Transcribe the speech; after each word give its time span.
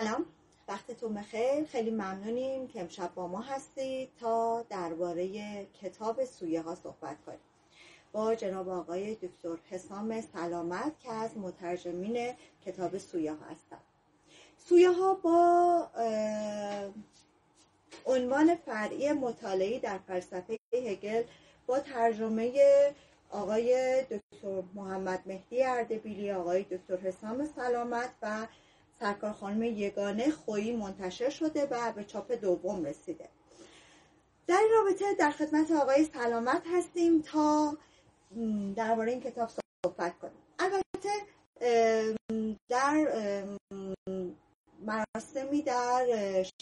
سلام. 0.00 0.26
وقتتون 0.68 1.14
بخیر. 1.14 1.64
خیلی 1.64 1.90
ممنونیم 1.90 2.68
که 2.68 2.80
امشب 2.80 3.14
با 3.14 3.26
ما 3.26 3.40
هستید 3.40 4.08
تا 4.20 4.64
درباره 4.70 5.66
کتاب 5.82 6.24
سویه 6.24 6.62
ها 6.62 6.74
صحبت 6.74 7.16
کنیم. 7.26 7.38
با 8.12 8.34
جناب 8.34 8.68
آقای 8.68 9.14
دکتر 9.14 9.56
حسام 9.70 10.20
سلامت 10.20 11.00
که 11.00 11.12
از 11.12 11.38
مترجمین 11.38 12.34
کتاب 12.66 12.98
سویه 12.98 13.32
ها 13.32 13.44
هستند 13.44 13.80
سویه 14.58 14.90
ها 14.90 15.14
با 15.14 15.88
عنوان 18.06 18.56
فرعی 18.56 19.12
مطالعی 19.12 19.78
در 19.78 19.98
فلسفه 19.98 20.58
هگل 20.72 21.22
با 21.66 21.78
ترجمه 21.80 22.52
آقای 23.30 24.02
دکتر 24.02 24.62
محمد 24.74 25.22
مهدی 25.26 25.62
اردبیلی 25.62 26.32
آقای 26.32 26.62
دکتر 26.62 26.96
حسام 26.96 27.48
سلامت 27.56 28.10
و 28.22 28.46
سرکار 29.00 29.32
خانم 29.32 29.62
یگانه 29.62 30.30
خویی 30.30 30.76
منتشر 30.76 31.30
شده 31.30 31.66
و 31.70 31.92
به 31.92 32.04
چاپ 32.04 32.32
دوم 32.32 32.84
رسیده. 32.84 33.28
در 34.46 34.56
این 34.56 34.70
رابطه 34.72 35.04
در 35.18 35.30
خدمت 35.30 35.70
آقای 35.70 36.04
سلامت 36.04 36.62
هستیم 36.74 37.22
تا 37.22 37.76
درباره 38.76 39.12
این 39.12 39.20
کتاب 39.20 39.50
صحبت 39.86 40.18
کنیم. 40.18 40.42
البته 40.58 41.08
در 42.68 43.06
مراسمی 44.80 45.62
در 45.62 46.06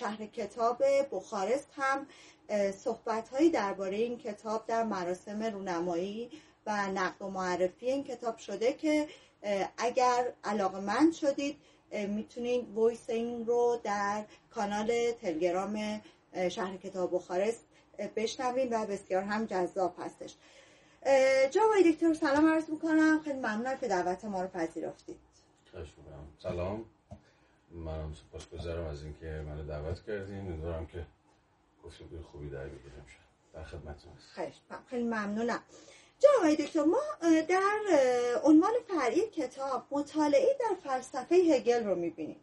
شهر 0.00 0.26
کتاب 0.26 0.82
بخارست 1.12 1.68
هم 1.76 2.06
صحبت 2.72 3.28
هایی 3.28 3.50
درباره 3.50 3.96
این 3.96 4.18
کتاب 4.18 4.66
در 4.66 4.84
مراسم 4.84 5.42
رونمایی 5.42 6.30
و 6.66 6.86
نقد 6.86 7.22
و 7.22 7.28
معرفی 7.28 7.86
این 7.86 8.04
کتاب 8.04 8.38
شده 8.38 8.72
که 8.72 9.08
اگر 9.78 10.32
علاقه 10.44 11.12
شدید 11.12 11.56
می‌تونید 11.92 12.78
ویس 12.78 13.10
این 13.10 13.46
رو 13.46 13.80
در 13.84 14.24
کانال 14.50 15.12
تلگرام 15.12 16.02
شهر 16.50 16.76
کتاب 16.76 17.14
بخارست 17.14 17.64
بشنوید 18.16 18.68
و 18.72 18.86
بسیار 18.86 19.22
هم 19.22 19.46
جذاب 19.46 19.94
هستش. 19.98 20.34
جناب 21.50 21.70
دکتر 21.92 22.14
سلام 22.14 22.46
عرض 22.46 22.70
می‌کنم. 22.70 23.20
خیلی 23.24 23.38
ممنونم 23.38 23.76
که 23.76 23.88
دعوت 23.88 24.24
ما 24.24 24.42
رو 24.42 24.48
پذیرفتید. 24.48 25.16
سلام. 26.42 26.84
منم 27.70 28.14
سپاسگزارم 28.14 28.86
از 28.86 29.02
اینکه 29.02 29.26
منو 29.26 29.66
دعوت 29.66 30.06
کردین. 30.06 30.38
امیدوارم 30.38 30.86
که 30.86 31.06
گفتگوی 31.84 32.20
خوبی 32.20 32.50
در 32.50 32.64
بگیریم 32.64 33.04
در 33.54 33.64
خدمتتون. 33.64 34.12
هستم 34.36 34.82
خیلی 34.86 35.04
ممنونم. 35.04 35.62
جناب 36.18 36.54
دکتر 36.54 36.82
ما 36.82 37.00
در 37.48 37.72
عنوان 38.44 38.72
فرعی 38.88 39.20
کتاب 39.20 39.86
مطالعه 39.90 40.56
در 40.60 40.90
فلسفه 40.90 41.34
هگل 41.34 41.84
رو 41.84 41.94
می‌بینیم 41.94 42.40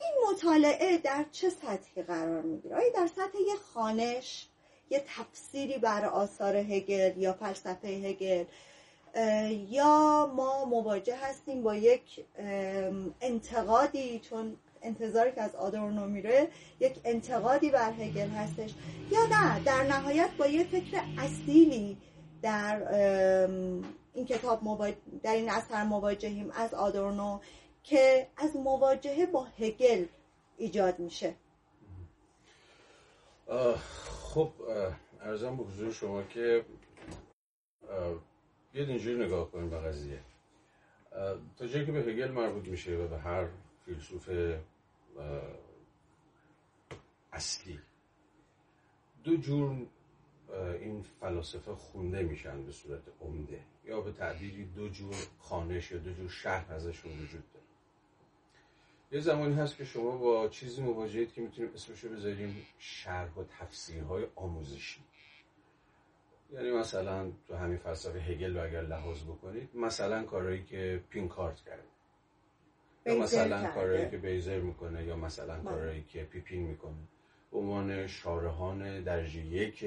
این 0.00 0.12
مطالعه 0.30 0.98
در 0.98 1.24
چه 1.32 1.50
سطحی 1.50 2.02
قرار 2.02 2.42
می‌گیره؟ 2.42 2.76
آیا 2.76 2.88
در 2.94 3.06
سطح 3.06 3.38
یه 3.48 3.54
خانش 3.74 4.46
یه 4.90 5.04
تفسیری 5.16 5.78
بر 5.78 6.04
آثار 6.04 6.56
هگل 6.56 7.12
یا 7.16 7.32
فلسفه 7.32 7.88
هگل 7.88 8.44
یا 9.70 10.32
ما 10.36 10.64
مواجه 10.64 11.16
هستیم 11.16 11.62
با 11.62 11.74
یک 11.74 12.24
انتقادی 13.20 14.18
چون 14.18 14.56
انتظاری 14.82 15.32
که 15.32 15.42
از 15.42 15.54
آدورنو 15.54 16.06
میره 16.06 16.48
یک 16.80 16.96
انتقادی 17.04 17.70
بر 17.70 17.92
هگل 17.92 18.28
هستش 18.28 18.70
یا 19.10 19.26
نه 19.30 19.64
در 19.64 19.82
نهایت 19.82 20.30
با 20.38 20.46
یه 20.46 20.64
فکر 20.64 21.02
اصیلی 21.18 21.96
در 22.42 22.88
این 24.14 24.26
کتاب 24.26 24.90
در 25.22 25.34
این 25.34 25.50
اثر 25.50 25.84
مواجهیم 25.84 26.50
از 26.50 26.74
آدورنو 26.74 27.40
که 27.82 28.28
از 28.36 28.56
مواجهه 28.56 29.26
با 29.26 29.44
هگل 29.44 30.06
ایجاد 30.56 30.98
میشه. 30.98 31.34
خب 34.22 34.52
ارزم 35.20 35.56
به 35.56 35.62
حضور 35.64 35.92
شما 35.92 36.22
که 36.22 36.64
بیاد 38.72 38.88
اینجوری 38.88 39.24
نگاه 39.24 39.50
کنیم 39.50 39.70
به 39.70 39.78
قضیه. 39.78 40.20
تا 41.58 41.66
جایی 41.66 41.86
که 41.86 41.92
به 41.92 41.98
هگل 41.98 42.30
مربوط 42.30 42.68
میشه 42.68 42.96
و 42.96 43.08
به 43.08 43.18
هر 43.18 43.48
فیلسوف 43.84 44.30
اصلی. 47.32 47.80
دو 49.24 49.36
جور 49.36 49.86
این 50.80 51.04
فلاسفه 51.20 51.74
خونده 51.74 52.22
میشن 52.22 52.64
به 52.64 52.72
صورت 52.72 53.02
عمده. 53.20 53.60
یا 53.84 54.00
به 54.00 54.12
تعبیری 54.12 54.64
دو 54.64 54.88
جور 54.88 55.14
خانش 55.38 55.92
یا 55.92 55.98
دو 55.98 56.12
جور 56.12 56.28
شهر 56.28 56.72
ازشون 56.72 57.12
وجود 57.12 57.44
داره. 57.52 57.64
یه 59.12 59.20
زمانی 59.20 59.54
هست 59.54 59.76
که 59.76 59.84
شما 59.84 60.10
با 60.10 60.48
چیزی 60.48 60.82
مواجهید 60.82 61.32
که 61.32 61.40
می‌تونیم 61.40 61.70
اسمشو 61.74 62.08
بذاریم 62.08 62.66
شرح 62.78 63.34
و 63.34 63.44
تفسیرهای 63.60 64.26
آموزشی. 64.36 65.00
یعنی 66.52 66.70
مثلا 66.70 67.32
تو 67.48 67.56
همین 67.56 67.78
فلسفه 67.78 68.18
هگل 68.18 68.56
رو 68.56 68.64
اگر 68.64 68.82
لحاظ 68.82 69.22
بکنید 69.22 69.68
مثلا 69.74 70.24
کارهایی 70.24 70.64
که 70.64 71.02
پینکارت 71.10 71.60
کرده. 71.60 71.82
یا 73.06 73.18
مثلا 73.18 73.70
کارهایی 73.70 74.10
که 74.10 74.16
بایزر 74.16 74.60
می‌کنه 74.60 75.04
یا 75.04 75.16
مثلا 75.16 75.54
بله. 75.54 75.64
کارهایی 75.64 76.04
که 76.08 76.24
پیپین 76.24 76.62
می‌کنه. 76.62 77.08
به 77.50 77.58
عنوان 77.58 78.06
شارحان 78.06 79.02
درجه 79.02 79.40
یک 79.40 79.84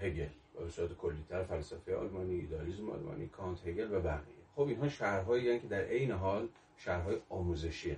هگل 0.00 0.28
به 0.58 0.70
صورت 0.70 0.92
کلیتر 0.92 1.44
فلسفه 1.44 1.96
آلمانی 1.96 2.34
ایدالیزم 2.34 2.90
آلمانی 2.90 3.28
کانت 3.28 3.66
هگل 3.66 3.92
و 3.92 4.00
بقیه. 4.00 4.34
خب 4.56 4.60
اینها 4.60 4.88
شرح‌هایی 4.88 5.60
که 5.60 5.66
در 5.66 5.80
عین 5.80 6.10
حال 6.10 6.48
شرح‌های 6.76 7.16
آموزشی 7.28 7.96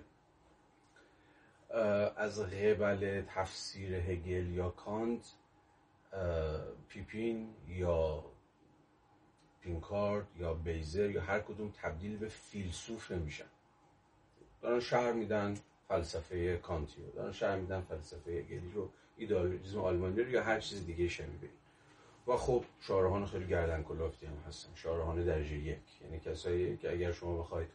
از 2.17 2.41
قبل 2.41 3.23
تفسیر 3.29 3.95
هگل 3.95 4.47
یا 4.47 4.71
کانت 4.71 5.33
پیپین 6.89 7.49
یا 7.69 8.25
پینکارد 9.61 10.27
یا 10.39 10.55
بیزر 10.55 11.11
یا 11.11 11.23
هر 11.23 11.41
کدوم 11.41 11.73
تبدیل 11.83 12.17
به 12.17 12.29
فیلسوف 12.29 13.13
نمیشن. 13.13 13.45
دارن 14.63 14.81
شهر 14.81 15.13
میدن 15.13 15.55
فلسفه 15.89 16.57
کانتی 16.57 17.03
رو 17.03 17.11
دارن 17.11 17.33
شهر 17.33 17.57
میدن 17.57 17.81
فلسفه 17.81 18.31
هگلی 18.31 18.73
رو. 18.75 18.91
ایدئالیسم 19.17 19.79
آلمانی 19.79 20.23
رو 20.23 20.31
یا 20.31 20.43
هر 20.43 20.61
چیز 20.61 20.87
دیگه 20.87 21.09
شه 21.09 21.25
و 22.27 22.37
خب 22.37 22.65
شارهان 22.81 23.27
خیلی 23.27 23.47
گردن 23.47 23.83
کلافتی 23.83 24.27
هم 24.27 24.37
هستن. 24.49 24.75
شارهان 24.75 25.25
درجه 25.25 25.57
یک. 25.57 25.79
یعنی 26.03 26.21
کسایی 26.21 26.77
که 26.77 26.93
اگر 26.93 27.13
شما 27.13 27.39
بخواید 27.39 27.69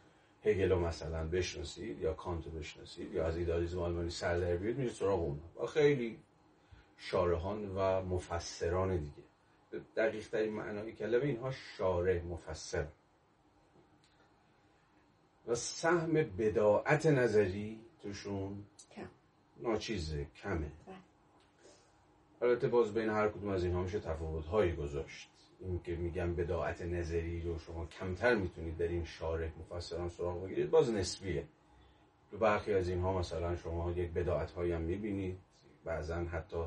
هگل 0.44 0.74
مثلا 0.74 1.26
بشناسید 1.26 2.00
یا 2.00 2.14
کانتو 2.14 2.50
بشناسید 2.50 3.14
یا 3.14 3.26
از 3.26 3.36
ایدالیسم 3.36 3.78
آلمانی 3.78 4.10
سر 4.10 4.38
در 4.38 4.56
بیارید 4.56 4.78
میرید 4.78 4.92
سراغ 4.92 5.20
اون. 5.20 5.40
و 5.62 5.66
خیلی 5.66 6.18
شارهان 6.96 7.76
و 7.76 8.02
مفسران 8.02 8.96
دیگه. 8.96 9.22
دقیق 9.96 10.28
ترین 10.28 10.52
معنای 10.52 10.92
کلمه 10.92 11.24
اینها 11.24 11.50
شاره 11.50 12.22
مفسر. 12.22 12.86
و 15.46 15.54
سهم 15.54 16.12
بداعت 16.12 17.06
نظری 17.06 17.80
توشون 18.02 18.64
کم. 18.96 19.08
ناچیزه 19.60 20.26
کمه. 20.42 20.72
بله. 20.86 21.11
البته 22.42 22.68
باز 22.68 22.94
بین 22.94 23.08
هر 23.08 23.28
کدوم 23.28 23.48
از 23.48 23.64
اینها 23.64 23.82
میشه 23.82 24.00
تفاوت 24.00 24.46
هایی 24.46 24.72
گذاشت. 24.72 25.30
این 25.60 25.82
که 25.82 25.96
میگم 25.96 26.34
بداعت 26.34 26.82
نظری 26.82 27.40
رو 27.40 27.58
شما 27.58 27.86
کمتر 27.86 28.34
می‌تونید 28.34 28.76
در 28.76 28.88
این 28.88 29.04
شارح 29.04 29.50
مفسران 29.60 30.08
سراغ 30.08 30.44
بگیرید 30.44 30.70
باز 30.70 30.90
نسبیه. 30.90 31.44
تو 32.30 32.38
برخی 32.38 32.72
از 32.74 32.88
اینها 32.88 33.18
مثلا 33.18 33.56
شما 33.56 33.90
یک 33.90 34.10
بداعت 34.10 34.50
هایی 34.50 34.72
هم 34.72 34.80
می‌بینید. 34.80 35.38
بعضا 35.84 36.14
حتی 36.14 36.64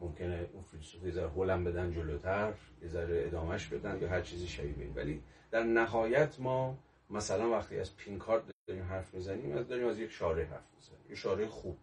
ممکنه 0.00 0.48
اون 0.52 0.62
فیلسوف 0.62 1.04
یه 1.04 1.10
ذره 1.10 1.28
هولم 1.28 1.64
بدن 1.64 1.92
جلوتر 1.92 2.52
یه 2.82 2.88
ذره 2.88 3.22
ادامش 3.26 3.66
بدن 3.66 4.00
یا 4.00 4.08
هر 4.08 4.20
چیزی 4.20 4.48
شبیه 4.48 4.90
ولی 4.94 5.22
در 5.50 5.62
نهایت 5.62 6.40
ما 6.40 6.78
مثلا 7.10 7.50
وقتی 7.50 7.78
از 7.78 7.96
پینکارت 7.96 8.42
داریم 8.66 8.84
حرف 8.84 9.14
می‌زنیم 9.14 9.56
از 9.56 9.68
داریم 9.68 9.86
از 9.86 9.98
یک 9.98 10.10
شارع 10.10 10.44
حرف 10.44 10.66
می‌زنیم. 10.76 11.10
یه 11.10 11.16
شارع 11.16 11.46
خوب 11.46 11.76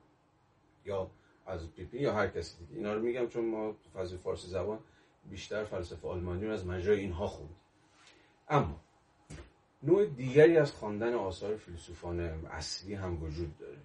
یا 0.85 1.09
از 1.45 1.71
پیپین 1.71 2.01
یا 2.01 2.13
هر 2.13 2.27
کسی 2.27 2.57
دیگه. 2.57 2.77
اینا 2.77 2.93
رو 2.93 3.01
میگم 3.01 3.27
چون 3.27 3.45
ما 3.45 3.75
تو 3.93 4.17
فارسی 4.17 4.47
زبان 4.47 4.79
بیشتر 5.29 5.63
فلسفه 5.63 6.07
آلمانی 6.07 6.45
رو 6.45 6.53
از 6.53 6.65
مجرای 6.65 6.99
اینها 6.99 7.27
خوند. 7.27 7.55
اما 8.49 8.79
نوع 9.83 10.05
دیگری 10.05 10.57
از 10.57 10.71
خواندن 10.71 11.13
آثار 11.13 11.55
فیلسوفان 11.55 12.19
اصلی 12.45 12.93
هم 12.93 13.23
وجود 13.23 13.57
داره 13.57 13.77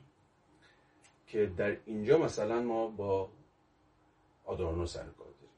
که 1.26 1.46
در 1.46 1.76
اینجا 1.86 2.18
مثلا 2.18 2.62
ما 2.62 2.86
با 2.86 3.30
آدورنو 4.44 4.86
سر 4.86 5.04
کار 5.04 5.26
داریم. 5.26 5.54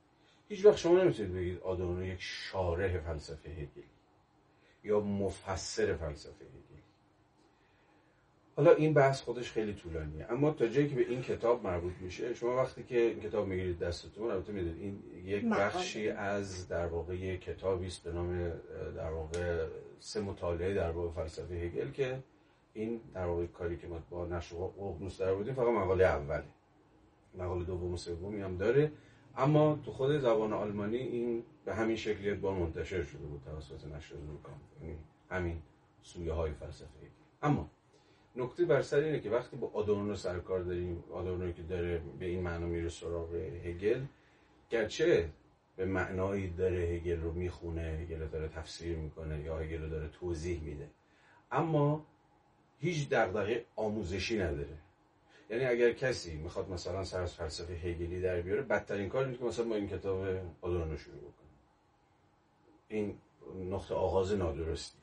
هیچ 0.48 0.64
وقت 0.64 0.76
شما 0.76 1.02
نمی‌تونید 1.02 1.34
بگید 1.34 1.60
آدورنو 1.60 2.04
یک 2.04 2.20
شارح 2.20 2.98
فلسفه 2.98 3.50
هگلی 3.50 3.84
یا 4.84 5.00
مفسر 5.00 5.94
فلسفه 5.94 6.44
هگلی. 6.44 6.69
حالا 8.60 8.74
این 8.74 8.94
بحث 8.94 9.22
خودش 9.22 9.52
خیلی 9.52 9.74
طولانیه. 9.74 10.26
اما 10.30 10.50
تا 10.50 10.66
جایی 10.66 10.88
که 10.88 10.94
به 10.94 11.08
این 11.08 11.22
کتاب 11.22 11.64
مربوط 11.64 11.92
میشه 12.00 12.34
شما 12.34 12.56
وقتی 12.56 12.82
که 12.82 13.00
این 13.00 13.20
کتاب 13.20 13.46
می‌گیرید 13.46 13.78
دستتون 13.78 14.30
البته 14.30 14.52
می‌دونید 14.52 14.82
این 14.82 15.02
یک 15.24 15.44
بخشی 15.44 16.08
از 16.08 16.68
در 16.68 16.86
واقع 16.86 17.36
کتابی 17.36 17.86
است 17.86 18.02
به 18.02 18.12
نام 18.12 18.52
در 18.96 19.10
واقع 19.10 19.66
سه 20.00 20.20
مطالعه 20.20 20.74
در 20.74 20.90
واقع 20.90 21.22
فلسفه 21.22 21.54
هگل 21.54 21.90
که 21.90 22.22
این 22.72 23.00
در 23.14 23.26
واقع 23.26 23.46
کاری 23.46 23.76
که 23.76 23.86
ما 23.86 23.98
با 24.10 24.26
نشر 24.26 24.56
ققنوس 24.56 25.20
در 25.20 25.34
بودیم 25.34 25.54
فقط 25.54 25.68
مقاله 25.68 26.04
اوله. 26.04 26.44
مقاله 27.38 27.64
دوم 27.64 27.92
و 27.92 27.96
سومی 27.96 28.40
هم 28.40 28.56
داره. 28.56 28.92
اما 29.36 29.78
تو 29.84 29.92
خود 29.92 30.18
زبان 30.18 30.52
آلمانی 30.52 30.96
این 30.96 31.42
به 31.64 31.74
همین 31.74 31.96
شکلیت 31.96 32.36
با 32.36 32.54
منتشر 32.54 33.02
شده 33.02 33.26
بود 33.26 33.42
توسط 33.44 33.86
نشر 33.96 34.14
یعنی 34.82 34.96
همین 35.30 35.62
سویه 36.02 36.32
های 36.32 36.52
فلسفه 36.52 37.06
اما 37.42 37.70
نکته 38.40 38.64
بر 38.64 38.82
سر 38.82 38.98
اینه 38.98 39.20
که 39.20 39.30
وقتی 39.30 39.56
با 39.56 39.70
آدورنو 39.74 40.16
سرکار 40.16 40.60
داریم 40.60 41.04
آدورنو 41.12 41.52
که 41.52 41.62
داره 41.62 42.02
به 42.18 42.26
این 42.26 42.40
معنا 42.40 42.66
میره 42.66 42.88
سراغ 42.88 43.34
هگل 43.34 44.00
گرچه 44.70 45.28
به 45.76 45.84
معنایی 45.84 46.50
داره 46.50 46.76
هگل 46.76 47.20
رو 47.20 47.32
می‌خونه 47.32 47.82
هگل 47.82 48.26
داره 48.26 48.48
تفسیر 48.48 48.96
می‌کنه 48.96 49.40
یا 49.40 49.58
هگل 49.58 49.82
رو 49.82 49.88
داره 49.88 50.08
توضیح 50.08 50.60
میده. 50.60 50.88
اما 51.52 52.06
هیچ 52.78 53.08
دغدغه 53.08 53.64
آموزشی 53.76 54.38
نداره. 54.38 54.78
یعنی 55.50 55.64
اگر 55.64 55.92
کسی 55.92 56.36
می‌خواد 56.36 56.70
مثلا 56.70 57.04
سر 57.04 57.22
از 57.22 57.34
فلسفه 57.34 57.72
هگلی 57.72 58.20
در 58.20 58.40
بیاره 58.40 58.62
بدترین 58.62 59.08
کار 59.08 59.24
اینه 59.24 59.36
که 59.36 59.44
مثلا 59.44 59.64
با 59.64 59.74
این 59.74 59.88
کتاب 59.88 60.26
آدورنو 60.60 60.96
شروع 60.96 61.18
بکنه. 61.18 61.50
این 62.88 63.18
نقطه 63.70 63.94
آغاز 63.94 64.32
نادرستی. 64.32 64.99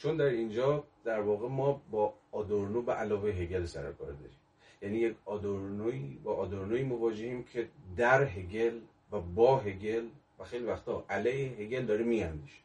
چون 0.00 0.16
در 0.16 0.24
اینجا 0.24 0.84
در 1.04 1.20
واقع 1.20 1.48
ما 1.48 1.82
با 1.90 2.14
آدورنو 2.32 2.82
به 2.82 2.92
علاوه 2.92 3.30
هگل 3.30 3.64
سر 3.64 3.92
کار 3.92 4.12
داریم. 4.12 4.36
یعنی 4.82 4.98
یک 4.98 5.16
آدورنوی 5.24 6.18
با 6.24 6.34
آدورنوی 6.34 6.82
مواجهیم 6.82 7.42
که 7.42 7.68
در 7.96 8.24
هگل 8.24 8.80
و 9.12 9.20
با 9.20 9.58
هگل 9.58 10.06
و 10.38 10.44
خیلی 10.44 10.64
وقتا 10.64 11.04
علیه 11.08 11.50
هگل 11.58 11.86
داره 11.86 12.04
میاندیشه. 12.04 12.60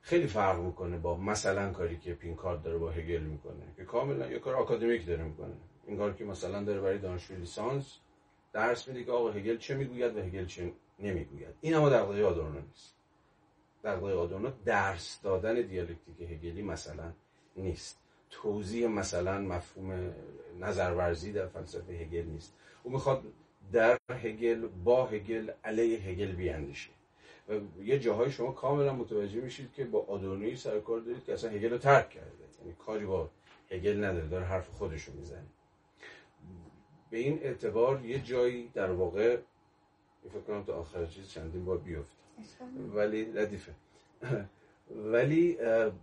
خیلی 0.00 0.26
فرق 0.26 0.60
می‌کنه 0.60 0.98
با 0.98 1.16
مثلا 1.16 1.72
کاری 1.72 1.98
که 1.98 2.14
پینکارد 2.14 2.62
داره 2.62 2.78
با 2.78 2.90
هگل 2.90 3.20
می‌کنه 3.20 3.62
که 3.76 3.84
کاملا 3.84 4.30
یه 4.30 4.38
کار 4.38 4.54
آکادمیک 4.54 5.06
داره 5.06 5.24
می‌کنه. 5.24 5.54
این 5.86 5.96
کار 5.96 6.12
که 6.12 6.24
مثلا 6.24 6.64
داره 6.64 6.80
برای 6.80 6.98
دانشجو 6.98 7.34
لیسانس 7.34 7.98
درس 8.52 8.88
میده 8.88 9.04
که 9.04 9.12
آقا 9.12 9.30
هگل 9.30 9.56
چه 9.56 9.74
می‌گوید 9.74 10.16
و 10.16 10.20
هگل 10.20 10.46
چه 10.46 10.72
نمی‌گوید. 10.98 11.54
این 11.60 11.74
اما 11.74 11.88
دغدغه 11.88 12.24
آدورنو 12.24 12.60
نیست. 12.60 12.95
دغدغه 13.84 14.14
آدورنو 14.14 14.50
درس 14.64 15.20
دادن 15.22 15.54
دیالکتیک 15.62 16.20
هگلی 16.20 16.62
مثلا 16.62 17.12
نیست. 17.56 18.00
توضیح 18.30 18.88
مثلا 18.88 19.38
مفهوم 19.38 20.14
نظرورزی 20.60 21.32
در 21.32 21.46
فلسفه 21.46 21.92
هگل 21.92 22.24
نیست. 22.24 22.54
او 22.82 22.92
می‌خواد 22.92 23.24
در 23.72 23.98
هگل 24.10 24.66
با 24.66 25.06
هگل 25.06 25.50
علیه 25.64 25.98
هگل 25.98 26.32
بیاندیشه. 26.32 26.90
و 27.48 27.52
یه 27.82 27.98
جاهای 27.98 28.30
شما 28.30 28.52
کاملا 28.52 28.92
متوجه 28.92 29.40
میشید 29.40 29.72
که 29.72 29.84
با 29.84 30.04
آدورنوی 30.04 30.56
سرکار 30.56 31.00
دارید 31.00 31.24
که 31.24 31.32
اصلا 31.32 31.50
هگل 31.50 31.70
رو 31.70 31.78
ترک 31.78 32.10
کرده. 32.10 32.30
یعنی 32.60 32.76
کاری 32.86 33.06
با 33.06 33.30
هگل 33.70 34.04
نداره 34.04 34.28
داره 34.28 34.44
حرف 34.44 34.68
خودش 34.68 35.04
رو 35.04 35.14
می‌زنه. 35.14 35.46
به 37.10 37.18
این 37.18 37.38
اعتبار 37.42 38.04
یه 38.04 38.18
جایی 38.18 38.68
در 38.68 38.90
واقع 38.90 39.38
فکر 40.32 40.40
کنم 40.40 40.64
تا 40.64 40.74
آخر 40.74 41.06
چیز 41.06 41.28
چندین 41.28 41.64
بار 41.64 41.78
بیفته. 41.78 42.15
ولی 42.94 43.32
ردیفه. 43.32 43.72
ولی 44.90 45.56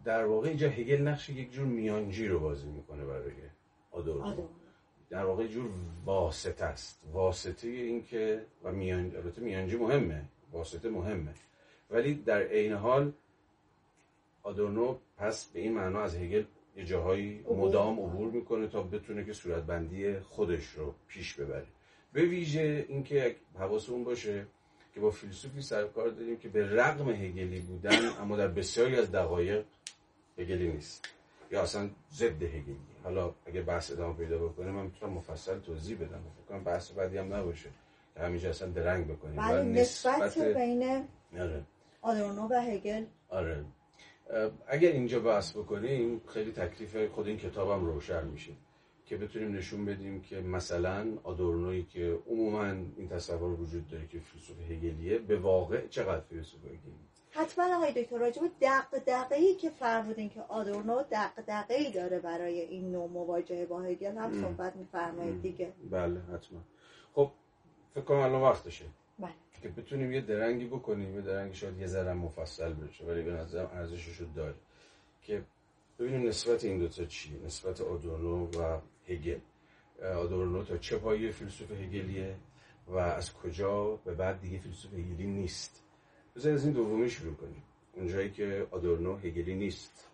در 0.06 0.26
واقع 0.26 0.48
اینجا 0.48 0.70
هگل 0.70 1.02
نقش 1.02 1.30
یک 1.30 1.52
جور 1.52 1.66
میانجی 1.66 2.28
رو 2.28 2.40
بازی 2.40 2.68
می‌کنه 2.68 3.06
برای 3.06 3.32
آدورنو 3.92 4.48
در 5.10 5.26
واقع 5.26 5.48
جور 5.48 5.70
واسطه 6.06 6.66
است. 6.66 7.02
واسطه 7.14 7.68
این 7.68 8.04
که 8.04 8.46
و 8.64 8.72
میان 8.72 9.16
البته 9.16 9.42
میانجی 9.42 9.78
مهمه. 9.78 10.22
واسطه 10.52 10.90
مهمه. 10.90 11.34
ولی 11.92 12.14
در 12.16 12.42
عین 12.42 12.74
حال 12.74 13.12
آدورنو 14.44 14.98
پس 15.18 15.46
به 15.46 15.60
این 15.60 15.74
معنا 15.74 16.02
از 16.02 16.16
هگل 16.16 16.44
یه 16.76 16.86
جاهایی 16.86 17.46
مدام 17.50 18.00
عبور 18.00 18.32
می‌کنه 18.32 18.68
تا 18.68 18.84
بتونه 18.84 19.26
که 19.26 19.34
صورتبندی 19.34 20.20
خودش 20.20 20.70
رو 20.70 20.94
پیش 21.08 21.34
ببره. 21.34 21.68
به 22.14 22.22
ویژه 22.22 22.86
اینکه 22.90 23.36
حواسمون 23.60 24.04
باشه 24.04 24.46
که 24.94 25.00
با 25.00 25.12
فیلسوفی 25.12 25.62
سرکار 25.62 26.10
داریم 26.10 26.38
که 26.38 26.50
به 26.50 26.70
رغم 26.76 27.10
هگلی 27.10 27.60
بودن 27.60 28.10
اما 28.22 28.38
در 28.38 28.48
بسیاری 28.48 28.96
از 28.96 29.12
دقایق 29.12 29.64
هگلی 30.38 30.68
نیست. 30.68 31.06
یا 31.52 31.62
اصلا 31.62 31.90
ضد 32.14 32.44
هگلی. 32.44 32.78
حالا 33.04 33.34
اگه 33.46 33.62
بحث 33.62 33.92
ادامه 33.92 34.18
پیدا 34.18 34.38
بکنه 34.38 34.72
من 34.72 34.84
می‌تونم 34.86 35.14
مفصل 35.14 35.60
توضیح 35.60 35.98
بدم. 35.98 36.08
فکر 36.08 36.46
کنم 36.50 36.64
بحث 36.64 36.92
بعدی 36.92 37.18
هم 37.18 37.34
نباشه 37.34 37.70
که 38.16 38.20
همینجا 38.20 38.50
اصلا 38.50 38.68
درنگ 38.68 39.08
بکنیم. 39.08 39.36
بله 39.36 39.64
نسبت 39.64 40.38
بین 40.38 41.08
آره. 41.40 41.64
آدورنو 42.02 42.48
و 42.48 42.62
هگل. 42.62 43.06
آره. 43.30 43.66
اگر 44.68 44.92
اینجا 44.92 45.20
بحث 45.20 45.52
بکنیم 45.52 46.22
خیلی 46.28 46.52
تکلیف 46.52 47.12
خود 47.12 47.28
این 47.28 47.38
کتابم 47.38 47.86
روشن 47.86 48.28
میشه. 48.28 48.52
که 49.06 49.18
بتونیم 49.18 49.56
نشون 49.56 49.86
بدیم 49.86 50.22
که 50.22 50.42
مثلا 50.42 51.08
آدورنوی 51.24 51.84
که 51.84 52.20
عموما 52.30 52.66
این 52.98 53.10
تصور 53.10 53.60
وجود 53.60 53.88
داره 53.88 54.08
که 54.08 54.20
فیلسوف 54.20 54.72
هگلیه 54.72 55.18
به 55.18 55.38
واقع 55.40 55.88
چقدر 55.88 56.22
فیلسوف 56.22 56.66
هگلی 56.66 57.04
حتما 57.36 57.76
آقای 57.76 58.04
دکتر 58.04 58.18
راجب 58.18 58.42
دق 58.62 59.32
ای 59.32 59.56
که 59.56 59.70
فرمودین 59.70 60.30
که 60.30 60.42
آدورنو 60.42 61.04
دق 61.12 61.66
ای 61.70 61.92
داره 61.92 62.20
برای 62.20 62.62
این 62.62 62.92
نوع 62.92 63.10
مواجهه 63.10 63.66
با 63.66 63.82
هگل 63.82 64.18
هم 64.18 64.42
صحبت 64.42 64.76
میفرمایید 64.76 65.42
دیگه. 65.42 65.74
بله 65.92 66.20
حتما. 66.20 66.60
خب 67.14 67.32
فکر 67.94 68.04
کنم 68.04 68.18
الان 68.18 68.42
وقتشه. 68.42 68.86
بله. 69.20 69.32
که 69.62 69.70
بتونیم 69.70 70.12
یه 70.12 70.22
درنگی 70.22 70.66
بکنیم 70.66 71.16
یه 71.16 71.22
درنگی 71.22 71.56
شاید 71.56 71.80
یه 71.80 71.88
ذره 71.88 72.14
مفصل 72.14 72.74
بشه 72.74 73.06
ولی 73.06 73.22
به 73.22 73.32
نظرم 73.32 73.70
ارزشش 73.74 74.18
رو 74.18 74.26
داره. 74.36 74.56
که 75.22 75.44
ببینیم 76.00 76.28
نسبت 76.28 76.64
این 76.64 76.80
دوتا 76.80 77.06
چیه 77.06 77.40
نسبت 77.46 77.82
آدورنو 77.82 78.46
و 78.46 78.80
هگل. 79.08 79.40
آدورنو 80.16 80.64
تا 80.64 80.78
چه 80.78 80.98
پایی 80.98 81.32
فیلسوف 81.32 81.72
هگلیه 81.72 82.36
و 82.88 82.98
از 82.98 83.34
کجا 83.34 83.96
به 83.96 84.14
بعد 84.14 84.42
دیگه 84.42 84.60
فیلسوف 84.60 84.94
هگلی 84.94 85.28
نیست. 85.28 85.84
بذارید 86.36 86.58
از 86.58 86.66
این 86.66 86.74
دومی 86.74 87.10
شروع 87.10 87.34
کنیم. 87.34 87.64
اونجایی 87.94 88.32
که 88.32 88.68
آدورنو 88.72 89.18
هگلی 89.18 89.56
نیست. 89.56 90.10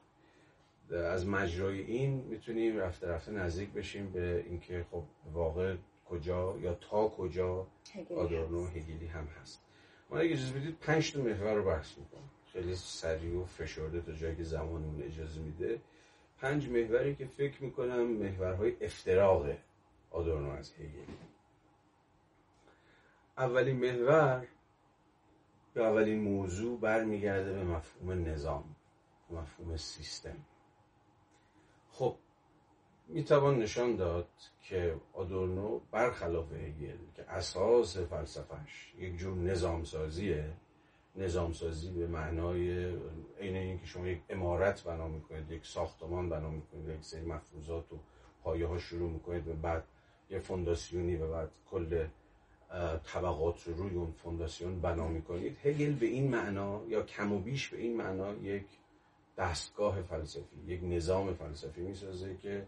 از 0.91 1.27
مجرای 1.27 1.81
این 1.81 2.23
می‌تونیم 2.29 2.77
رفته 2.77 3.07
رفته 3.07 3.31
نزدیک 3.31 3.69
بشیم 3.69 4.11
به 4.11 4.43
اینکه 4.47 4.85
خب 4.91 5.03
واقع 5.33 5.75
کجا 6.09 6.57
یا 6.61 6.73
تا 6.73 7.07
کجا 7.09 7.67
آدورنو 8.15 8.67
هگلی 8.67 9.07
هم 9.07 9.27
هست. 9.41 9.61
ما 10.09 10.17
اگه 10.17 10.33
اجازه 10.33 10.53
بدید 10.53 10.77
پنج 10.79 11.13
تا 11.13 11.21
محور 11.21 11.53
رو 11.53 11.65
بحث 11.65 11.97
می‌کنم. 11.97 12.29
خیلی 12.53 12.75
سریع 12.75 13.39
و 13.39 13.45
فشرده 13.45 14.01
تا 14.01 14.11
جایی 14.11 14.35
که 14.35 14.43
زمانمون 14.43 15.03
اجازه 15.03 15.39
میده. 15.41 15.81
پنج 16.41 16.69
محوری 16.69 17.15
که 17.15 17.25
فکر 17.25 17.63
می‌کنم 17.63 18.03
محورهای 18.03 18.77
افتراق 18.81 19.45
آدورنو 20.11 20.51
از 20.51 20.73
هگل 20.73 21.13
اولین 23.37 23.77
محور 23.77 24.47
یا 25.75 25.89
اولین 25.89 26.21
موضوع 26.21 26.79
برمیگرده 26.79 27.53
به 27.53 27.63
مفهوم 27.63 28.11
نظام 28.11 28.75
مفهوم 29.29 29.77
سیستم. 29.77 30.37
خب 31.91 32.15
می‌توان 33.07 33.59
نشان 33.59 33.95
داد 33.95 34.29
که 34.61 34.95
آدورنو 35.13 35.79
برخلاف 35.91 36.53
هگل 36.53 36.97
که 37.15 37.31
اساس 37.31 37.97
فلسفهش 37.97 38.93
یک 38.97 39.17
جور 39.17 39.37
نظام 39.37 39.83
سازیه 39.83 40.53
نظام 41.15 41.53
سازی 41.53 41.91
به 41.91 42.07
معنای 42.07 42.85
عین 43.39 43.55
اینکه 43.55 43.85
شما 43.85 44.07
یک 44.07 44.21
امارت 44.29 44.83
بنا 44.83 45.07
می‌کنید 45.07 45.51
یک 45.51 45.65
ساختمان 45.65 46.29
بنا 46.29 46.49
می‌کنید 46.49 46.89
یک 46.89 47.03
سری 47.03 47.21
مفروضات 47.21 47.93
و 47.93 47.95
پایه 48.43 48.67
ها 48.67 48.77
شروع 48.77 49.09
می‌کنید 49.09 49.47
و 49.47 49.53
بعد 49.53 49.83
یه 50.29 50.39
فونداسیونی 50.39 51.15
و 51.15 51.31
بعد 51.31 51.49
کل 51.71 52.05
طبقات 53.13 53.63
رو 53.63 53.73
روی 53.73 53.95
اون 53.95 54.11
فونداسیون 54.11 54.81
بنا 54.81 55.07
می‌کنید. 55.07 55.57
هگل 55.63 55.93
به 55.93 56.05
این 56.05 56.31
معنا 56.31 56.81
یا 56.87 57.03
کم 57.03 57.33
و 57.33 57.39
بیش 57.39 57.69
به 57.69 57.77
این 57.77 57.97
معنا 57.97 58.33
یک 58.33 58.65
دستگاه 59.37 60.01
فلسفی 60.01 60.57
یک 60.67 60.79
نظام 60.83 61.33
فلسفی 61.33 61.81
می‌سازه 61.81 62.37
که 62.37 62.67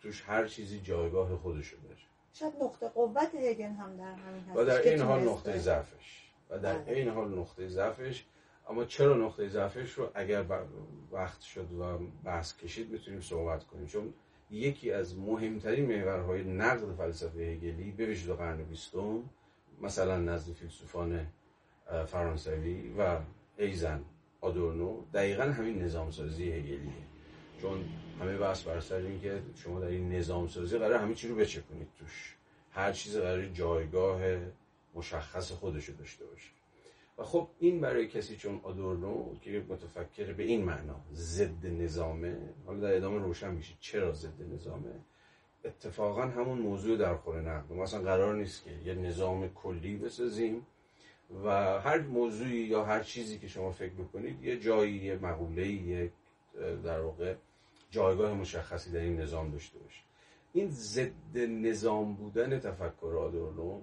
توش 0.00 0.24
هر 0.26 0.46
چیزی 0.46 0.80
جایگاه 0.80 1.36
خودش 1.36 1.68
رو 1.68 1.78
داره. 1.82 1.96
شاید 2.32 2.52
نقطه 2.62 2.88
قوت 2.88 3.34
هگل 3.34 3.64
هم 3.64 3.96
در 3.96 4.14
همین 4.14 4.44
هست 4.44 4.58
و 4.58 4.64
در 4.64 4.80
این 4.88 5.00
حال 5.00 5.20
نقطه 5.20 5.58
ضعفش. 5.58 6.25
و 6.50 6.58
در 6.58 6.78
بله. 6.78 6.96
این 6.96 7.08
حال 7.08 7.38
نقطه 7.38 7.68
ضعفش. 7.68 8.24
اما 8.68 8.84
چرا 8.84 9.16
نقطه 9.16 9.48
ضعفش 9.48 9.92
رو 9.92 10.10
اگر 10.14 10.44
وقت 11.12 11.40
شد 11.40 11.72
و 11.72 11.98
بحث 12.24 12.56
کشید 12.56 12.90
می‌تونیم 12.90 13.20
صحبت 13.20 13.64
کنیم؟ 13.64 13.86
چون 13.86 14.14
یکی 14.50 14.92
از 14.92 15.18
مهمترین 15.18 15.86
محورهای 15.86 16.44
نقد 16.44 16.94
فلسفه 16.94 17.40
هگلی 17.40 17.90
به 17.90 18.06
ویژه 18.06 18.34
قرن 18.34 18.64
بیستم 18.64 19.22
مثلا 19.80 20.16
نزد 20.18 20.52
فیلسوفان 20.52 21.26
فرانسوی 22.06 22.92
و 22.98 23.18
ایزن 23.58 24.04
آدورنو 24.40 25.04
دقیقا 25.14 25.42
همین 25.42 25.82
نظام 25.82 26.10
سازی 26.10 26.52
هگلیه. 26.52 26.92
چون 27.62 27.84
همه 28.20 28.36
بحث 28.36 28.62
بر 28.62 28.80
سر 28.80 28.96
این 28.96 29.20
که 29.20 29.42
شما 29.54 29.80
در 29.80 29.86
این 29.86 30.12
نظام 30.12 30.48
سازی 30.48 30.78
قرار 30.78 30.94
همه 30.98 31.14
چی 31.14 31.28
رو 31.28 31.36
بچکنید 31.36 31.88
توش. 31.98 32.36
هر 32.72 32.92
چیز 32.92 33.16
قرار 33.16 33.46
جایگاه 33.46 34.20
مشخص 34.96 35.52
خودشو 35.52 35.92
داشته 35.92 36.24
باشه. 36.24 36.50
و 37.18 37.24
خب 37.24 37.48
این 37.58 37.80
برای 37.80 38.08
کسی 38.08 38.36
چون 38.36 38.60
آدورنو 38.62 39.34
که 39.42 39.64
متفکر 39.68 40.32
به 40.32 40.42
این 40.42 40.64
معنا 40.64 41.00
ضد 41.12 41.66
نظامه 41.66 42.38
حالا 42.66 42.80
در 42.80 42.96
ادامه 42.96 43.18
روشن 43.18 43.50
میشه 43.50 43.74
چرا 43.80 44.12
ضد 44.12 44.42
نظامه. 44.54 44.90
اتفاقا 45.64 46.22
همون 46.22 46.58
موضوع 46.58 46.96
در 46.96 47.16
خور 47.16 47.40
نقد. 47.40 47.72
مثلا 47.72 48.02
قرار 48.02 48.34
نیست 48.34 48.64
که 48.64 48.70
یه 48.84 48.94
نظام 48.94 49.48
کلی 49.48 49.96
بسازیم 49.96 50.66
و 51.44 51.50
هر 51.80 51.98
موضوعی 51.98 52.58
یا 52.58 52.84
هر 52.84 53.02
چیزی 53.02 53.38
که 53.38 53.48
شما 53.48 53.72
فکر 53.72 53.92
بکنید 53.92 54.44
یه 54.44 54.60
جایی 54.60 54.96
یه 54.96 55.16
مقوله 55.16 55.68
یه 55.68 56.12
در 56.84 57.00
واقع 57.00 57.34
جایگاه 57.90 58.34
مشخصی 58.34 58.90
در 58.90 59.00
این 59.00 59.20
نظام 59.20 59.50
داشته 59.50 59.78
باشه. 59.78 60.00
این 60.52 60.70
ضد 60.70 61.38
نظام 61.38 62.14
بودن 62.14 62.58
تفکر 62.58 63.16
آدورنو 63.18 63.80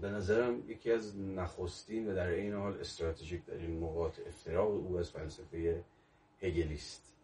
به 0.00 0.10
نظرم 0.10 0.70
یکی 0.70 0.92
از 0.92 1.18
نخستین 1.18 2.10
و 2.10 2.14
در 2.14 2.28
این 2.28 2.54
حال 2.54 2.80
استراتژیک 2.80 3.44
در 3.44 3.54
این 3.54 3.82
نقاط 3.82 4.20
افتراق 4.26 4.70
او 4.70 4.98
از 4.98 5.10
فلسفه 5.10 5.84
هگلیست. 6.42 7.14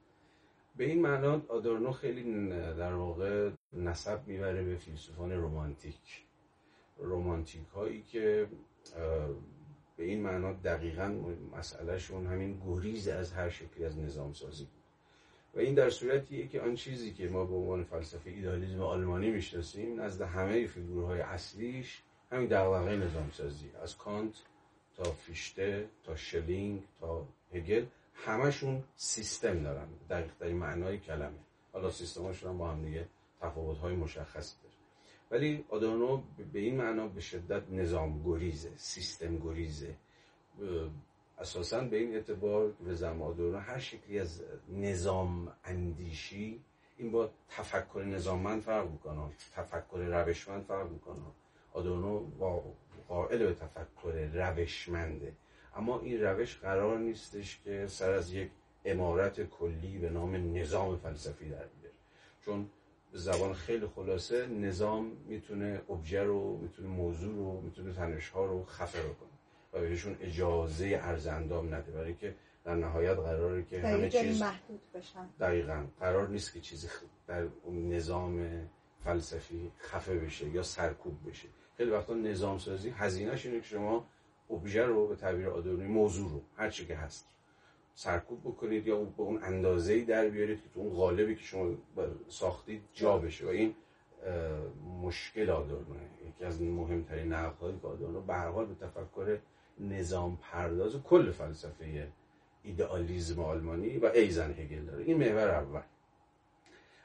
به 0.77 0.85
این 0.85 1.03
معنا 1.03 1.43
آدورنو 1.49 1.93
خیلی 1.93 2.49
در 2.51 2.95
واقع 2.95 3.51
نسب 3.73 4.21
می‌بره 4.27 4.65
به 4.65 4.77
فیلسوفان 4.77 5.33
رومانتیک 5.33 6.25
رومانتیک 6.99 7.67
هایی 7.75 8.03
که 8.03 8.49
به 9.97 10.05
این 10.05 10.23
معنا 10.23 10.53
دقیقا 10.53 11.21
مسئلهشون 11.57 12.27
همین 12.27 12.63
گریز 12.67 13.09
از 13.09 13.33
هر 13.33 13.49
شکلی 13.49 13.85
از 13.85 13.99
نظام 13.99 14.33
سازی 14.33 14.65
بود. 14.65 14.81
و 15.55 15.59
این 15.59 15.75
در 15.75 15.91
صورتیه 15.91 16.49
که 16.49 16.61
آن 16.61 16.75
چیزی 16.75 17.13
که 17.13 17.29
ما 17.29 17.45
به 17.45 17.55
عنوان 17.55 17.85
فلسفه 17.85 18.31
ایدالیزم 18.31 18.81
آلمانی 18.81 19.31
می‌شناسیم 19.31 20.01
نزد 20.01 20.23
همه 20.23 20.67
فیگورهای 20.67 21.21
اصلیش 21.21 22.03
همین 22.33 22.47
دغدغه 22.47 22.97
نظام 22.97 23.31
سازی. 23.31 23.71
از 23.83 23.97
کانت 23.97 24.35
تا 24.97 25.13
فیشته 25.13 25.89
تا 26.05 26.17
شلینگ 26.17 26.83
تا 27.01 27.27
هگل 27.55 27.85
همشون 28.15 28.85
سیستم 28.97 29.63
دارن. 29.63 29.89
دقیق 30.11 30.31
در 30.41 30.49
معنای 30.49 30.99
کلمه. 30.99 31.39
حالا 31.73 31.91
سیستماشون 31.91 32.51
هم 32.51 32.59
با 32.59 32.71
هم 32.71 32.85
دیگه 32.85 33.09
تفاوت 33.41 33.79
های 33.79 33.95
مشخصی 33.95 34.55
داره. 34.63 34.75
ولی 35.31 35.65
آدورنو 35.69 36.23
به 36.53 36.59
این 36.59 36.77
معنا 36.77 37.07
به 37.07 37.21
شدت 37.21 37.63
نظام 37.71 38.23
گریزه 38.23 38.71
سیستم 38.77 39.37
گریزه 39.39 39.95
اساسا 41.39 41.81
به 41.81 41.97
این 41.97 42.15
اعتبار 42.15 42.73
زمان 42.87 43.23
آدورنو 43.23 43.59
هر 43.59 43.79
شکلی 43.79 44.19
از 44.19 44.43
نظام 44.69 45.53
اندیشی 45.65 46.61
این 46.97 47.11
با 47.11 47.31
تفکر 47.49 48.05
نظاممند 48.07 48.63
فرق 48.63 48.91
می‌کنه. 48.91 49.23
تفکر 49.55 49.99
روشمند 49.99 50.65
فرق 50.65 50.91
می‌کنه. 50.91 51.23
آدورنو 51.73 52.21
با 52.21 52.65
قائل 53.09 53.47
به 53.47 53.55
تفکر 53.55 54.29
روشمنده. 54.33 55.33
اما 55.77 56.01
این 56.01 56.23
روش 56.23 56.57
قرار 56.57 56.99
نیستش 56.99 57.61
که 57.65 57.87
سر 57.87 58.11
از 58.11 58.33
یک 58.33 58.51
امارت 58.85 59.43
کلی 59.43 59.99
به 59.99 60.11
نام 60.11 60.57
نظام 60.57 60.97
فلسفی 60.97 61.45
در 61.45 61.57
بیاره. 61.57 61.95
چون 62.45 62.71
به 63.13 63.19
زبان 63.19 63.53
خیلی 63.53 63.87
خلاصه 63.87 64.47
نظام 64.47 65.13
می‌تونه 65.27 65.83
ابژه 65.91 66.23
رو 66.23 66.57
می‌تونه 66.57 66.89
موضوع 66.89 67.35
رو 67.35 67.61
می‌تونه 67.61 67.93
تنش 67.93 68.29
ها 68.29 68.47
رو 68.47 68.65
خفه 68.65 69.03
کنه 69.03 69.29
و 69.73 69.81
بهشون 69.81 70.17
اجازه 70.21 71.01
ارزندام 71.03 71.75
نده. 71.75 71.93
برای 71.93 72.15
که 72.15 72.35
در 72.65 72.75
نهایت 72.75 73.17
قراره 73.17 73.63
که 73.63 73.81
همه 73.81 74.09
چیز 74.11 74.43
محدود 74.43 74.81
بشن. 74.95 75.29
دقیقا. 75.41 75.87
قرار 76.01 76.29
نیست 76.29 76.53
که 76.53 76.61
چیزی 76.61 76.89
در 77.27 77.47
اون 77.63 77.93
نظام 77.93 78.69
فلسفی 79.05 79.73
خفه 79.79 80.15
بشه 80.19 80.49
یا 80.49 80.63
سرکوب 80.63 81.29
بشه. 81.31 81.49
خیلی 81.81 81.93
وقتا 81.93 82.15
نظام 82.15 82.59
سازی 82.59 82.91
هزینهش 82.91 83.47
اینه 83.47 83.61
که 83.61 83.67
شما 83.67 84.05
ابژه 84.51 84.85
رو 84.85 85.07
به 85.07 85.17
تعبیر 85.17 85.49
آدورنوی 85.49 85.87
موضوع 85.87 86.31
رو 86.31 86.41
هر 86.57 86.71
چی 86.71 86.87
که 86.87 86.97
هست 86.97 87.27
سرکوب 87.95 88.41
بکنید 88.41 88.87
یا 88.87 89.05
به 89.05 89.23
اون 89.23 89.43
اندازه‌ای 89.43 90.05
در 90.05 90.29
بیارید 90.29 90.63
که 90.63 90.69
تو 90.75 90.81
اون 90.81 90.95
قالبی 90.95 91.35
که 91.35 91.43
شما 91.43 91.71
ساختید 92.29 92.83
جا 92.95 93.19
بشه. 93.19 93.47
و 93.47 93.49
این 93.49 93.75
مشکل 95.03 95.51
آدورنوه 95.51 96.01
یکی 96.29 96.45
از 96.45 96.63
مهمترین 96.63 97.33
نقدهایی 97.33 97.79
که 97.83 97.87
آدورنو 97.87 98.21
به 98.21 98.35
هر 98.35 98.49
حال 98.49 98.67
به 98.67 98.75
تفکر 98.87 99.39
نظام 99.81 100.39
پرداز 100.43 100.97
کل 100.97 101.31
فلسفه 101.31 102.09
ایدئالیزم 102.63 103.41
آلمانی 103.41 103.99
و 103.99 104.07
ایزن 104.07 104.51
هگل 104.51 104.85
داره. 104.85 105.05
این 105.05 105.17
محور 105.17 105.49
اول. 105.49 105.83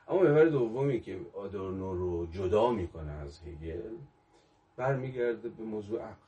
اما 0.08 0.20
محور 0.20 0.46
دومی 0.46 1.02
که 1.02 1.20
آدورنو 1.34 1.94
رو 1.94 2.26
جدا 2.26 2.72
می‌کنه 2.72 3.12
از 3.12 3.40
هگل 3.42 3.82
برمیگرده 4.78 5.50
به 5.50 5.64
موضوع 5.64 6.02
عقل. 6.02 6.26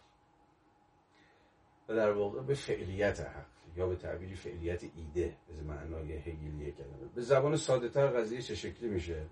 و 1.89 1.95
در 1.95 2.11
واقع 2.11 2.41
به 2.41 2.53
فعلیت 2.53 3.19
عقل 3.19 3.57
یا 3.75 3.87
به 3.87 3.95
تعبیری 3.95 4.35
فعلیت 4.35 4.83
ایده 4.83 5.37
به 5.47 5.61
معنای 5.61 6.13
هگلی 6.13 6.71
کلمه. 6.71 7.09
به 7.15 7.21
زبان 7.21 7.55
ساده 7.55 7.89
تر 7.89 8.07
قضیه 8.07 8.41
چه 8.41 8.55
شکلی 8.55 8.89
میشه؟ 8.89 9.25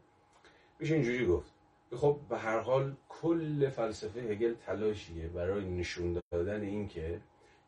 میشه 0.80 0.94
اینجوری 0.94 1.26
گفت. 1.26 1.54
خب 1.96 2.20
به 2.30 2.38
هر 2.38 2.60
حال 2.60 2.96
کل 3.10 3.70
فلسفه 3.70 4.20
هگل 4.20 4.54
تلاشیه 4.54 5.28
برای 5.28 5.70
نشون 5.70 6.22
دادن 6.32 6.62
اینکه 6.62 7.22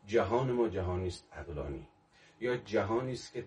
جهان 0.05 0.51
ما 0.51 0.69
جهانی 0.69 1.07
است 1.07 1.27
عقلانی. 1.33 1.87
یا 2.39 2.57
جهانی 2.57 3.11
است 3.11 3.33
که 3.33 3.45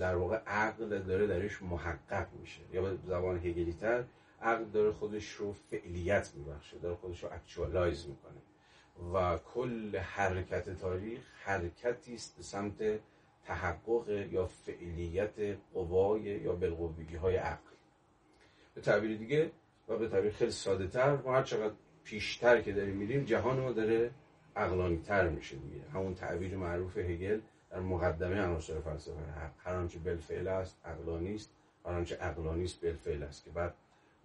در 0.00 0.16
واقع 0.16 0.36
عقل 0.36 0.98
داره 0.98 1.26
درش 1.26 1.62
محقق 1.62 2.28
میشه. 2.40 2.60
یا 2.72 2.82
به 2.82 2.98
زبان 3.06 3.38
هگلی 3.38 3.72
تر 3.72 4.04
عقل 4.42 4.64
داره 4.64 4.92
خودش 4.92 5.30
رو 5.30 5.52
فعلیت 5.52 6.34
میبخشه 6.34 6.78
داره 6.78 6.94
خودش 6.94 7.22
رو 7.22 7.32
اکچوالایز 7.32 8.06
می‌کنه. 8.08 8.40
و 9.14 9.38
کل 9.38 9.96
حرکت 9.96 10.70
تاریخ 10.70 11.20
حرکتی 11.44 12.14
است 12.14 12.36
به 12.36 12.42
سمت 12.42 13.00
تحقق 13.44 14.08
یا 14.32 14.46
فعلیت 14.46 15.34
قوای 15.74 16.20
یا 16.20 16.54
بالقوگی 16.54 17.16
های 17.16 17.36
عقل. 17.36 17.70
به 18.74 18.80
تعبیر 18.80 19.16
دیگه 19.16 19.50
و 19.88 19.96
به 19.96 20.08
تعبیر 20.08 20.30
خیلی 20.30 20.50
ساده 20.50 20.86
تر 20.86 21.16
ما 21.16 21.34
هر 21.34 21.42
چقدر 21.42 21.74
پیشتر 22.04 22.60
که 22.60 22.72
داریم 22.72 22.96
میریم 22.96 23.24
جهان 23.24 23.60
ما 23.60 23.72
داره 23.72 24.10
عقلانی 24.56 24.98
تر 24.98 25.28
میشه 25.28 25.56
دیگه. 25.56 25.88
همون 25.94 26.14
تعبیر 26.14 26.56
معروف 26.56 26.96
هگل 26.96 27.40
در 27.70 27.80
مقدمه 27.80 28.42
عناصر 28.42 28.80
فلسفه 28.80 29.14
هر 29.58 29.74
آنچه 29.74 29.98
بالفعل 29.98 30.48
است 30.48 30.80
عقلانی 30.84 31.34
است 31.34 31.50
هر 31.86 31.92
آنچه 31.92 32.16
عقلانی 32.16 32.64
است 32.64 32.80
بالفعل 32.80 33.22
است 33.22 33.44
که 33.44 33.50
بعد 33.50 33.74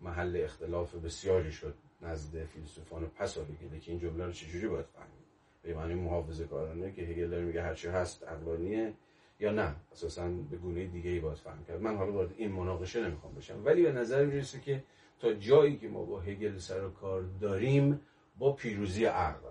محل 0.02 0.42
اختلاف 0.44 0.96
بسیاری 0.96 1.52
شد 1.52 1.76
نزد 2.02 2.46
فیلسوفان 2.46 3.08
پس 3.08 3.38
هگل 3.38 3.80
که 3.80 3.92
این 3.92 4.00
جمله 4.00 4.26
رو 4.26 4.32
چجوری 4.32 4.68
باید 4.68 4.86
فهمید؟ 4.86 5.26
به 5.64 5.76
معنی 5.76 5.94
محافظه 5.94 6.46
کارانه 6.46 6.92
که 6.92 7.02
هگل 7.02 7.42
میگه 7.42 7.62
هرچی 7.62 7.88
هست 7.88 8.24
عقلانیه 8.24 8.94
یا 9.40 9.52
نه؟ 9.52 9.76
اساسا 9.92 10.30
به 10.30 10.58
گونه 10.58 10.86
دیگه 10.86 11.10
ای 11.10 11.20
باید 11.20 11.38
فهم 11.38 11.64
کرد. 11.64 11.82
من 11.82 11.98
حالا 11.98 12.12
وارد 12.12 12.34
این 12.38 12.52
مناقشه 12.52 13.08
نمی‌خوام 13.08 13.36
بشم. 13.36 13.62
ولی 13.66 13.84
به 13.84 13.92
نظر 13.92 14.26
می‌رسه 14.26 14.60
که 14.60 14.84
تا 15.20 15.34
جایی 15.34 15.78
که 15.78 15.88
ما 15.90 16.04
با 16.04 16.20
هگل 16.20 16.58
سر 16.58 16.86
و 16.86 16.92
کار 16.92 17.22
داریم 17.42 18.02
با 18.38 18.54
پیروزی 18.54 19.06
عقل 19.06 19.50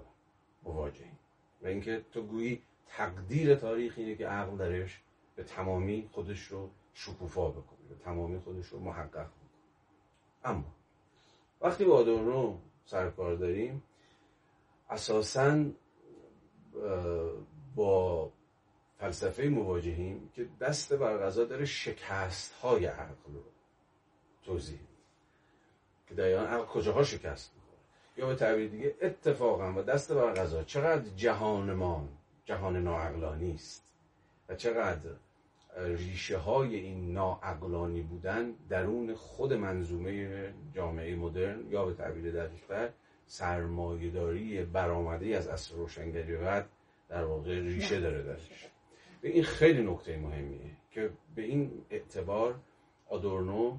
مواجهیم. 0.62 1.18
و 1.62 1.66
اینکه 1.66 2.02
تو 2.12 2.22
گویی 2.22 2.62
تقدیر 2.86 3.54
تاریخ 3.54 3.94
اینه 3.96 4.14
که 4.14 4.26
عقل 4.26 4.56
درش 4.56 5.00
به 5.36 5.44
تمامی 5.44 6.08
خودش 6.12 6.42
رو 6.42 6.70
شکوفا 6.94 7.50
بکنه 7.50 7.88
به 7.88 7.94
تمامی 7.94 8.38
خودش 8.38 8.66
رو 8.66 8.80
محقق 8.80 9.26
اما 10.44 10.74
وقتی 11.60 11.84
با 11.84 11.96
آدورنو 11.96 12.58
سرکار 12.84 13.34
داریم 13.34 13.82
اساسا 14.90 15.64
با 17.74 18.32
فلسفه 18.98 19.42
مواجهیم 19.42 20.30
که 20.34 20.48
دست 20.60 20.92
بر 20.92 21.18
غذا 21.18 21.44
داره 21.44 21.64
شکست 21.64 22.52
های 22.52 22.86
عقل 22.86 23.32
رو 23.34 23.42
توضیح 24.42 24.80
که 26.08 26.14
در 26.14 26.24
عقل 26.24 26.64
کجاها 26.64 27.04
شکست 27.04 27.52
می‌خوره؟ 27.54 27.78
یا 28.16 28.26
به 28.26 28.34
تعبیر 28.34 28.68
دیگه 28.70 28.96
اتفاقا 29.02 29.72
و 29.72 29.82
دست 29.82 30.12
بر 30.12 30.32
غذا 30.32 30.62
چقدر 30.62 31.08
جهان 31.16 31.72
ما 31.72 32.08
جهان 32.44 32.76
ناعقلانی 32.76 33.54
است 33.54 33.84
و 34.48 34.54
چقدر 34.54 35.10
ریشه 35.76 36.38
های 36.38 36.76
این 36.76 37.12
ناعقلانی 37.12 38.02
بودن 38.02 38.52
درون 38.68 39.14
خود 39.14 39.52
منظومه 39.52 40.54
جامعه 40.72 41.16
مدرن 41.16 41.70
یا 41.70 41.84
به 41.86 41.94
تعبیر 41.94 42.32
دقیقتر 42.32 42.90
سرمایهداری 43.26 44.64
برآمده 44.64 45.36
از 45.36 45.48
اصر 45.48 45.74
روشنگری 45.74 46.36
بعد 46.36 46.68
در 47.08 47.24
واقع 47.24 47.60
ریشه 47.60 48.00
داره 48.00 48.22
درش. 48.22 48.68
به 49.20 49.28
این 49.28 49.42
خیلی 49.42 49.82
نکته 49.82 50.16
مهمیه 50.16 50.70
که 50.90 51.10
به 51.34 51.42
این 51.42 51.84
اعتبار 51.90 52.54
آدورنو 53.08 53.78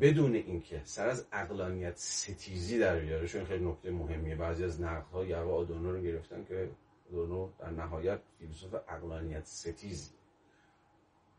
بدون 0.00 0.34
اینکه 0.34 0.80
سر 0.84 1.08
از 1.08 1.26
اقلانیت 1.32 1.96
ستیزی 1.96 2.78
در 2.78 2.98
بیاره 2.98 3.26
چون 3.26 3.44
خیلی 3.44 3.64
نکته 3.64 3.90
مهمیه 3.90 4.34
بعضی 4.36 4.64
از 4.64 4.80
نقدها 4.80 5.24
یوا 5.24 5.54
آدورنو 5.54 5.92
رو 5.92 6.00
گرفتن 6.00 6.44
که 6.44 6.70
آدورنو 7.08 7.48
در 7.58 7.70
نهایت 7.70 8.18
فیلسوف 8.38 8.74
اقلانیت 8.88 9.44
ستیزی. 9.44 10.10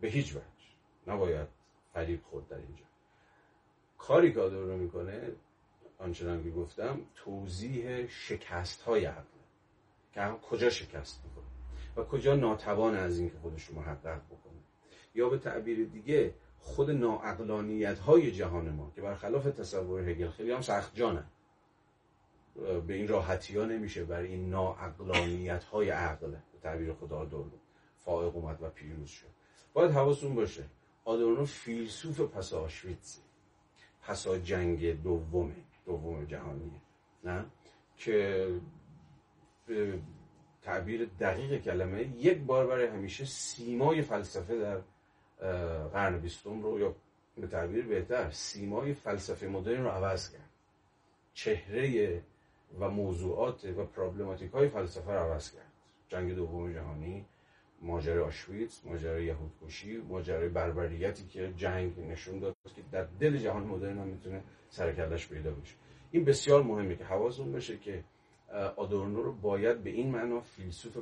به 0.01 0.07
هیچ 0.07 0.35
وجه. 0.35 0.43
نباید 1.07 1.47
فریب 1.93 2.23
خورد 2.23 2.47
در 2.47 2.57
اینجا. 2.57 2.83
کاری 3.97 4.33
که 4.33 4.39
آدورنو 4.39 4.77
می‌کنه 4.77 5.31
آنچنان 5.99 6.43
که 6.43 6.51
گفتم 6.51 7.01
توضیح 7.15 8.07
شکست 8.07 8.81
های 8.81 9.05
عقل 9.05 9.23
که 10.13 10.35
کجا 10.49 10.69
شکست 10.69 11.21
می‌کنه؟ 11.23 11.45
و 11.95 12.03
کجا 12.03 12.35
ناتوان 12.35 12.95
از 12.95 13.19
اینکه 13.19 13.37
خودش 13.37 13.63
رو 13.63 13.75
محقق 13.75 14.21
بکنه؟ 14.25 14.59
یا 15.15 15.29
به 15.29 15.37
تعبیر 15.37 15.85
دیگه 15.87 16.33
خود 16.59 16.91
ناعقلانیت 16.91 17.99
های 17.99 18.31
جهان 18.31 18.69
ما 18.69 18.91
که 18.95 19.01
برخلاف 19.01 19.43
تصور 19.43 20.09
هگل 20.09 20.29
خیلی 20.29 20.51
هم 20.51 20.61
سخت 20.61 20.95
جانه 20.95 21.23
به 22.87 22.93
این 22.93 23.07
راحتی 23.07 23.57
ها 23.57 23.65
نمیشه 23.65 24.03
برای 24.03 24.27
این 24.27 24.49
ناعقلانیت 24.49 25.63
های 25.63 25.89
عقل 25.89 26.31
به 26.31 26.59
تعبیر 26.61 26.93
خدا 26.93 27.25
دولو 27.25 27.57
فائق 27.97 28.35
اومد 28.35 28.61
و 28.61 28.69
پیروز 28.69 29.09
شد. 29.09 29.40
باید 29.73 29.91
حواستون 29.91 30.35
باشه. 30.35 30.63
آدورنو 31.05 31.45
فیلسوف 31.45 32.21
پس 32.21 32.53
آشویتزه 32.53 33.21
پسا 34.01 34.37
جنگ 34.37 35.03
دومه 35.03 35.55
دوم 35.85 36.25
جهانیه. 36.25 36.81
نه؟ 37.23 37.45
که 37.97 38.47
به 39.67 39.99
تعبیر 40.61 41.09
دقیق 41.19 41.61
کلمه 41.61 42.01
یک 42.01 42.37
بار 42.37 42.67
برای 42.67 42.87
همیشه 42.87 43.25
سیمای 43.25 44.01
فلسفه 44.01 44.59
در 44.59 44.81
قرن 45.87 46.19
بیستم 46.19 46.61
رو 46.61 46.79
یا 46.79 46.95
به 47.37 47.47
تعبیر 47.47 47.85
بهتر 47.85 48.31
سیمای 48.31 48.93
فلسفه 48.93 49.47
مدرن 49.47 49.83
رو 49.83 49.89
عوض 49.89 50.31
کرد. 50.31 50.49
چهره 51.33 52.23
و 52.79 52.89
موضوعات 52.89 53.65
و 53.65 53.85
پرابلماتیک 53.85 54.51
های 54.51 54.69
فلسفه 54.69 55.11
رو 55.11 55.19
عوض 55.19 55.51
کرد. 55.51 55.71
جنگ 56.09 56.35
دوم 56.35 56.73
جهانی 56.73 57.25
ماجرای 57.81 58.19
آشویتز 58.19 58.85
ماجرای 58.85 59.25
یهودکشی 59.25 59.97
ماجرای 59.97 60.49
بربریتی 60.49 61.27
که 61.27 61.53
جنگ 61.57 61.99
نشون 61.99 62.39
داد 62.39 62.55
که 62.75 62.81
در 62.91 63.07
دل 63.19 63.37
جهان 63.37 63.63
مدرن 63.63 63.97
هم 63.97 64.07
می‌تونه 64.07 64.43
سرکلش 64.69 65.27
پیدا 65.27 65.51
بشه. 65.51 65.75
این 66.11 66.25
بسیار 66.25 66.63
مهمه 66.63 66.95
که 66.95 67.03
حواستون 67.03 67.51
بشه 67.51 67.77
که 67.77 68.03
آدورنو 68.75 69.23
رو 69.23 69.33
باید 69.33 69.83
به 69.83 69.89
این 69.89 70.11
معنا 70.11 70.39
فیلسوف 70.41 70.97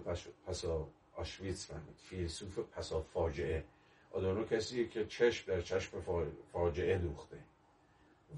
پسا 0.48 0.88
آشویتز 1.16 1.66
فهمید. 1.66 1.96
فیلسوف 1.98 2.60
پسا 2.60 3.02
فاجعه. 3.02 3.64
آدورنو 4.12 4.44
کسیه 4.44 4.88
که 4.88 5.06
چشم 5.06 5.54
در 5.54 5.62
چشم 5.62 6.02
فاجعه 6.52 6.98
دوخته 6.98 7.38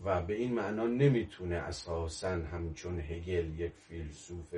و 0.05 0.21
به 0.21 0.33
این 0.33 0.53
معنا 0.53 0.87
نمی‌تونه 0.87 1.55
اساسا 1.55 2.29
همچون 2.29 2.99
هگل 2.99 3.59
یک 3.59 3.71
فیلسوف 3.87 4.55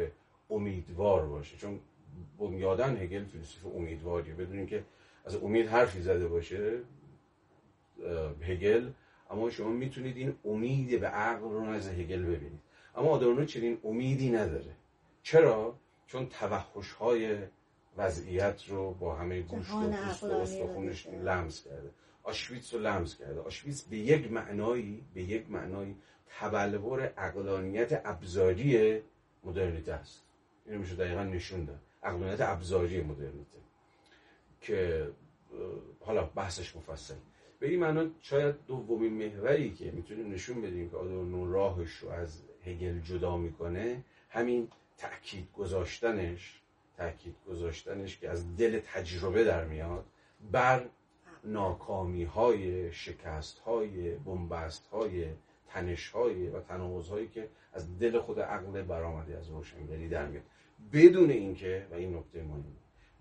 امیدوار 0.50 1.26
باشه. 1.26 1.58
چون 1.58 1.80
بنیادن 2.40 2.98
هگل 2.98 3.26
فیلسوف 3.26 3.76
امیدواریه 3.76 4.34
بدونین 4.34 4.66
که 4.66 4.84
از 5.26 5.36
امید 5.36 5.68
حرفی 5.68 6.02
زده 6.02 6.28
باشه 6.28 6.80
هگل. 8.42 8.90
اما 9.30 9.50
شما 9.50 9.70
می‌تونید 9.70 10.18
این 10.18 10.36
امید 10.46 11.00
به 11.00 11.08
عقل 11.08 11.50
رو 11.50 11.70
از 11.70 11.90
هگل 11.90 12.24
ببینید. 12.24 12.60
اما 12.96 13.10
آدورنو 13.10 13.46
چنین 13.46 13.78
امیدی 13.84 14.32
نداره. 14.32 14.76
چرا؟ 15.24 15.76
چون 16.08 16.26
توحش 16.26 16.92
های 16.92 17.38
وضعیت 17.98 18.64
رو 18.68 18.94
با 18.94 19.16
همه 19.16 19.42
گوشت 19.42 19.72
و 19.72 19.92
پوست 19.92 20.24
و 20.24 20.32
استخونش 20.32 21.08
لمس 21.08 21.64
کرده. 21.64 21.90
آشویتس 22.24 22.74
رو 22.74 22.80
لمس 22.80 23.18
کرده. 23.18 23.40
آشویتس 23.40 23.82
به 23.82 23.98
یک 23.98 24.32
معنایی 24.32 25.04
به 25.14 25.24
یک 25.24 25.50
معنایی 25.50 25.96
تبلور 26.40 27.14
اقلانیت 27.18 28.02
ابزاری 28.06 29.02
مدرنیته 29.44 29.94
است. 29.94 30.24
اینو 30.66 30.80
میشه 30.80 30.96
دقیقا 30.96 31.24
نشون 31.24 31.66
داد. 31.66 31.80
اقلانیت 32.04 32.42
ابزاری 32.42 33.02
مدرنیته 33.02 33.58
که 34.62 35.08
حالا 36.00 36.24
بحثش 36.26 36.76
مفصل. 36.76 37.16
به 37.60 37.70
این 37.70 37.80
معنا 37.80 38.06
شاید 38.22 38.56
دومین 38.68 39.14
محوری 39.14 39.74
که 39.74 39.92
می‌تونیم 39.92 40.32
نشون 40.32 40.62
بدیم 40.62 40.90
که 40.90 40.98
آدورنو 40.98 41.52
راهش 41.52 41.96
رو 41.96 42.10
از 42.10 42.42
هگل 42.66 43.00
جدا 43.00 43.38
می‌کنه 43.38 44.04
همین 44.30 44.68
تأکید 44.98 45.48
گذاشتنش 45.58 46.60
تأکید 46.98 47.36
گذاشتنش 47.48 48.20
که 48.20 48.30
از 48.30 48.58
دل 48.58 48.80
تجربه 48.80 49.44
در 49.44 49.66
میاد 49.66 50.06
بر 50.52 50.86
ناکامی 51.44 52.24
های 52.24 52.92
شکست 52.92 53.60
های 53.60 54.16
بنبست 54.16 54.88
های 54.88 55.26
تنش 55.68 56.10
های 56.10 56.48
و 56.48 56.60
تناوز 56.60 57.10
هایی 57.10 57.28
که 57.28 57.50
از 57.74 58.00
دل 58.00 58.20
خود 58.20 58.40
عقل 58.40 58.82
برآمده 58.82 59.38
از 59.38 59.50
روشنگری 59.50 60.10
در 60.10 60.26
میاد. 60.28 60.44
بدون 60.92 61.30
اینکه 61.30 61.88
و 61.92 61.94
این 61.94 62.16
نکته 62.16 62.44
مهمه 62.44 62.64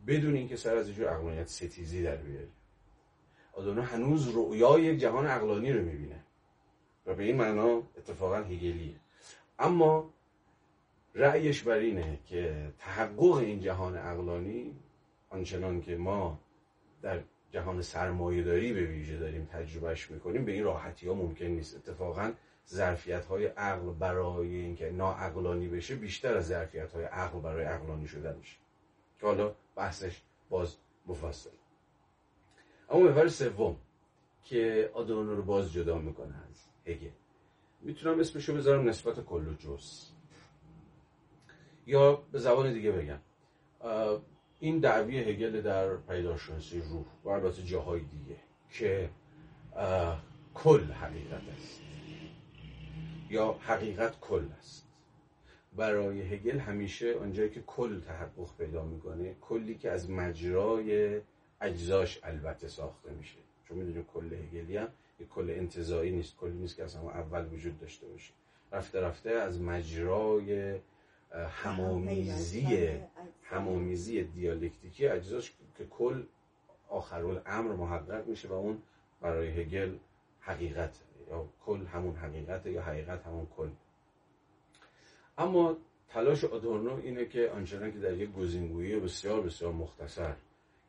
بدون 0.07 0.35
اینکه 0.35 0.57
سر 0.57 0.77
از 0.77 0.87
اینجور 0.87 1.09
عقلانیت 1.09 1.49
ستیزی 1.49 2.03
در 2.03 2.17
بیاره 2.17 2.49
آدونا 3.53 3.83
هنوز 3.83 4.37
رؤیای 4.37 4.97
جهان 4.97 5.27
عقلانی 5.27 5.73
رو 5.73 5.83
می‌بینه. 5.85 6.25
و 7.07 7.15
به 7.15 7.23
این 7.23 7.37
معنا 7.37 7.83
اتفاقا 7.99 8.37
هگلیه. 8.37 8.95
اما 9.59 10.11
رأیش 11.15 11.63
بر 11.63 11.77
اینه 11.77 12.19
که 12.27 12.73
تحقق 12.79 13.35
این 13.35 13.61
جهان 13.61 13.97
عقلانی 13.97 14.77
آنچنان 15.31 15.81
که 15.81 15.97
ما 15.97 16.41
در 17.03 17.21
جهان 17.51 17.83
سرمایه 17.83 18.43
داری 18.43 18.73
به 18.73 18.85
ویژه 18.85 19.17
داریم 19.17 19.49
تجربهش 19.53 20.11
می‌کنیم 20.11 20.45
به 20.45 20.53
این 20.53 20.65
راحتی 20.65 21.09
ها 21.09 21.15
ممکن 21.15 21.47
نیست. 21.47 21.77
اتفاقا 21.77 22.33
ظرفیت 22.69 23.25
های 23.25 23.47
عقل 23.47 23.91
برای 23.91 24.55
اینکه 24.55 24.91
ناعقلانی 24.91 25.69
بشه 25.69 25.97
بیشتر 25.97 26.35
از 26.37 26.47
ظرفیت 26.47 26.93
های 26.93 27.05
عقل 27.05 27.41
برای 27.41 27.65
عقلانی 27.65 28.09
شدنش 28.09 28.59
که 29.21 29.27
حالا 29.27 29.55
بحثش 29.77 30.23
باز 30.51 30.77
مفصل. 31.07 31.51
اما 32.91 33.01
محور 33.01 33.29
سوم 33.29 33.77
که 34.45 34.91
آدورنو 34.95 35.37
رو 35.37 35.43
باز 35.43 35.73
جدا 35.73 35.99
می‌کنه 35.99 36.35
از 36.51 36.69
هگل 36.87 37.11
می‌تونم 37.81 38.21
اسمشو 38.21 38.55
بذارم 38.55 38.89
نسبت 38.89 39.25
کل 39.25 39.49
و 39.49 39.55
جز. 39.55 40.09
یا 41.87 42.15
به 42.33 42.39
زبان 42.39 42.73
دیگه 42.73 42.93
بگم. 42.93 43.21
این 44.61 44.79
دعوی 44.79 45.19
هگل 45.19 45.61
در 45.61 45.97
پیداشناسی 45.97 46.81
روح 46.81 47.05
و 47.25 47.29
البته 47.29 47.63
جاهای 47.63 48.01
دیگه 48.01 48.37
که 48.71 49.11
کل 50.55 50.93
حقیقت 50.93 51.43
است. 51.59 51.82
یا 53.33 53.53
حقیقت 53.53 54.21
کل 54.21 54.45
است. 54.59 54.87
برای 55.77 56.21
هگل 56.21 56.59
همیشه 56.59 57.19
آنجایی 57.19 57.51
که 57.51 57.63
کل 57.63 58.01
تحقق 58.01 58.57
پیدا 58.59 58.83
می‌کنه 58.85 59.35
کلی 59.41 59.75
که 59.75 59.91
از 59.91 60.11
مجرای 60.11 61.21
اجزاش 61.61 62.21
البته 62.23 62.69
ساخته 62.69 63.13
میشه. 63.13 63.39
چون 63.69 63.79
می‌دونیم 63.79 64.05
کل 64.15 64.33
هگلی 64.35 64.77
هم 64.77 64.89
یک 65.21 65.29
کل 65.29 65.51
انتظایی 65.51 66.11
نیست. 66.11 66.37
کلی 66.37 66.59
نیست 66.59 66.77
که 66.77 66.85
اصلا 66.85 67.11
اول 67.11 67.47
وجود 67.53 67.81
داشته 67.81 68.07
باشه. 68.07 68.33
رفته 68.73 69.01
رفته 69.01 69.31
از 69.31 69.61
مجرای 69.61 70.79
همامیزی 71.63 72.91
همامیزی 73.43 74.25
دیالکتیکی 74.25 75.07
اجزاش 75.07 75.53
که 75.79 75.87
کل 75.87 76.23
امر 77.47 77.73
محقق 77.73 78.27
میشه 78.27 78.49
و 78.49 78.53
اون 78.53 78.83
برای 79.21 79.49
هگل 79.49 79.97
حقیقت 80.41 80.99
یا 81.31 81.49
کل 81.67 81.87
همون 81.87 82.17
حقیقت 82.17 82.67
یا 82.67 82.83
حقیقت 82.83 83.27
همون 83.27 83.47
کل. 83.57 83.69
اما 85.39 85.77
تلاش 86.09 86.45
آدورنو 86.45 86.97
اینه 86.97 87.27
که 87.27 87.51
آنچنان 87.51 87.93
که 87.93 87.99
در 87.99 88.13
یک 88.13 88.33
گزینگویی 88.33 89.01
بسیار 89.01 89.41
بسیار 89.41 89.73
مختصر 89.73 90.35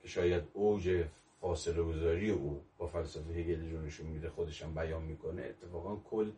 که 0.02 0.08
شاید 0.08 0.44
اوج 0.54 1.06
فاصله 1.42 1.84
گذاری 1.84 2.30
او 2.32 2.62
با 2.78 2.88
فلسفه 2.88 3.34
هگلی 3.34 3.72
رو 3.72 3.82
نشون 3.82 4.08
میده 4.08 4.30
خودشم 4.30 4.74
بیان 4.74 5.04
می‌کنه 5.04 5.42
اتفاقا 5.42 5.96
کل 5.96 6.32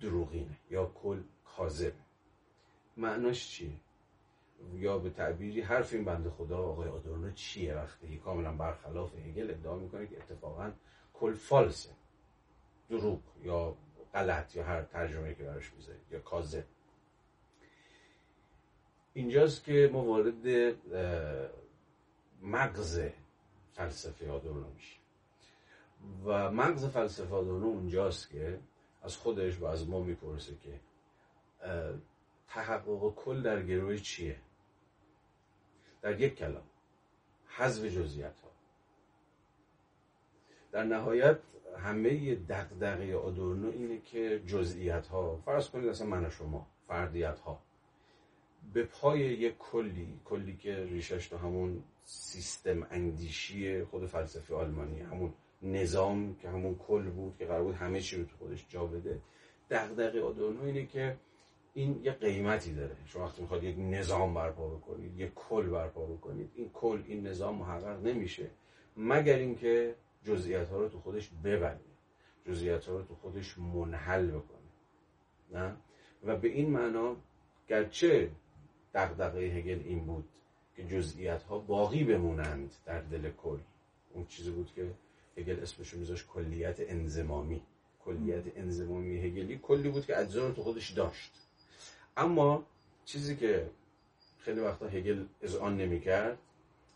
دروغینه 0.00 0.56
یا 0.70 0.86
کل 0.86 1.20
کاذب 1.44 1.92
معناش 2.96 3.48
چیه؟ 3.48 3.70
یا 4.74 4.98
به 4.98 5.10
تعبیری 5.10 5.60
حرف 5.60 5.92
این 5.92 6.04
بنده 6.04 6.30
خدا 6.30 6.58
آقای 6.58 6.88
آدورنو 6.88 7.30
چیه؟ 7.30 7.74
وقتی 7.74 8.18
کاملا 8.18 8.52
برخلاف 8.52 9.14
هگل 9.14 9.50
ادعا 9.50 9.76
می‌کنه 9.76 10.06
که 10.06 10.16
اتفاقا 10.16 10.72
کل 11.14 11.34
فالسه. 11.34 11.90
دروغ 12.90 13.20
یا 13.42 13.76
غلط 14.14 14.56
یا 14.56 14.64
هر 14.64 14.82
ترجمه 14.82 15.34
که 15.34 15.44
براش 15.44 15.72
می‌ذارید 15.72 16.02
یا 16.10 16.20
کاذب. 16.20 16.64
اینجاست 19.14 19.64
که 19.64 19.90
ما 19.92 20.04
وارد 20.04 20.74
مغز 22.42 23.00
فلسفه 23.74 24.30
آدورنو 24.30 24.70
میشیم. 24.70 25.00
و 26.24 26.50
مغز 26.50 26.84
فلسفه 26.84 27.34
آدورنو 27.34 27.66
اونجاست 27.66 28.30
که 28.30 28.58
از 29.02 29.16
خودش 29.16 29.58
و 29.58 29.64
از 29.64 29.88
ما 29.88 30.00
می‌پرسه 30.00 30.52
که 30.56 30.80
تحقق 32.48 33.14
کل 33.14 33.42
در 33.42 33.62
گروه 33.62 33.96
چیه؟ 33.96 34.36
در 36.02 36.20
یک 36.20 36.34
کلام 36.34 36.66
حذف 37.46 37.84
جزئیات 37.84 38.34
در 40.72 40.84
نهایت 40.84 41.38
همه 41.78 42.34
دغدغه 42.34 43.16
آدورنو 43.16 43.70
اینه 43.70 44.00
که 44.00 44.42
جزئیات 44.46 45.06
ها 45.06 45.36
فرض 45.44 45.70
کنید 45.70 45.88
اصلا 45.88 46.06
من 46.06 46.30
شما 46.30 46.66
فردیت 46.88 47.38
ها 47.38 47.62
به 48.72 48.82
پای 48.82 49.20
یک 49.20 49.58
کلی 49.58 50.20
کلی 50.24 50.56
که 50.56 50.84
ریشش 50.84 51.26
تو 51.28 51.36
همون 51.36 51.82
سیستم 52.04 52.86
اندیشی 52.90 53.84
خود 53.84 54.06
فلسفه 54.06 54.54
آلمانی 54.54 55.00
همون 55.00 55.32
نظام 55.62 56.36
که 56.36 56.48
همون 56.48 56.74
کل 56.74 57.10
بود 57.10 57.36
که 57.38 57.44
قرار 57.44 57.62
بود 57.62 57.74
همه 57.74 58.00
چی 58.00 58.16
رو 58.16 58.24
تو 58.24 58.36
خودش 58.38 58.66
جا 58.68 58.86
بده 58.86 59.20
دغدغه 59.70 60.22
آدورنو 60.22 60.64
اینه 60.64 60.86
که 60.86 61.16
این 61.74 62.00
یه 62.04 62.12
قیمتی 62.12 62.74
داره. 62.74 62.96
شما 63.06 63.24
وقتی 63.24 63.42
می‌خواد 63.42 63.64
یک 63.64 63.76
نظام 63.78 64.34
برپا 64.34 64.68
بکنید 64.68 65.20
یک 65.20 65.34
کل 65.34 65.66
برپا 65.66 66.06
بکنید 66.06 66.50
این 66.54 66.70
کل 66.74 67.02
این 67.06 67.26
نظام 67.26 67.54
محقق 67.54 68.06
نمیشه. 68.06 68.50
مگر 68.96 69.36
اینکه 69.36 69.94
جزئیات 70.24 70.68
ها 70.68 70.78
رو 70.78 70.88
تو 70.88 71.00
خودش 71.00 71.30
ببنده. 71.44 71.84
جزئیات 72.46 72.86
ها 72.86 72.96
رو 72.96 73.02
تو 73.02 73.14
خودش 73.14 73.58
منحل 73.58 74.26
بکنه. 74.26 74.58
نه؟ 75.52 75.76
و 76.24 76.36
به 76.36 76.48
این 76.48 76.70
معنا 76.70 77.16
گرچه 77.68 78.30
دغدغه 78.94 79.40
هگل 79.40 79.80
این 79.84 79.98
بود 80.06 80.28
که 80.76 80.84
جزئیات 80.84 81.42
ها 81.42 81.58
باقی 81.58 82.04
بمونند 82.04 82.74
در 82.86 83.00
دل 83.00 83.30
کل. 83.30 83.58
اون 84.14 84.26
چیزی 84.26 84.50
بود 84.50 84.72
که 84.76 84.90
هگل 85.36 85.60
اسمش 85.60 85.94
میذاش 85.94 86.26
کلیت 86.26 86.76
انزمامی. 86.80 87.62
کلیت 88.04 88.44
انزمامی 88.56 89.18
هگلی 89.18 89.58
کلی 89.62 89.88
بود 89.88 90.06
که 90.06 90.18
اجزا 90.18 90.48
رو 90.48 90.54
تو 90.54 90.62
خودش 90.62 90.90
داشت. 90.90 91.32
اما 92.16 92.66
چیزی 93.04 93.36
که 93.36 93.70
خیلی 94.38 94.60
وقتا 94.60 94.86
هگل 94.86 95.24
از 95.42 95.56
آن 95.56 95.76
نمی‌کرد 95.76 96.38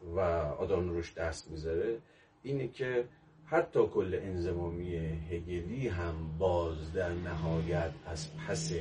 و 0.02 0.20
آدان 0.20 0.88
روش 0.88 1.14
دست 1.14 1.50
می‌ذاره 1.50 1.98
اینه 2.42 2.68
که 2.68 3.08
حتی 3.44 3.86
کل 3.86 4.18
انزمامی 4.22 4.96
هگلی 5.30 5.88
هم 5.88 6.38
باز 6.38 6.92
در 6.92 7.12
نهایت 7.12 7.92
از 8.06 8.36
پس 8.36 8.72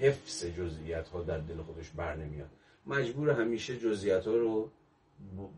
حفظ 0.00 0.44
جزئیات 0.44 1.08
ها 1.08 1.22
در 1.22 1.38
دل 1.38 1.62
خودش 1.62 1.90
بر 1.90 2.16
نمیاد. 2.16 2.50
مجبور 2.86 3.30
همیشه 3.30 3.78
جزئیات 3.78 4.26
ها 4.26 4.36
رو 4.36 4.70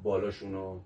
بالاشون 0.03 0.53
رو 0.53 0.81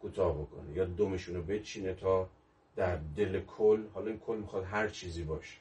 کوتاه 0.00 0.38
بکنه 0.42 0.72
یا 0.72 0.84
دومشون 0.84 1.36
رو 1.36 1.42
بچینه 1.42 1.94
تا 1.94 2.28
در 2.76 2.96
دل 3.16 3.40
کل 3.40 3.86
حالا 3.94 4.06
این 4.06 4.18
کل 4.18 4.36
می‌خواد 4.36 4.64
هر 4.64 4.88
چیزی 4.88 5.22
باشه. 5.22 5.56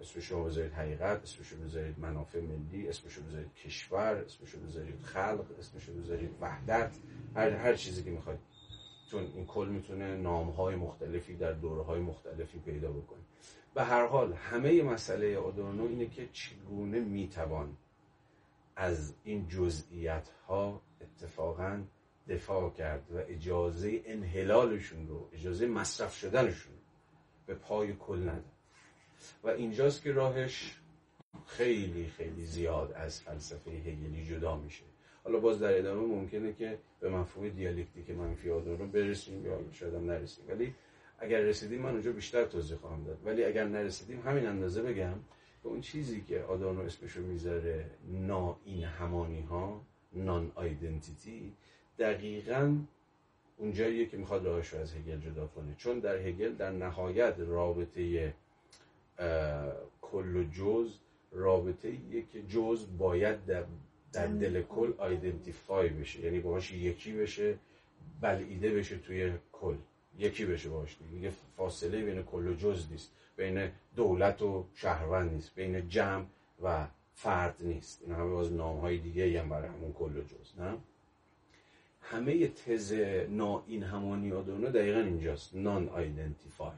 اسمشو 0.00 0.44
بذارید 0.44 0.72
حقیقت 0.72 1.22
اسمشو 1.22 1.56
بذارید 1.56 1.98
منافع 1.98 2.40
ملی 2.40 2.88
اسمشو 2.88 3.22
بذارید 3.22 3.54
کشور 3.54 4.24
اسمشو 4.26 4.60
بذارید 4.60 5.02
خلق 5.02 5.44
اسمشو 5.58 5.92
بذارید 5.92 6.30
وحدت 6.40 6.96
هر, 7.36 7.50
هر 7.50 7.74
چیزی 7.74 8.02
که 8.02 8.10
می‌خواید. 8.10 8.40
چون 9.10 9.32
این 9.34 9.46
کل 9.46 9.68
می‌تونه 9.68 10.16
نامهای 10.16 10.76
مختلفی 10.76 11.36
در 11.36 11.52
دوره 11.52 11.82
های 11.82 12.00
مختلفی 12.00 12.58
پیدا 12.58 12.92
بکنه. 12.92 13.20
به 13.74 13.82
هر 13.82 14.06
حال 14.06 14.32
همه 14.32 14.82
مسئله 14.82 15.38
آدورنو 15.38 15.84
اینه 15.86 16.06
که 16.06 16.28
چگونه 16.32 17.00
می‌توان 17.00 17.76
از 18.76 19.14
این 19.24 19.48
جزئیات 19.48 20.28
ها 20.48 20.82
اتفاقا 21.00 21.82
دفاع 22.28 22.70
کرد 22.70 23.10
و 23.10 23.16
اجازه 23.28 24.02
انحلالشون 24.04 25.08
رو 25.08 25.28
اجازه 25.32 25.66
مصرف 25.66 26.14
شدنشون 26.14 26.74
به 27.46 27.54
پای 27.54 27.92
کل 27.92 28.18
نداد. 28.22 28.44
و 29.44 29.48
اینجاست 29.48 30.02
که 30.02 30.12
راهش 30.12 30.80
خیلی 31.46 32.06
خیلی 32.06 32.44
زیاد 32.44 32.92
از 32.92 33.20
فلسفه 33.20 33.70
هگلی 33.70 34.24
جدا 34.24 34.56
میشه. 34.56 34.89
حالا 35.24 35.38
باز 35.38 35.60
در 35.60 35.78
ادامه 35.78 36.00
ممکنه 36.00 36.52
که 36.52 36.78
به 37.00 37.10
مفهوم 37.10 37.48
دیالکتیک 37.48 38.10
منفی 38.10 38.50
آدم 38.50 38.76
رو 38.76 38.86
برسیم 38.86 39.46
یا 39.46 39.60
شاید 39.72 39.94
هم 39.94 40.10
نرسیم. 40.10 40.44
ولی 40.48 40.74
اگر 41.18 41.40
رسیدیم 41.40 41.82
من 41.82 41.90
اونجا 41.90 42.12
بیشتر 42.12 42.44
توضیح 42.44 42.76
خواهم 42.76 43.04
داد. 43.04 43.18
ولی 43.24 43.44
اگر 43.44 43.64
نرسیدیم 43.64 44.20
همین 44.20 44.46
اندازه 44.46 44.82
بگم 44.82 45.14
که 45.62 45.68
اون 45.68 45.80
چیزی 45.80 46.20
که 46.28 46.40
آدانو 46.42 46.80
اسمشو 46.80 47.20
می‌ذاره 47.20 47.90
نا 48.08 48.56
این 48.64 48.84
همانی 48.84 49.40
ها 49.40 49.80
نان 50.12 50.52
آیدنتیتی 50.54 51.52
دقیقا 51.98 52.76
اونجاییه 53.58 54.06
که 54.06 54.16
می‌خواد 54.16 54.46
راهش 54.46 54.68
رو 54.68 54.80
از 54.80 54.94
هگل 54.94 55.20
جدا 55.20 55.46
کنه. 55.46 55.74
چون 55.76 55.98
در 55.98 56.16
هگل 56.16 56.54
در 56.54 56.70
نهایت 56.70 57.34
رابطه 57.38 58.34
کل 60.02 60.36
و 60.36 60.44
جز 60.52 60.90
رابطه 61.32 61.92
که 62.32 62.42
جز 62.42 62.86
باید 62.98 63.46
در, 63.46 63.64
در 64.12 64.26
دل 64.26 64.62
کل 64.62 64.92
آیدنتیفای 64.98 65.88
بشه. 65.88 66.20
یعنی 66.20 66.40
باهاش 66.40 66.72
یکی 66.72 67.12
بشه 67.12 67.58
بلعیده 68.20 68.74
بشه 68.74 68.98
توی 68.98 69.32
کل. 69.52 69.76
یکی 70.18 70.44
بشه 70.44 70.68
باش 70.68 70.96
دیگه. 71.12 71.32
فاصله 71.56 72.04
بین 72.04 72.22
کل 72.22 72.46
و 72.46 72.54
جز 72.54 72.86
نیست. 72.90 73.10
بین 73.36 73.70
دولت 73.96 74.42
و 74.42 74.64
شهروند 74.74 75.32
نیست. 75.32 75.54
بین 75.54 75.88
جمع 75.88 76.24
و 76.62 76.86
فرد 77.14 77.56
نیست. 77.60 78.02
این 78.02 78.14
همه 78.14 78.30
باز 78.30 78.52
نام 78.52 78.80
های 78.80 78.98
دیگه 78.98 79.40
هم 79.40 79.48
برای 79.48 79.68
همون 79.68 79.92
کل 79.92 80.16
و 80.16 80.22
جز 80.22 80.60
نه؟ 80.60 80.76
همه 82.02 82.48
تز 82.48 82.92
نا 83.28 83.64
این 83.66 83.82
همانی 83.82 84.32
آدونو 84.32 84.70
دقیقا 84.70 85.00
اینجاست. 85.00 85.54
نان 85.54 85.88
آیدنتیفای 85.88 86.72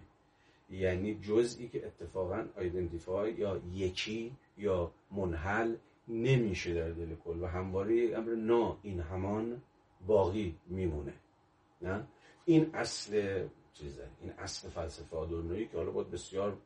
یعنی 0.72 1.14
جزئی 1.14 1.68
که 1.68 1.86
اتفاقا 1.86 2.44
آیدنتیفای 2.56 3.32
یا 3.32 3.60
یکی 3.74 4.32
یا 4.58 4.90
منحل 5.10 5.74
نمیشه 6.08 6.74
در 6.74 6.90
دل 6.90 7.14
کل 7.14 7.40
و 7.40 7.46
همواره 7.46 8.12
امر 8.16 8.34
نا 8.34 8.78
این 8.82 9.00
همان 9.00 9.62
باقی 10.06 10.56
میمونه. 10.66 11.14
نه؟ 11.82 12.06
این 12.44 12.74
اصل 12.74 13.42
چیزه 13.72 14.08
این 14.20 14.30
اصل 14.30 14.68
فلسفه 14.68 15.16
آدورنویی 15.16 15.66
که 15.66 15.76
حالا 15.76 15.90
باید 15.90 16.10
بسیار 16.10 16.56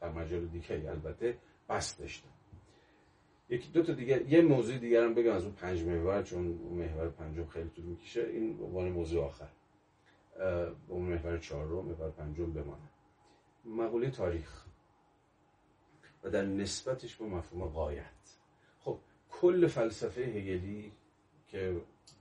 در 0.00 0.12
مجال 0.12 0.46
دیگه 0.46 0.90
البته 0.90 1.38
بست 1.68 1.98
داشتن 1.98 2.28
یکی 3.48 3.68
دو 3.68 3.82
تا 3.82 3.92
دیگر 3.92 4.22
یه 4.22 4.42
موضوع 4.42 4.78
دیگر 4.78 5.04
هم 5.04 5.14
بگم 5.14 5.32
از 5.32 5.44
اون 5.44 5.52
پنج 5.52 5.82
محور 5.82 6.22
چون 6.22 6.46
اون 6.46 6.78
محور 6.78 7.08
پنجم 7.08 7.46
خیلی 7.46 7.68
طول 7.68 7.84
می‌کشه. 7.84 8.22
این 8.22 8.60
عنوان 8.62 8.88
موضوع 8.88 9.24
آخر. 9.24 9.48
اون 10.88 11.02
محور 11.02 11.38
چهارم 11.38 11.84
محور 11.84 12.10
پنجم 12.10 12.52
بمانه. 12.52 12.88
مقوله 13.64 14.10
تاریخ 14.10 14.62
و 16.22 16.30
در 16.30 16.44
نسبتش 16.44 17.16
با 17.16 17.26
مفهوم 17.26 17.64
قایت 17.64 18.04
کل 19.40 19.66
فلسفه 19.66 20.20
هگلی 20.20 20.92
که 21.48 21.76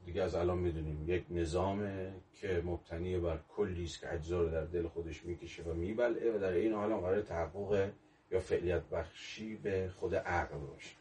دیگه 0.06 0.22
از 0.22 0.36
الان 0.36 0.58
می‌دونیم 0.58 1.10
یک 1.10 1.26
نظامه 1.30 2.14
که 2.34 2.62
مبتنی 2.66 3.20
بر 3.20 3.40
کلی 3.50 3.84
است 3.84 4.00
که 4.00 4.14
اجزا 4.14 4.42
رو 4.42 4.50
در 4.50 4.66
دل 4.66 4.88
خودش 4.88 5.26
می‌کشه 5.26 5.64
و 5.64 5.74
میبلعه 5.74 6.36
و 6.36 6.40
در 6.40 6.52
این 6.52 6.74
حال 6.74 6.94
قرار 6.94 7.22
تحقق 7.22 7.92
یا 8.32 8.40
فعلیت 8.40 8.82
بخشی 8.84 9.56
به 9.56 9.92
خود 9.96 10.16
عقل 10.16 10.58
باشه. 10.58 10.96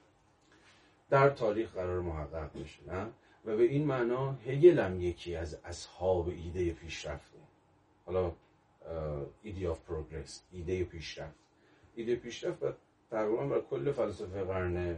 در 1.10 1.30
تاریخ 1.30 1.72
قرار 1.72 2.00
محقق 2.00 2.56
میشه 2.56 2.78
نه؟ 2.86 3.06
و 3.44 3.56
به 3.56 3.62
این 3.62 3.84
معنا 3.86 4.32
هگل 4.32 4.78
هم 4.78 5.00
یکی 5.00 5.36
از 5.36 5.58
اصحاب 5.64 6.28
ایده 6.28 6.72
پیشرفته. 6.72 7.38
حالا 8.06 8.32
ایده 9.42 9.68
آف 9.68 9.84
پروگرس 9.84 10.44
ایده 10.52 10.84
پیشرفت. 10.84 11.34
ایده 11.94 12.16
پیشرفت 12.16 12.76
تقریبا 13.10 13.46
بر 13.46 13.60
کل 13.60 13.92
فلسفه 13.92 14.44
قرن 14.44 14.96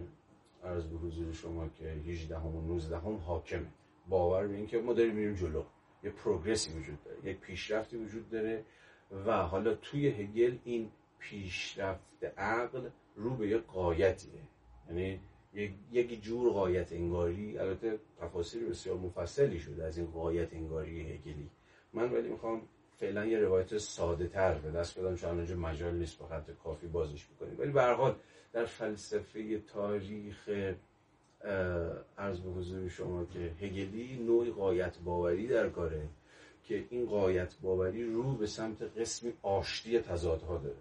عرض 0.64 0.86
به 0.86 0.96
حضور 0.96 1.32
شما 1.32 1.68
که 1.68 1.84
18 1.84 2.38
هم 2.38 2.56
و 2.56 2.60
19 2.60 2.98
هم 2.98 3.16
حاکمه. 3.16 3.66
باور 4.08 4.46
به 4.46 4.56
اینکه 4.56 4.78
ما 4.78 4.92
داریم 4.92 5.14
میریم 5.14 5.34
جلو. 5.34 5.62
یه 6.04 6.10
پروگرسی 6.10 6.78
وجود 6.78 7.04
داره 7.04 7.16
یک 7.24 7.38
پیشرفتی 7.38 7.96
وجود 7.96 8.30
داره 8.30 8.64
و 9.26 9.36
حالا 9.42 9.74
توی 9.74 10.08
هگل 10.08 10.56
این 10.64 10.90
پیشرفت 11.18 12.24
عقل 12.38 12.88
رو 13.16 13.36
به 13.36 13.48
یه 13.48 13.58
قایتیه. 13.58 14.40
یعنی 14.88 15.20
یک 15.92 16.22
جور 16.22 16.52
قایت 16.52 16.92
انگاری 16.92 17.58
البته 17.58 17.98
تفاصیل 18.20 18.68
بسیار 18.68 18.96
مفصلی 18.96 19.58
شده 19.58 19.84
از 19.84 19.98
این 19.98 20.06
قایت 20.06 20.54
انگاری 20.54 21.00
هگلی. 21.00 21.50
من 21.92 22.12
ولی 22.12 22.28
می‌خوام 22.28 22.62
فعلا 22.96 23.26
یه 23.26 23.38
روایت 23.38 23.78
ساده 23.78 24.26
تر 24.26 24.54
به 24.54 24.70
دست 24.70 24.98
بدم 24.98 25.16
چون 25.16 25.30
اونجا 25.30 25.56
مجال 25.56 25.94
نیست 25.94 26.18
با 26.18 26.26
خط 26.26 26.50
کافی 26.64 26.86
بازش 26.86 27.26
بکنیم. 27.26 27.58
ولی 27.58 27.72
به 27.72 27.82
حال 27.82 28.14
در 28.52 28.64
فلسفه 28.64 29.58
تاریخ 29.58 30.48
عرض 32.18 32.40
به 32.40 32.50
حضور 32.50 32.88
شما 32.88 33.24
که 33.24 33.38
هگلی 33.38 34.16
نوعی 34.16 34.50
قایت 34.50 34.98
باوری 34.98 35.46
در 35.46 35.68
کاره 35.68 36.08
که 36.64 36.84
این 36.90 37.06
قایت 37.06 37.54
باوری 37.62 38.04
رو 38.12 38.34
به 38.34 38.46
سمت 38.46 38.82
قسمی 38.82 39.32
آشتی 39.42 39.98
تضادها 39.98 40.58
داره. 40.58 40.76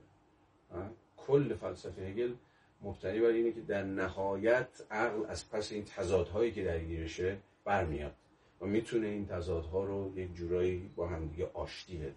کل 1.18 1.54
فلسفه 1.54 2.02
هگل 2.02 2.34
مبتنی 2.82 3.20
بر 3.20 3.28
اینه 3.28 3.52
که 3.52 3.62
در 3.62 3.84
نهایت 3.84 4.68
عقل 4.92 5.26
از 5.28 5.50
پس 5.50 5.72
این 5.72 5.86
تضادهایی 5.86 6.52
که 6.52 6.64
درگیرشه 6.64 7.38
برمیاد 7.66 8.14
و 8.62 8.66
می‌تونه 8.66 9.08
این 9.08 9.28
تضادها 9.28 9.84
رو 9.84 10.12
یک 10.16 10.34
جورایی 10.34 10.90
با 10.96 11.08
همدیگه 11.08 11.50
آشتی 11.54 11.98
بده. 11.98 12.16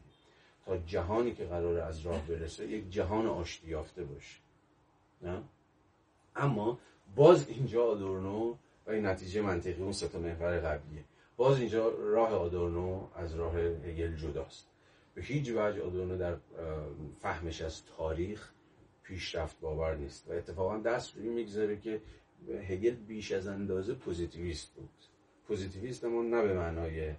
تا 0.67 0.77
جهانی 0.77 1.35
که 1.35 1.45
قرار 1.45 1.79
از 1.79 2.01
راه 2.01 2.27
برسه 2.27 2.67
یک 2.67 2.91
جهان 2.91 3.27
آشتی 3.27 3.69
یافته 3.69 4.05
باشه. 4.05 4.44
نه؟ 5.23 5.43
اما 6.37 6.79
باز 7.17 7.49
اینجا 7.49 7.85
آدورنو 7.85 8.57
و 8.87 8.91
این 8.91 9.07
نتیجه 9.07 9.43
منطقی 9.43 9.83
اون 9.83 9.93
ستا 9.93 10.19
محور 10.19 10.59
قبلیه. 10.59 11.05
باز 11.37 11.59
اینجا 11.59 11.89
راه 11.89 12.35
آدورنو 12.35 13.07
از 13.15 13.35
راه 13.35 13.59
هگل 13.59 14.17
جداست. 14.17 14.69
به 15.15 15.23
هیچ 15.23 15.51
وجه 15.51 15.83
آدورنو 15.83 16.19
در 16.19 16.37
فهمش 17.19 17.63
از 17.63 17.83
تاریخ 17.97 18.51
پیشرفت 19.03 19.61
باور 19.61 19.95
نیست 19.95 20.29
و 20.29 20.33
اتفاقا 20.33 20.79
دست 20.79 21.17
روی 21.17 21.29
می‌گذاره 21.29 21.77
که 21.77 22.01
هگل 22.69 22.95
بیش 22.95 23.33
از 23.33 23.47
اندازه 23.47 23.95
پوزیتیویست 23.95 24.75
بود. 24.75 24.91
پوزیتیویست 25.49 26.05
نه 26.05 26.43
به 26.43 26.55
معنای 26.55 27.15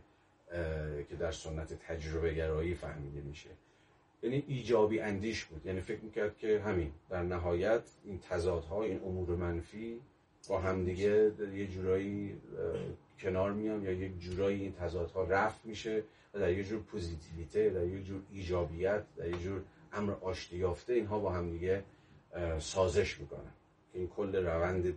که 1.10 1.16
در 1.20 1.32
سنت 1.32 1.74
تجربه 1.74 2.34
گرایی 2.34 2.76
فهمیده 2.76 3.22
میشه. 3.22 3.50
یعنی 4.26 4.44
ایجابی 4.48 5.00
اندیش 5.00 5.46
بود. 5.46 5.66
یعنی 5.66 5.82
فکر 5.82 6.02
می‌کرد 6.02 6.38
که 6.38 6.60
همین 6.60 6.92
در 7.10 7.24
نهایت 7.24 7.82
این 8.06 8.20
تضادها 8.30 8.84
این 8.84 9.00
امور 9.06 9.30
منفی 9.30 10.02
با 10.50 10.60
همدیگه 10.60 11.32
یه 11.56 11.68
جورایی 11.68 12.36
کنار 13.20 13.52
میان 13.52 13.84
یا 13.84 13.92
یک 13.92 14.20
جورایی 14.20 14.62
این 14.62 14.74
تضادها 14.74 15.24
رفع 15.24 15.66
میشه 15.66 16.04
و 16.34 16.40
در 16.40 16.52
یه 16.52 16.64
جور 16.64 16.82
پوزیتیویته 16.82 17.70
در 17.70 17.86
یه 17.86 18.04
جور 18.04 18.22
ایجابیت 18.32 19.04
در 19.18 19.30
یه 19.30 19.38
جور 19.38 19.62
امر 19.94 20.14
آشتی 20.22 20.58
یافته 20.58 20.94
اینها 20.94 21.20
با 21.20 21.32
همدیگه 21.32 21.84
سازش 22.60 23.20
می‌کنن. 23.20 23.52
این 23.94 24.08
کل 24.08 24.36
روند 24.36 24.94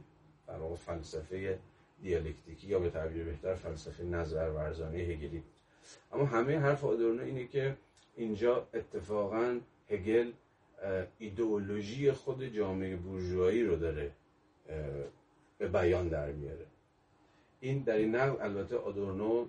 در 0.46 0.74
فلسفه 0.86 1.58
دیالکتیکی 2.02 2.66
یا 2.66 2.78
به 2.78 2.90
تعبیر 2.90 3.24
بهتر 3.24 3.54
فلسفه 3.54 4.04
نظر 4.04 4.50
ورزانه 4.50 4.98
هگلی 4.98 5.38
بود. 5.38 5.52
اما 6.12 6.24
همه 6.24 6.58
حرف 6.58 6.84
آدورنو 6.84 7.22
اینه 7.22 7.46
که 7.46 7.76
اینجا 8.18 8.66
اتفاقا 8.74 9.60
هگل 9.90 10.32
ایدئولوژی 11.18 12.12
خود 12.12 12.44
جامعه 12.44 12.96
بورژوایی 12.96 13.64
رو 13.64 13.76
داره 13.76 14.12
به 15.58 15.68
بیان 15.68 16.08
در 16.08 16.32
میاره. 16.32 16.66
این 17.60 17.78
در 17.78 17.96
این 17.96 18.14
نقل 18.14 18.42
البته 18.42 18.76
آدورنو 18.76 19.46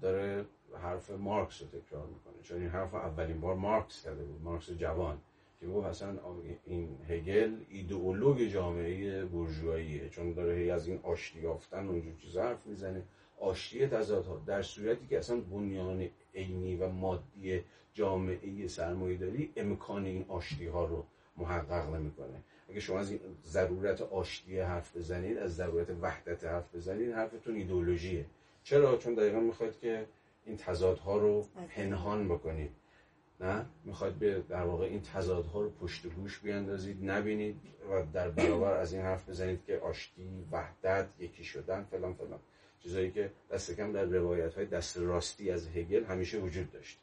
داره 0.00 0.44
حرف 0.82 1.10
مارکس 1.10 1.62
رو 1.62 1.68
تکرار 1.68 2.06
می‌کنه. 2.06 2.42
چون 2.42 2.60
این 2.60 2.68
حرف 2.68 2.94
اولین 2.94 3.40
بار 3.40 3.54
مارکس 3.54 4.04
کرده 4.04 4.24
بود 4.24 4.42
مارکس 4.42 4.70
جوان 4.70 5.18
که 5.60 5.66
گفت 5.66 5.86
اصلا 5.86 6.18
این 6.66 6.98
هگل 7.08 7.56
ایدئولوگ 7.70 8.42
جامعه 8.42 9.24
بورژواییه. 9.24 10.08
چون 10.08 10.32
داره 10.32 10.54
هی 10.54 10.70
از 10.70 10.88
این 10.88 11.00
آشتی 11.02 11.40
یافتن 11.40 11.86
و 11.86 11.92
اینجور 11.92 12.14
چیزا 12.14 12.42
حرف 12.42 12.66
می‌زنه. 12.66 13.02
آشتی 13.40 13.86
تضادها 13.86 14.42
در 14.46 14.62
صورتی 14.62 15.06
که 15.06 15.18
اصلا 15.18 15.40
بنیان 15.40 16.08
عینی 16.34 16.76
و 16.76 16.88
مادی 16.88 17.62
جامعه 17.94 18.68
سرمایه‌داری 18.68 19.52
امکان 19.56 20.04
این 20.04 20.24
آشتی 20.28 20.66
ها 20.66 20.84
رو 20.84 21.04
محقق 21.36 21.94
نمی‌کنه. 21.94 22.42
اگه 22.68 22.80
شما 22.80 22.98
از 22.98 23.10
این 23.10 23.20
ضرورت 23.44 24.00
آشتی 24.00 24.58
حرف 24.58 24.96
بزنید 24.96 25.38
از 25.38 25.56
ضرورت 25.56 25.86
وحدت 26.00 26.44
حرف 26.44 26.74
بزنید 26.74 27.12
حرفتون 27.12 27.54
ایدئولوژیه. 27.56 28.26
چرا؟ 28.62 28.96
چون 28.96 29.14
دقیقا 29.14 29.40
می‌خواد 29.40 29.78
که 29.78 30.06
این 30.46 30.56
تضادها 30.56 31.18
رو 31.18 31.46
پنهان 31.68 32.28
بکنید. 32.28 32.70
نه؟ 33.40 33.66
می‌خواد 33.84 34.12
به 34.12 34.42
در 34.48 34.62
واقع 34.62 34.84
این 34.84 35.02
تضادها 35.02 35.62
رو 35.62 35.70
پشت 35.70 36.06
گوش 36.06 36.38
بیاندازید 36.38 37.10
نبینید 37.10 37.56
و 37.90 38.02
در 38.12 38.30
برابر 38.30 38.72
از 38.76 38.92
این 38.92 39.02
حرف 39.02 39.28
بزنید 39.28 39.64
که 39.64 39.78
آشتی 39.78 40.46
وحدت 40.52 41.06
یکی 41.18 41.44
شدن 41.44 41.84
فلان 41.90 42.14
فلان. 42.14 42.38
چیزایی 42.82 43.10
که 43.10 43.32
دست 43.50 43.76
کم 43.76 43.92
در 43.92 44.04
روایت 44.04 44.54
های 44.54 44.66
دست 44.66 44.96
راستی 44.96 45.50
از 45.50 45.68
هگل 45.68 46.04
همیشه 46.04 46.38
وجود 46.38 46.72
داشت. 46.72 46.98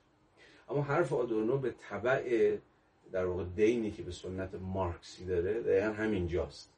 اما 0.69 0.81
حرف 0.81 1.13
آدورنو 1.13 1.57
به 1.57 1.71
طبع 1.89 2.57
در 3.11 3.25
واقع 3.25 3.43
دینی 3.43 3.91
که 3.91 4.03
به 4.03 4.11
سنت 4.11 4.55
مارکسی 4.55 5.25
داره 5.25 5.61
دقیقا 5.61 5.93
همینجاست 5.93 6.73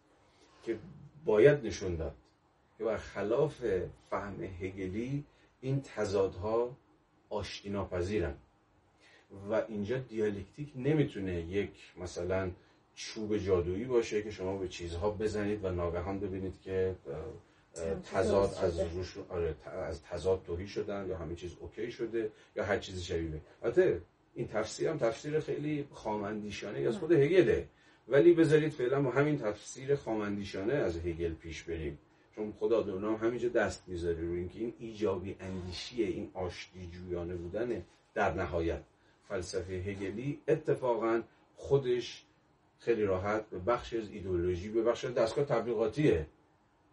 که 0.63 0.77
باید 1.25 1.65
نشون 1.65 1.95
داد 1.95 2.15
که 2.77 2.83
بر 2.83 2.97
خلاف 2.97 3.65
فهم 4.09 4.43
هگلی 4.43 5.25
این 5.61 5.81
تضادها 5.81 6.77
آشتی 7.29 7.69
ناپذیرن 7.69 8.35
و 9.49 9.63
اینجا 9.67 9.97
دیالکتیک 9.97 10.71
نمی‌تونه 10.75 11.41
یک 11.41 11.93
مثلا 11.97 12.51
چوب 12.95 13.37
جادویی 13.37 13.85
باشه 13.85 14.21
که 14.21 14.31
شما 14.31 14.57
به 14.57 14.67
چیزها 14.67 15.11
بزنید 15.11 15.65
و 15.65 15.71
ناگهان 15.71 16.19
ببینید 16.19 16.61
که 16.61 16.95
تضاد 18.13 18.53
از 18.61 18.79
روش 18.79 19.17
آره 19.29 19.55
از 19.65 20.03
تضاد 20.03 20.43
توهی 20.45 20.67
شدن 20.67 21.07
یا 21.09 21.17
همه 21.17 21.35
چیز 21.35 21.55
اوکی 21.59 21.91
شده 21.91 22.31
یا 22.55 22.63
هر 22.63 22.79
چیزی 22.79 23.03
شبیه 23.03 23.41
البته 23.63 24.01
این 24.35 24.47
تفسیر 24.47 24.89
هم 24.89 24.97
تفسیر 24.97 25.39
خیلی 25.39 25.87
خامندیشانه 25.93 26.79
از 26.79 26.97
خود 26.97 27.11
هگله. 27.11 27.67
ولی 28.07 28.33
بذارید 28.33 28.71
فعلا 28.71 29.01
با 29.01 29.11
همین 29.11 29.37
تفسیر 29.37 29.95
خامندیشانه 29.95 30.73
از 30.73 30.97
هگل 30.97 31.33
پیش 31.33 31.63
بریم. 31.63 31.99
چون 32.35 32.53
خدا 32.59 32.81
دونام 32.81 33.15
همینجا 33.15 33.49
دست 33.49 33.83
می‌ذاره 33.87 34.21
روی 34.21 34.39
اینکه 34.39 34.59
این 34.59 34.73
ایجابی 34.79 35.35
اندیشی 35.39 36.03
این 36.03 36.31
آشتی 36.33 36.89
جویانه 36.93 37.35
بودن 37.35 37.85
در 38.13 38.33
نهایت. 38.33 38.81
فلسفه 39.29 39.73
هگلی 39.73 40.41
اتفاقا 40.47 41.21
خودش 41.55 42.23
خیلی 42.79 43.03
راحت 43.03 43.49
به 43.49 43.59
بخش 43.59 43.93
از 43.93 44.09
ایدولوژی 44.11 44.69
به 44.69 44.83
بخش 44.83 45.05
دستگاه 45.05 45.45
تبلیغاتی 45.45 46.25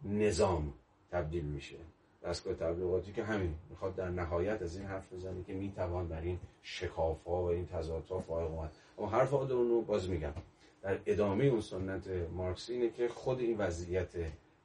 نظام 0.05 0.73
تبدیل 1.11 1.45
میشه. 1.45 1.75
دستگاه 2.23 2.53
تبلیغاتی 2.53 3.11
که 3.11 3.23
همین 3.23 3.55
می‌خواد 3.69 3.95
در 3.95 4.09
نهایت 4.09 4.61
از 4.61 4.77
این 4.77 4.85
حرف 4.85 5.13
بزنه 5.13 5.43
که 5.43 5.53
می‌توان 5.53 6.07
در 6.07 6.21
این 6.21 6.39
شکاف 6.61 7.23
ها 7.23 7.43
و 7.43 7.45
این 7.45 7.67
تضادها 7.67 8.19
فائق 8.19 8.51
اومد. 8.51 8.71
اما 8.97 9.09
حرف 9.09 9.31
رو 9.31 9.81
باز 9.81 10.09
میگم. 10.09 10.33
در 10.81 10.99
ادامه 11.05 11.45
اون 11.45 11.61
سنت 11.61 12.07
مارکسی 12.33 12.73
اینه 12.73 12.89
که 12.89 13.07
خود 13.07 13.39
این 13.39 13.57
وضعیت 13.57 14.09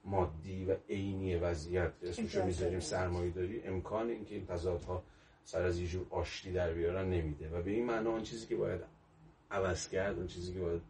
مادی 0.05 0.65
و 0.65 0.77
عینی 0.89 1.37
وضعیت 1.37 1.93
اسمش 2.03 2.35
رو 2.35 2.45
می‌ذاریم 2.45 2.81
سرمایه 2.81 3.31
داری 3.31 3.63
امکان 3.63 4.11
اینکه 4.11 4.35
این 4.35 4.47
تضادها 4.47 5.03
سر 5.45 5.63
از 5.63 5.81
یه 5.81 5.87
جور 5.87 6.07
آشتی 6.11 6.53
در 6.53 6.73
بیارن 6.73 7.11
نمیده. 7.11 7.51
و 7.51 7.63
به 7.63 7.71
این 7.71 7.87
معنا 7.87 8.13
آن 8.13 8.23
چیزی 8.23 8.47
که 8.47 8.57
باید 8.57 8.81
عوض 9.51 9.89
کرد 9.89 10.19
اون 10.19 10.27
چیزی 10.27 10.55
که 10.55 10.61
باید 10.61 10.83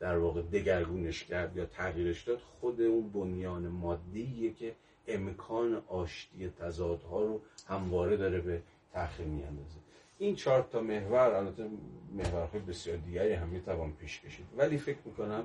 در 0.00 0.18
واقع 0.18 0.42
دگرگونش 0.42 1.24
کرد 1.24 1.56
یا 1.56 1.66
تغییرش 1.66 2.22
داد 2.22 2.38
خود 2.38 2.80
اون 2.80 3.08
بنیان 3.08 3.68
مادیه 3.68 4.52
که 4.52 4.74
امکان 5.08 5.82
آشتی 5.88 6.48
تضادها 6.48 7.22
رو 7.22 7.40
همواره 7.66 8.16
داره 8.16 8.40
به 8.40 8.62
تأخیر 8.92 9.26
میاندازه. 9.26 9.78
این 10.18 10.34
چهار 10.34 10.68
تا 10.72 10.80
محور 10.80 11.34
البته 11.34 11.68
محورهای 12.12 12.60
بسیار 12.60 12.96
دیگری 12.96 13.32
هم 13.32 13.48
می‌توان 13.48 13.92
پیش 13.92 14.20
کشید. 14.20 14.46
ولی 14.56 14.78
فکر 14.78 14.98
می‌کنم 15.04 15.44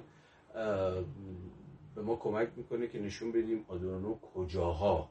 به 1.96 2.02
ما 2.02 2.16
کمک 2.16 2.50
می‌کنه 2.56 2.88
که 2.88 3.00
نشون 3.00 3.32
بدیم 3.32 3.66
آدورنو 3.68 4.16
کجاها. 4.36 5.10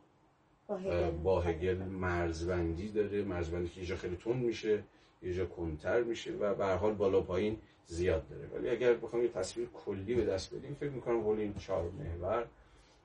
با 1.23 1.41
هگل 1.41 1.79
مرزبندی 1.79 2.89
داره. 2.89 3.23
مرزبندی 3.23 3.69
که 3.69 3.81
یه 3.81 3.97
خیلی 3.97 4.17
تون 4.17 4.37
میشه 4.37 4.83
یه 5.23 5.35
جا 5.35 5.47
کنتر 5.47 6.03
میشه 6.03 6.33
و 6.33 6.55
به 6.55 6.67
حال 6.67 6.95
بالا 6.95 7.21
پایین 7.21 7.59
زیاد 7.87 8.29
داره. 8.29 8.47
ولی 8.47 8.71
اگر 8.71 8.95
بخوام 8.95 9.23
یه 9.23 9.29
تصویر 9.29 9.69
کلی 9.69 10.15
به 10.15 10.25
دست 10.25 10.55
بدیم 10.55 10.77
فکر 10.81 10.91
می‌کنم 10.91 11.21
حول 11.21 11.39
این 11.39 11.55
چهار 11.55 11.91
محور 11.91 12.47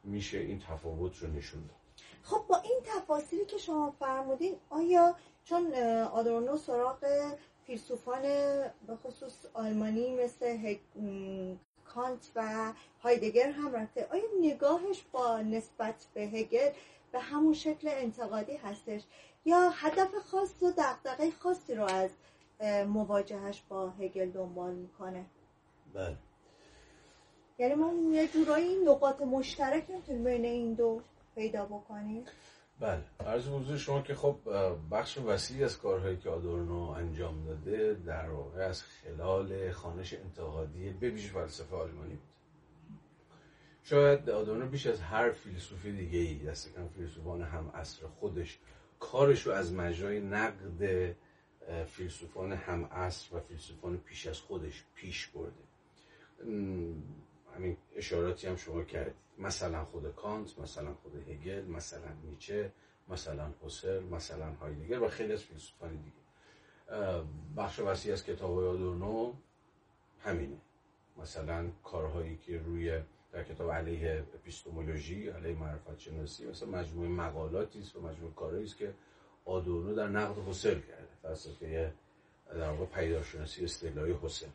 میشه 0.04 0.38
این 0.38 0.60
تفاوت 0.60 1.18
رو 1.18 1.28
نشون 1.28 1.62
داد. 1.62 1.78
خب 2.24 2.46
با 2.48 2.58
این 2.58 2.80
تفاصیلی 2.86 3.46
که 3.46 3.58
شما 3.58 3.92
فرمودین 4.00 4.56
آیا 4.70 5.16
چون 5.44 5.74
آدورنو 6.12 6.58
سراغ 6.58 7.06
فیلسوفان 7.68 8.22
به 8.88 8.96
خصوص 9.04 9.46
آلمانی 9.54 10.16
مثل 10.16 10.76
کانت 11.86 12.32
و 12.36 12.74
هایدگر 13.04 13.52
هم 13.52 13.76
رفته 13.76 14.08
آیا 14.12 14.24
نگاهش 14.42 15.04
با 15.12 15.42
نسبت 15.42 16.08
به 16.14 16.22
هگل 16.22 16.72
به 17.12 17.20
همون 17.20 17.54
شکل 17.54 17.88
انتقادی 17.88 18.56
هستش؟ 18.56 19.02
یا 19.46 19.70
هدف 19.70 20.16
خاص 20.16 20.64
و 20.64 20.72
دقدقه 20.72 21.32
خاصی 21.32 21.76
رو 21.76 21.84
از 21.84 22.10
مواجهش 22.88 23.64
با 23.70 23.90
هگل 23.90 24.30
دنبال 24.32 24.74
می‌کنه. 24.74 25.26
بله. 25.94 26.18
یعنی 27.60 27.76
ما 27.76 27.94
یه 28.12 28.28
جورایی 28.28 28.76
نقاط 28.86 29.22
مشترک 29.22 29.90
می‌تونیم 29.90 30.24
بین 30.24 30.46
این 30.46 30.74
دو 30.74 31.02
پیدا 31.36 31.66
بکنیم؟ 31.66 32.26
بله. 32.80 33.04
عرض 33.26 33.48
حضور 33.48 33.78
شما 33.78 34.02
که 34.02 34.16
خب 34.16 34.36
بخش 34.92 35.18
وسیعی 35.18 35.64
از 35.64 35.78
کارهایی 35.78 36.18
که 36.18 36.30
آدورنو 36.30 36.90
انجام 36.90 37.46
داده 37.46 37.94
در 37.94 38.30
واقع 38.30 38.62
از 38.62 38.84
خلال 38.84 39.72
خانش 39.72 40.14
انتقادی 40.14 40.90
به 40.90 41.10
ویژه 41.10 41.34
فلسفه 41.34 41.76
آلمانی 41.76 42.14
بود. 42.14 42.28
شاید 43.84 44.30
آدورنو 44.30 44.68
بیش 44.68 44.88
از 44.88 45.02
هر 45.02 45.32
فیلسوف 45.32 45.86
دیگه 45.86 46.20
ای 46.20 46.36
دست 46.36 46.76
کم 46.76 46.88
فیلسوفان 46.88 47.42
هم 47.42 47.72
عصر 47.76 48.08
خودش 48.08 48.60
کارش 49.00 49.48
رو 49.48 49.54
از 49.54 49.74
مجرای 49.74 50.20
نقد 50.20 51.16
فیلسوفان 51.88 52.52
هم 52.52 52.84
و 53.34 53.40
فیلسوفان 53.40 53.98
پیش 53.98 54.28
از 54.28 54.40
خودش 54.40 54.84
پیش 54.96 55.28
برده. 55.28 55.64
همین 57.56 57.78
اشاراتی 57.96 58.48
هم 58.48 58.56
شما 58.56 58.84
کردید. 58.84 59.16
مثلا 59.38 59.86
خود 59.86 60.16
کانت 60.16 60.60
مثلا 60.60 60.94
خود 60.94 61.30
هگل 61.30 61.66
مثلا 61.66 62.14
نیچه 62.24 62.72
مثلا 63.10 63.54
حسل 63.62 64.04
مثلا 64.04 64.52
هایدگر 64.52 65.02
و 65.02 65.08
خیلی 65.08 65.34
از 65.34 65.44
فیلسوفان 65.44 65.98
دیگه. 65.98 66.18
بخش 67.58 67.80
وسیع 67.80 68.14
از 68.14 68.24
کتاب 68.24 68.58
های 68.58 68.68
آدورنو 68.68 69.34
همینه. 70.20 70.58
مثلا 71.18 71.70
کارهایی 71.84 72.38
که 72.38 72.58
روی 72.58 73.02
در 73.32 73.44
کتاب 73.44 73.72
علیه 73.72 74.26
اپیستومولوژی 74.36 75.30
علیه 75.30 75.56
معرفت 75.56 76.00
شناسی 76.00 76.48
مثلا 76.48 76.70
مجموعه 76.70 77.10
مقالاتی 77.10 77.80
است 77.80 77.96
و 77.96 78.02
مجموعه 78.02 78.34
کارهایی 78.34 78.64
است 78.64 78.78
که 78.78 78.94
آدورنو 79.48 79.96
در 79.96 80.08
نقد 80.08 80.38
حسل 80.48 80.80
کرده 80.80 81.08
فلسفه 81.24 81.94
در 82.50 82.70
واقع 82.70 82.86
پیداشناسی 82.86 83.64
اصطلاحی 83.64 84.16
حسل 84.24 84.48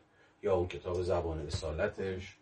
یا 0.43 0.55
اون 0.55 0.67
کتاب 0.67 1.01
زبان 1.01 1.47
اصالتش 1.47 2.37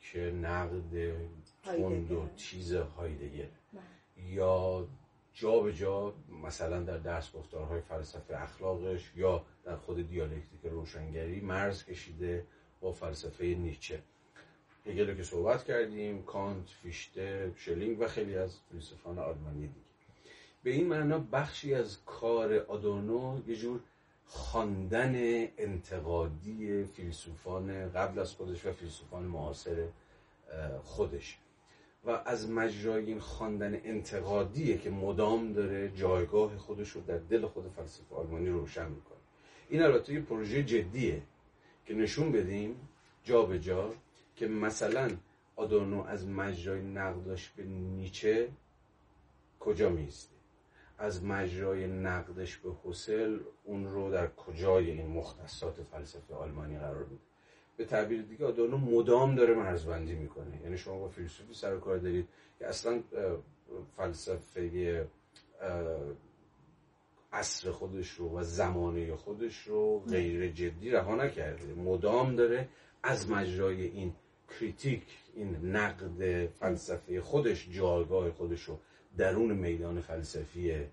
که 0.00 0.20
نقد 0.20 1.14
تند 1.62 2.12
و 2.12 2.28
چیز 2.36 2.74
هایدگر. 2.74 3.48
بله. 3.72 4.26
یا 4.26 4.88
جا 5.34 5.60
به 5.60 5.72
جا 5.72 6.14
مثلا 6.44 6.82
در 6.82 6.98
درس 6.98 7.32
گفتارهای 7.32 7.80
فلسفه 7.80 8.42
اخلاقش 8.42 9.12
یا 9.16 9.44
در 9.64 9.76
خود 9.76 10.08
دیالکتیک 10.08 10.60
روشنگری 10.62 11.40
مرز 11.40 11.84
کشیده 11.84 12.46
با 12.80 12.92
فلسفه 12.92 13.44
نیچه. 13.44 14.02
هگل 14.86 15.14
که 15.14 15.22
صحبت 15.22 15.64
کردیم 15.64 16.22
کانت 16.22 16.68
فیشته 16.68 17.52
شلینگ 17.56 18.00
و 18.00 18.06
خیلی 18.06 18.36
از 18.36 18.58
فیلسوفان 18.70 19.18
آلمانی 19.18 19.66
دیگه. 19.66 19.91
به 20.62 20.70
این 20.70 20.86
معنا 20.86 21.18
بخشی 21.18 21.74
از 21.74 21.98
کار 22.04 22.54
آدورنو 22.54 23.40
یه 23.46 23.56
جور 23.56 23.80
خواندن 24.26 25.14
انتقادی 25.58 26.84
فیلسوفان 26.84 27.92
قبل 27.92 28.18
از 28.18 28.32
خودش 28.32 28.66
و 28.66 28.72
فیلسوفان 28.72 29.22
معاصر 29.22 29.86
خودش. 30.82 31.38
و 32.04 32.10
از 32.10 32.50
مجرای 32.50 33.06
این 33.06 33.20
خواندن 33.20 33.74
انتقادیه 33.74 34.78
که 34.78 34.90
مدام 34.90 35.52
داره 35.52 35.92
جایگاه 35.96 36.56
خودش 36.56 36.90
رو 36.90 37.00
در 37.00 37.18
دل 37.18 37.46
خود 37.46 37.68
فلسفه 37.76 38.14
آلمانی 38.14 38.48
روشن 38.48 38.88
می‌کنه. 38.88 39.18
این 39.68 39.82
البته 39.82 40.12
یه 40.12 40.20
پروژه 40.20 40.62
جدیه 40.62 41.22
که 41.86 41.94
نشون 41.94 42.32
بدیم 42.32 42.88
جا 43.24 43.42
به 43.42 43.60
جا 43.60 43.94
که 44.36 44.48
مثلا 44.48 45.10
آدورنو 45.56 46.04
از 46.04 46.28
مجرای 46.28 46.82
نقدش 46.82 47.48
به 47.48 47.64
نیچه 47.64 48.48
کجا 49.60 49.88
میسته 49.88 50.31
از 50.98 51.24
مجرای 51.24 51.86
نقدش 51.86 52.56
به 52.56 52.70
حسل 52.84 53.38
اون 53.64 53.92
رو 53.92 54.10
در 54.10 54.26
کجای 54.26 54.90
این 54.90 55.06
مختصات 55.06 55.82
فلسفه 55.82 56.34
آلمانی 56.34 56.78
قرار 56.78 57.04
میده؟ 57.04 57.22
به 57.76 57.84
تعبیر 57.84 58.22
دیگه 58.22 58.46
آدورنو 58.46 58.76
مدام 58.76 59.34
داره 59.34 59.54
مرزبندی 59.54 60.14
می‌کنه. 60.14 60.60
یعنی 60.62 60.78
شما 60.78 60.98
با 60.98 61.08
فیلسوفی 61.08 61.54
سر 61.54 61.78
کار 61.78 61.98
دارید 61.98 62.28
که 62.58 62.66
اصلا 62.66 63.02
فلسفه 63.96 65.06
عصر 67.32 67.70
خودش 67.70 68.10
رو 68.10 68.38
و 68.38 68.42
زمانه 68.42 69.16
خودش 69.16 69.62
رو 69.62 69.98
غیر 69.98 70.50
جدی 70.50 70.90
رها 70.90 71.14
نکرده. 71.14 71.74
مدام 71.74 72.36
داره 72.36 72.68
از 73.02 73.30
مجرای 73.30 73.82
این 73.86 74.12
کریتیک 74.48 75.02
این 75.34 75.76
نقد 75.76 76.46
فلسفه 76.46 77.20
خودش 77.20 77.68
جایگاه 77.70 78.30
خودش 78.30 78.62
رو 78.62 78.78
درون 79.16 79.52
میدان 79.52 80.00
فلسفی 80.00 80.86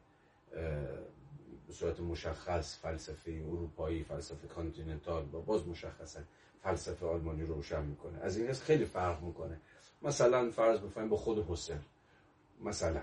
به 1.67 1.73
صورت 1.73 1.99
مشخص 1.99 2.79
فلسفه 2.81 3.31
اروپایی 3.47 4.03
فلسفه 4.03 4.47
continental 4.47 5.23
و 5.33 5.41
باز 5.41 5.67
مشخصا 5.67 6.19
فلسفه 6.63 7.05
آلمانی 7.05 7.43
رو 7.43 7.53
روشن 7.55 7.85
می‌کنه. 7.85 8.19
از 8.21 8.37
این 8.37 8.53
خیلی 8.53 8.85
فرق 8.85 9.23
می‌کنه. 9.23 9.59
مثلا 10.01 10.49
فرض 10.49 10.79
بفرمایین 10.79 11.09
با 11.09 11.17
خود 11.17 11.45
هوسرل. 11.49 11.79
مثلا. 12.63 13.01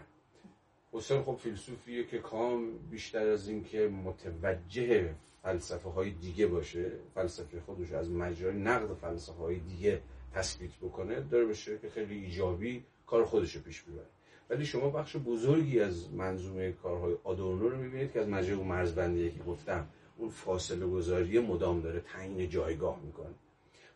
هوسرل 0.92 1.22
خب 1.22 1.34
فیلسوفیه 1.34 2.04
که 2.04 2.18
کام 2.18 2.78
بیشتر 2.78 3.28
از 3.28 3.48
این 3.48 3.64
که 3.64 3.88
متوجه 3.88 5.14
فلسفه 5.42 5.88
های 5.90 6.10
دیگه 6.10 6.46
باشه 6.46 6.92
فلسفه 7.14 7.60
خودش 7.60 7.92
از 7.92 8.10
مجرای 8.10 8.54
نقد 8.54 8.94
فلسفه 8.94 9.42
های 9.42 9.58
دیگه 9.58 10.00
تثبیت 10.34 10.70
بکنه 10.82 11.20
داره 11.20 11.44
بشه 11.44 11.78
که 11.78 11.90
خیلی 11.90 12.14
ایجابی 12.14 12.84
کار 13.06 13.24
خودش 13.24 13.56
رو 13.56 13.62
پیش 13.62 13.82
ببره 13.82 14.06
ولی 14.50 14.64
شما 14.64 14.90
بخش 14.90 15.16
بزرگی 15.16 15.80
از 15.80 16.12
منظومه 16.12 16.72
کارهای 16.72 17.14
آدورنو 17.24 17.68
رو 17.68 17.76
می‌بینید 17.76 18.12
که 18.12 18.20
از 18.20 18.50
اون 18.50 18.66
مرزبندی 18.66 19.30
که 19.30 19.42
گفتم 19.42 19.86
اون 20.16 20.28
فاصله 20.28 20.86
گذاری 20.86 21.38
مدام 21.38 21.80
داره 21.80 22.00
تعیین 22.00 22.48
جایگاه 22.48 23.00
می‌کنه. 23.04 23.34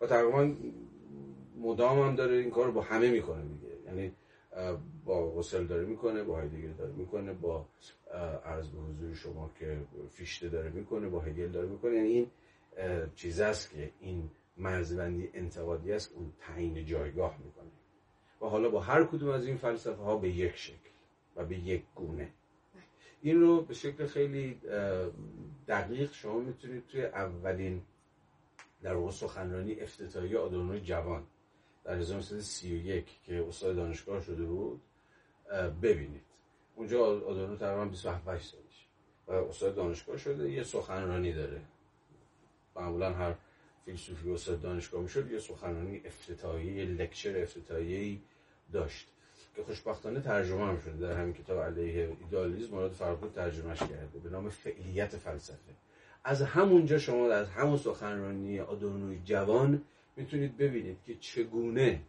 و 0.00 0.06
تقریبا 0.06 0.54
مدام 1.60 1.98
هم 1.98 2.14
داره 2.14 2.36
این 2.36 2.50
کار 2.50 2.66
رو 2.66 2.72
با 2.72 2.80
همه 2.80 3.10
می‌کنه 3.10 3.42
دیگه. 3.42 3.72
یعنی 3.86 4.12
با 5.04 5.30
غسل 5.30 5.66
داره 5.66 5.84
می‌کنه 5.84 6.22
با 6.22 6.34
هایدگر 6.34 6.72
داره 6.72 6.92
می‌کنه 6.92 7.32
با 7.32 7.66
عرض 8.44 8.68
به 8.68 8.78
حضور 8.78 9.14
شما 9.14 9.50
که 9.58 9.78
فیشته 10.10 10.48
داره 10.48 10.70
می‌کنه 10.70 11.08
با 11.08 11.20
هگل 11.20 11.48
داره 11.48 11.68
می‌کنه. 11.68 11.94
یعنی 11.94 12.08
این 12.08 12.26
چیز 13.14 13.40
است 13.40 13.70
که 13.70 13.90
این 14.00 14.30
مرزبندی 14.56 15.28
انتقادی 15.34 15.92
است 15.92 16.12
اون 16.14 16.32
تعیین 16.40 16.84
جایگاه 16.84 17.38
می‌کنه. 17.44 17.70
و 18.40 18.46
حالا 18.46 18.68
با 18.68 18.80
هر 18.80 19.04
کدوم 19.04 19.28
از 19.28 19.46
این 19.46 19.56
فلسفه 19.56 20.02
ها 20.02 20.16
به 20.16 20.28
یک 20.28 20.56
شکل 20.56 20.90
و 21.36 21.44
به 21.44 21.58
یک 21.58 21.82
گونه. 21.94 22.28
این 23.22 23.40
رو 23.40 23.62
به 23.62 23.74
شکل 23.74 24.06
خیلی 24.06 24.60
دقیق 25.68 26.12
شما 26.12 26.40
می‌تونید 26.40 26.86
توی 26.86 27.04
اولین 27.04 27.82
در 28.82 28.94
واقع 28.94 29.10
سخنرانی 29.10 29.80
افتتاحی 29.80 30.36
آدورنو 30.36 30.78
جوان 30.78 31.26
در 31.84 31.96
1931 31.96 33.22
که 33.24 33.44
استاد 33.48 33.76
دانشگاه 33.76 34.20
شده 34.20 34.44
بود 34.44 34.80
ببینید. 35.82 36.22
اونجا 36.74 37.06
آدورنو 37.06 37.56
تقریبا 37.56 37.84
27 37.84 38.24
سالش 38.24 38.86
و 39.26 39.32
استاد 39.32 39.74
دانشگاه 39.74 40.16
شده 40.16 40.50
یه 40.50 40.62
سخنرانی 40.62 41.32
داره. 41.32 41.62
معمولا 42.76 43.12
هر 43.12 43.34
فیلسوفی 43.84 44.30
استاد 44.30 44.60
دانشگاه 44.60 45.02
می‌شد 45.02 45.30
یه 45.30 45.38
سخنرانی 45.38 46.02
افتتاحیه 46.04 46.72
یه 46.72 46.84
لکچر 46.84 47.42
افتتاحیه‌ای 47.42 48.20
داشت. 48.72 49.08
که 49.56 49.62
خوشبختانه 49.62 50.20
ترجمه 50.20 50.66
هم 50.66 50.78
شده. 50.78 50.96
در 50.96 51.12
همین 51.12 51.34
کتاب 51.34 51.58
علیه 51.58 52.16
ایدالیسم 52.20 52.74
مراد 52.74 52.92
فرقود 52.92 53.32
ترجمهش 53.32 53.78
کرده. 53.78 54.18
به 54.24 54.30
نام 54.30 54.48
فعلیت 54.48 55.16
فلسفه. 55.16 55.74
از 56.24 56.42
همونجا 56.42 56.98
شما 56.98 57.32
از 57.32 57.48
همون 57.48 57.76
سخنرانی 57.76 58.60
آدورنوی 58.60 59.20
جوان 59.24 59.82
می‌تونید 60.16 60.56
ببینید 60.56 61.02
که 61.06 61.14
چگونه 61.14 62.02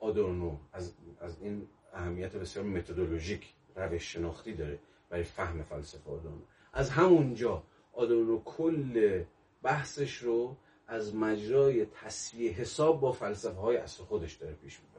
آدورنو 0.00 0.56
از, 0.72 0.92
از 1.20 1.36
این 1.40 1.68
اهمیت 1.92 2.36
بسیار 2.36 2.64
متدولوژیک 2.64 3.54
روش 3.76 4.12
شناختی 4.12 4.54
داره 4.54 4.78
برای 5.10 5.24
فهم 5.24 5.62
فلسفه 5.62 6.10
آدورنو. 6.10 6.40
از 6.72 6.90
همونجا 6.90 7.62
آدورنو 7.92 8.42
کل 8.44 9.24
بحثش 9.62 10.16
رو 10.16 10.56
از 10.86 11.14
مجرای 11.14 11.86
تصویه 11.86 12.52
حساب 12.52 13.00
با 13.00 13.12
فلسفه 13.12 13.60
های 13.60 13.76
اصل 13.76 14.02
خودش 14.04 14.34
داره 14.34 14.54
پیش 14.54 14.80
می‌بره. 14.80 14.97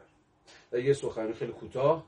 یه 0.73 0.93
سخنرانی 0.93 1.33
خیلی 1.33 1.51
کوتاه. 1.51 2.05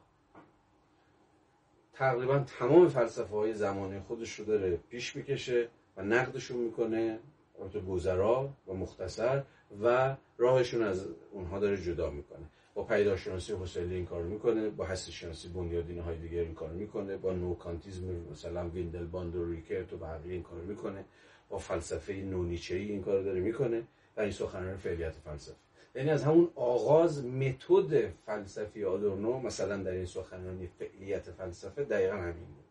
تقریبا 1.94 2.40
تمام 2.40 2.90
فلسفه 2.90 3.36
های 3.36 3.54
زمانه 3.54 4.00
خودش 4.00 4.36
رو 4.36 4.46
داره 4.46 4.78
پیش 4.90 5.16
می‌کشه 5.16 5.70
و 5.98 6.02
نقدشون 6.04 6.58
می‌کنه 6.58 7.20
البته 7.60 7.80
گذرا 7.80 8.50
و 8.68 8.74
مختصر 8.74 9.44
و 9.84 10.16
راهشون 10.38 10.82
از 10.84 11.08
اونها 11.32 11.60
داره 11.60 11.78
جدا 11.78 12.10
می‌کنه. 12.10 12.46
با 12.74 12.84
پیداشناسی 12.84 13.54
حسلی 13.54 13.96
این 13.96 14.06
کار 14.06 14.24
می‌کنه 14.24 14.70
با 14.70 14.86
هستی 14.86 15.12
شناسی 15.12 15.50
بنیادین 15.50 16.00
های 16.00 16.18
دیگر 16.18 16.42
این 16.42 16.54
کار 16.54 16.70
می‌کنه 16.70 17.18
با 17.18 17.34
نوکانتیزم 17.34 18.06
مثلا 18.32 18.70
ویندلباند 18.70 19.36
و 19.36 19.46
ریکرت 19.46 19.94
و 19.94 19.98
بقیه 19.98 20.34
این 20.34 20.44
کار 20.44 20.62
می‌کنه 20.62 21.06
با 21.50 21.58
فلسفه 21.58 22.14
نیچه 22.14 22.76
این 22.76 23.02
کار 23.02 23.22
داره 23.22 23.40
می‌کنه 23.40 23.84
در 24.16 24.24
این 24.24 24.32
سخنرانی 24.32 24.78
فعلیت 24.78 25.12
فلسفه. 25.12 25.56
یعنی 25.96 26.10
از 26.10 26.24
همون 26.24 26.52
آغاز 26.56 27.26
متد 27.26 28.10
فلسفی 28.26 28.86
آدورنو 28.86 29.40
مثلا 29.40 29.84
در 29.84 29.92
این 29.92 30.06
سخنرانی 30.06 30.68
فعلیت 30.68 31.32
فلسفه 31.32 31.84
دقیقا 31.84 32.16
همین 32.16 32.46
بود 32.46 32.66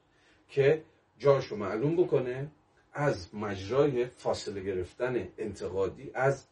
که 0.49 0.83
جاشو 1.19 1.57
معلوم 1.57 1.97
بکنه 1.97 2.51
از 2.93 3.35
مجرای 3.35 4.07
فاصله 4.07 4.61
گرفتن 4.61 5.29
انتقادی 5.39 6.11
از 6.15 6.47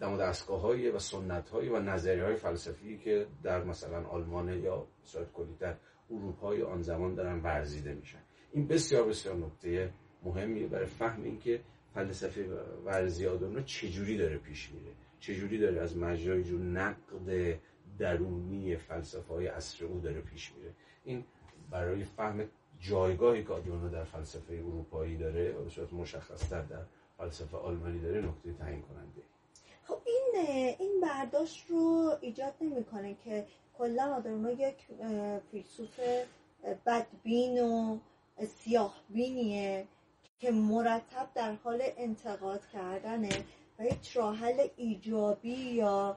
دم 0.00 0.16
دستگاه 0.16 0.60
های 0.60 0.90
و 0.90 0.98
سنت 0.98 1.48
های 1.48 1.68
و 1.68 1.78
نظریه 1.78 2.24
های 2.24 2.36
فلسفی 2.36 2.98
که 2.98 3.26
در 3.42 3.64
مثلا 3.64 4.06
آلمان 4.06 4.62
یا 4.62 4.86
صورت 5.02 5.32
کلیتر 5.32 5.76
اروپای 6.10 6.62
آن 6.62 6.82
زمان 6.82 7.14
دارن 7.14 7.40
ورزیده 7.40 7.94
میشن. 7.94 8.18
این 8.52 8.66
بسیار 8.68 9.08
بسیار 9.08 9.36
نکته 9.36 9.90
مهمیه 10.22 10.66
برای 10.66 10.86
فهم 10.86 11.22
اینکه 11.24 11.60
فلسفه 11.94 12.46
ورزی 12.84 13.26
آدورنو 13.26 13.62
چجوری 13.62 14.18
داره 14.18 14.38
پیش 14.38 14.70
میره. 14.70 15.03
چجوری 15.26 15.58
داره 15.58 15.80
از 15.80 15.96
مجرای 15.96 16.44
جو 16.44 16.58
نقد 16.58 17.58
درونی 17.98 18.76
فلسفه 18.76 19.34
های 19.34 19.46
عصر 19.46 19.84
او 19.84 20.00
داره 20.00 20.20
پیش 20.20 20.52
میره؟ 20.52 20.74
این 21.04 21.24
برای 21.70 22.04
فهم 22.04 22.48
جایگاهی 22.80 23.44
که 23.44 23.52
آدورنو 23.52 23.88
در 23.88 24.04
فلسفه 24.04 24.54
اروپایی 24.54 25.16
داره 25.16 25.52
به 25.52 25.70
صورت 25.70 25.92
مشخصتر 25.92 26.62
در 26.62 26.82
فلسفه 27.18 27.56
آلمانی 27.56 28.00
داره 28.00 28.20
نکته 28.20 28.52
تعیین 28.52 28.82
کننده. 28.82 29.22
خب 29.84 29.98
این 30.04 30.46
این 30.78 31.00
برداشت 31.00 31.70
رو 31.70 32.12
ایجاد 32.20 32.54
نمی‌کنه 32.60 33.16
که 33.24 33.46
کلا 33.78 34.14
آدورنو 34.14 34.50
یک 34.50 34.76
فیلسوف 35.50 36.00
بدبین 36.86 37.62
و 37.62 37.98
سیاه 38.46 38.94
بینیه 39.10 39.86
که 40.40 40.50
مرتب 40.50 41.28
در 41.34 41.54
حال 41.54 41.82
انتقاد 41.96 42.60
کردنه. 42.72 43.44
هیچ 43.78 44.16
راه 44.16 44.36
حل 44.36 44.66
ایجابی 44.76 45.54
یا 45.54 46.16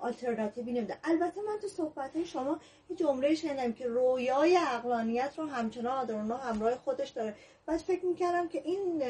آلترناتیوی 0.00 0.72
نمیده 0.72 0.96
البته 1.04 1.40
من 1.42 1.58
تو 1.60 1.68
صحبت 1.68 2.24
شما 2.24 2.60
یه 2.90 2.96
جمله 2.96 3.34
شنیدم 3.34 3.72
که 3.72 3.86
رویای 3.86 4.56
اقلانیت 4.56 5.34
رو 5.38 5.46
همچنان 5.46 5.98
آدورنو 5.98 6.34
همراه 6.34 6.74
خودش 6.74 7.08
داره. 7.08 7.34
بعد 7.66 7.78
فکر 7.78 8.06
می‌کردم 8.06 8.48
که 8.48 8.62
این 8.64 9.02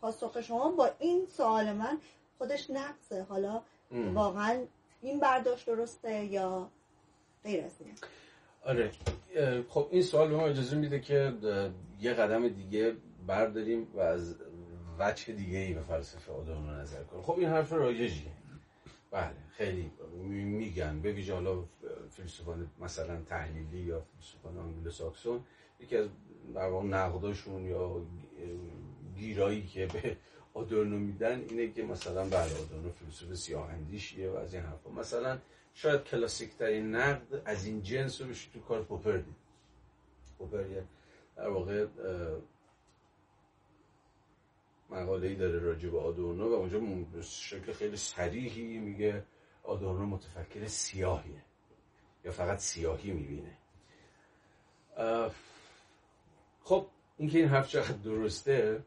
پاسخ 0.00 0.40
شما 0.40 0.70
با 0.70 0.90
این 0.98 1.26
سوال 1.26 1.72
من 1.72 1.98
خودش 2.38 2.70
نقصه 2.70 3.22
حالا 3.22 3.62
واقعا 4.14 4.64
این 5.02 5.20
برداشت 5.20 5.66
درسته 5.66 6.24
یا 6.24 6.70
غیر 7.44 7.64
از 7.64 7.72
آره. 8.64 8.90
خب 9.68 9.88
این 9.90 10.02
سوال 10.02 10.28
به 10.28 10.36
ما 10.36 10.46
اجازه 10.46 10.76
میده 10.76 11.00
که 11.00 11.32
یه 12.00 12.14
قدم 12.14 12.48
دیگه 12.48 12.96
برداریم 13.26 13.88
و 13.94 14.00
از 14.00 14.34
وجه 14.98 15.32
دیگه 15.32 15.58
ای 15.58 15.74
به 15.74 15.80
فلسفه 15.80 16.32
آدورنو 16.32 16.80
نظر 16.80 17.02
کنیم 17.02 17.22
خب 17.22 17.38
این 17.38 17.48
حرف 17.48 17.72
رایجیه. 17.72 18.30
بله 19.10 19.34
خیلی 19.56 19.90
میگن. 20.22 21.00
به 21.00 21.12
ویژه 21.12 21.34
حالا 21.34 21.64
فیلسوفان 22.10 22.70
مثلا 22.80 23.22
تحلیلی 23.22 23.78
یا 23.78 24.00
فیلسوفان 24.00 24.58
انگلو 24.58 24.90
ساکسون 24.90 25.40
یکی 25.80 25.96
از 25.96 26.08
در 26.54 26.70
نقداشون 26.70 27.66
یا 27.66 28.02
گیرایی 29.16 29.66
که 29.66 29.86
به 29.86 30.16
آدورنو 30.54 30.98
میدن 30.98 31.40
اینه 31.48 31.72
که 31.72 31.82
مثلا 31.82 32.24
بله 32.24 32.58
آدورنو 32.62 32.90
فیلسوف 32.90 33.34
سیاه 33.34 33.70
اندیشیه 33.70 34.30
و 34.30 34.36
از 34.36 34.54
این 34.54 34.62
حرفا. 34.62 34.90
مثلا 34.90 35.38
شاید 35.74 36.04
کلاسیک 36.04 36.56
ترین 36.56 36.94
نقد 36.94 37.42
از 37.44 37.66
این 37.66 37.82
جنس 37.82 38.20
رو 38.20 38.28
بشه 38.28 38.50
تو 38.52 38.60
کار 38.60 38.82
پوپر 38.82 39.16
دید. 39.16 39.34
پوپر 40.38 40.64
در 41.36 41.48
واقع 41.48 41.86
مقاله 44.90 45.28
ای 45.28 45.34
داره 45.34 45.58
راجع 45.58 45.88
به 45.88 46.00
آدورنو 46.00 46.48
و 46.48 46.52
اونجا 46.52 47.22
شکل 47.22 47.72
خیلی 47.72 47.96
صریحی 47.96 48.78
میگه 48.78 49.24
آدورنو 49.62 50.06
متفکر 50.06 50.66
سیاهیه. 50.66 51.42
یا 52.24 52.32
فقط 52.32 52.58
سیاهی 52.58 53.12
می‌بینه. 53.12 53.56
خب 56.64 56.86
اینکه 57.18 57.38
این 57.38 57.48
حرف 57.48 57.68
چقدر 57.68 57.96
درسته 57.96 58.84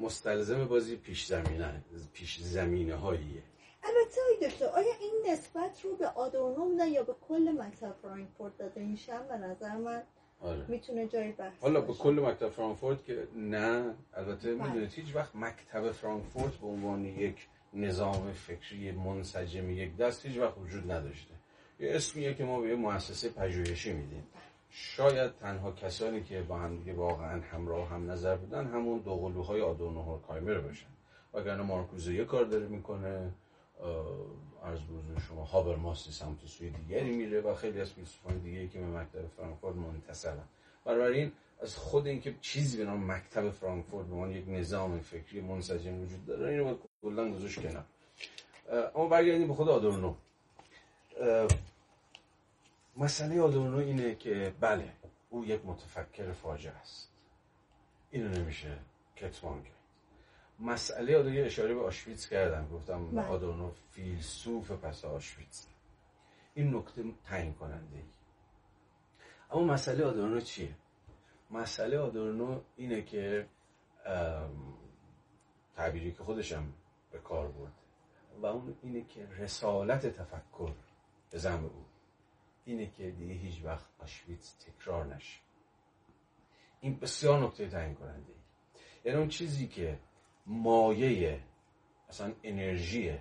مستلزم 0.00 0.64
بازی 0.64 0.96
پیش 0.96 1.26
زمینه 1.26 1.84
پیش 2.12 2.40
زمینه 2.40 2.94
هاییه 2.94 3.42
البته 3.82 4.48
دکتر 4.48 4.66
آیا 4.66 4.94
این 5.00 5.32
نسبت 5.32 5.84
رو 5.84 5.96
به 5.96 6.08
آدورنو 6.08 6.74
نه 6.74 6.90
یا 6.90 7.02
به 7.02 7.14
کل 7.28 7.56
مکتب 7.58 7.94
فرانکفورت 8.02 8.58
داده 8.58 8.80
میشن 8.80 9.28
به 9.28 9.36
نظر 9.36 9.76
من 9.76 10.02
آره. 10.40 10.64
می‌تونه 10.68 11.06
جای 11.06 11.32
بحث 11.32 11.60
حالا 11.60 11.80
به 11.80 11.92
کل 11.92 12.20
مکتب 12.26 12.48
فرانکفورت 12.48 13.04
که 13.04 13.28
نه 13.36 13.94
البته 14.14 14.54
بله. 14.54 14.66
می‌دونید 14.66 14.92
هیچ 14.92 15.16
وقت 15.16 15.36
مکتب 15.36 15.90
فرانکفورت 15.90 16.52
به 16.52 16.66
عنوان 16.66 17.04
یک 17.04 17.48
نظام 17.74 18.32
فکری 18.32 18.92
منسجم 18.92 19.70
یک 19.70 19.96
دست 19.96 20.26
هیچ 20.26 20.38
وقت 20.38 20.58
وجود 20.58 20.92
نداشته. 20.92 21.34
یه 21.80 21.90
اسمیه 21.94 22.34
که 22.34 22.44
ما 22.44 22.60
به 22.60 22.68
یه 22.68 22.74
مؤسسه 22.74 23.28
پژوهشی 23.28 23.92
میدیم. 23.92 24.26
شاید 24.70 25.30
تنها 25.40 25.72
کسانی 25.72 26.22
که 26.22 26.42
با 26.42 26.58
هم 26.58 26.76
دیگه 26.76 26.92
واقعا 26.92 27.40
همراه 27.40 27.88
هم 27.88 28.10
نظر 28.10 28.36
بودن 28.36 28.66
همون 28.66 28.98
دو 28.98 29.16
قلوهای 29.16 29.60
آدورنو 29.60 30.02
هورکایمر 30.02 30.58
باشن. 30.58 30.86
وگرنه 31.34 31.62
مارکوزه 31.62 32.14
یه 32.14 32.24
کار 32.24 32.44
داره 32.44 32.66
می‌کنه. 32.66 33.30
عرض 34.64 34.80
بزرگ 34.80 35.18
شما 35.28 35.44
هابر 35.44 35.76
ماستی 35.76 36.12
سمت 36.12 36.46
سوی 36.46 36.70
دیگری 36.70 37.16
میره 37.16 37.40
و 37.40 37.54
خیلی 37.54 37.80
از 37.80 37.90
فیلسوفان 37.92 38.38
دیگه 38.38 38.68
که 38.68 38.78
به 38.78 38.86
مکتب 38.86 39.26
فرانکفورت 39.36 39.76
منتصرن 39.76 40.44
بنابراین 40.84 41.32
از 41.62 41.76
خود 41.76 42.06
اینکه 42.06 42.34
چیزی 42.40 42.78
به 42.78 42.84
نام 42.84 43.12
مکتب 43.12 43.50
فرانکفورت 43.50 44.06
به 44.06 44.14
عنوان 44.14 44.30
یک 44.30 44.44
نظام 44.48 45.00
فکری 45.00 45.40
منسجم 45.40 46.02
وجود 46.02 46.26
داره 46.26 46.50
اینو 46.50 46.76
کلا 47.02 47.30
گذاشت 47.32 47.62
کنار. 47.62 47.84
اما 48.94 49.06
برگردیم 49.06 49.48
به 49.48 49.54
خود 49.54 49.68
آدورنو. 49.68 50.14
مسئله 52.96 53.40
آدورنو 53.40 53.76
اینه 53.76 54.14
که 54.14 54.52
بله 54.60 54.92
او 55.30 55.44
یک 55.44 55.60
متفکر 55.64 56.32
فاجعه 56.32 56.72
است. 56.72 57.08
اینو 58.10 58.28
نمیشه 58.28 58.78
کتمان 59.16 59.62
کرد. 59.62 59.79
مسئله 60.60 61.18
آدورنو 61.18 61.44
اشاره 61.44 61.74
به 61.74 61.80
آشویتس 61.80 62.28
کردم. 62.28 62.68
گفتم 62.68 63.10
بله. 63.10 63.26
آدورنو 63.26 63.70
فیلسوف 63.90 64.70
پس 64.70 65.04
آشویتس. 65.04 65.66
این 66.54 66.74
نکته 66.76 67.04
تعیین 67.24 67.54
کننده 67.54 67.96
ای 67.96 68.02
اما 69.50 69.64
مسئله 69.64 70.04
آدورنو 70.04 70.40
چیه؟ 70.40 70.74
مسئله 71.50 71.98
آدورنو 71.98 72.60
اینه 72.76 73.02
که 73.02 73.46
تعبیری 75.76 76.12
که 76.12 76.22
خودشم 76.22 76.72
به 77.12 77.18
کار 77.18 77.48
برد 77.48 77.72
و 78.42 78.46
اون 78.46 78.76
اینه 78.82 79.04
که 79.04 79.26
رسالت 79.26 80.06
تفکر 80.06 80.72
به 81.30 81.38
زم 81.38 81.64
او. 81.64 81.84
اینه 82.64 82.90
که 82.90 83.10
دیگه 83.10 83.34
هیچ 83.34 83.64
وقت 83.64 83.86
آشویتس 83.98 84.54
تکرار 84.54 85.14
نشه. 85.14 85.40
این 86.80 86.98
بسیار 86.98 87.40
نکته 87.40 87.68
تعیین 87.68 87.94
کننده 87.94 88.32
یعنی 89.04 89.18
اون 89.18 89.28
چیزی 89.28 89.68
که 89.68 89.98
مایه 90.46 91.40
اصلا 92.08 92.32
انرژی 92.42 93.18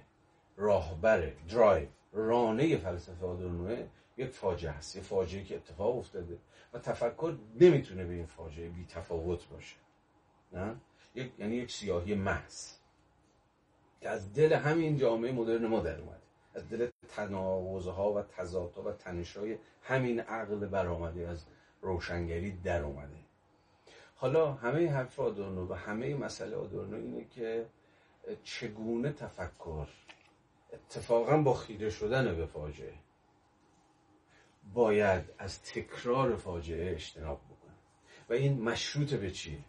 راهبر 0.58 1.34
درایو 1.50 1.88
رانه 2.14 2.78
فلسفه 2.78 3.26
آدورنوه 3.26 3.88
یک 4.18 4.30
فاجعه 4.30 4.72
هست 4.72 4.96
یه 4.96 5.02
فاجعه 5.02 5.44
که 5.44 5.56
اتفاق 5.56 5.98
افتاده 5.98 6.38
و 6.74 6.80
تفکر 6.80 7.36
نمی‌تونه 7.60 8.06
به 8.06 8.14
این 8.14 8.26
فاجعه 8.26 8.70
بی 8.70 8.86
تفاوت 8.86 9.50
باشه 9.50 9.76
نه؟ 10.52 10.76
یک 11.16 11.32
یعنی 11.40 11.56
یک 11.56 11.72
سیاهی 11.72 12.16
محض. 12.16 12.74
که 14.02 14.10
از 14.10 14.34
دل 14.34 14.54
همین 14.54 14.98
جامعه 14.98 15.32
مدرن 15.32 15.66
ما 15.66 15.80
در 15.80 16.00
اومده 16.00 16.20
از 16.56 16.70
دل 16.70 16.90
تناوزها 17.08 18.14
و 18.14 18.22
تضادها 18.22 18.82
و 18.82 18.92
تنشهای 18.92 19.58
همین 19.82 20.20
عقل 20.20 20.66
برآمده 20.66 21.28
از 21.28 21.46
روشنگری 21.82 22.52
در 22.52 22.84
اومده. 22.84 23.29
حالا 24.22 24.54
همه 24.54 24.92
حرف 24.92 25.20
آدورنو 25.20 25.68
و 25.68 25.74
همه 25.74 26.16
مسئله 26.16 26.56
آدورنو 26.56 26.98
اینه 26.98 27.26
که 27.26 27.66
چگونه 28.44 29.12
تفکر 29.12 29.88
اتفاقا 30.74 31.38
با 31.38 31.54
خیره 31.54 31.90
شدن 31.90 32.36
به 32.36 32.46
فاجعه 32.46 32.94
باید 34.74 35.24
از 35.38 35.64
تکرار 35.64 36.36
فاجعه 36.36 36.92
اجتناب 36.92 37.40
بکنه؟ 37.40 37.76
و 38.30 38.34
این 38.34 38.62
مشروط 38.62 39.14
به 39.14 39.32
چیه 39.32 39.60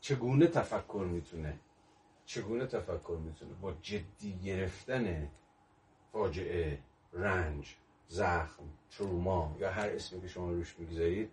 چگونه 0.00 0.46
تفکر 0.46 1.06
می‌تونه؟ 1.10 1.58
چگونه 2.26 2.66
تفکر 2.66 3.18
می‌تونه 3.24 3.54
با 3.54 3.72
جدی 3.82 4.38
گرفتن 4.44 5.30
فاجعه 6.12 6.78
رنج 7.12 7.76
زخم 8.08 8.64
تروما 8.90 9.56
یا 9.60 9.70
هر 9.70 9.88
اسمی 9.88 10.20
که 10.20 10.28
شما 10.28 10.50
روش 10.50 10.78
می‌گذارید 10.78 11.30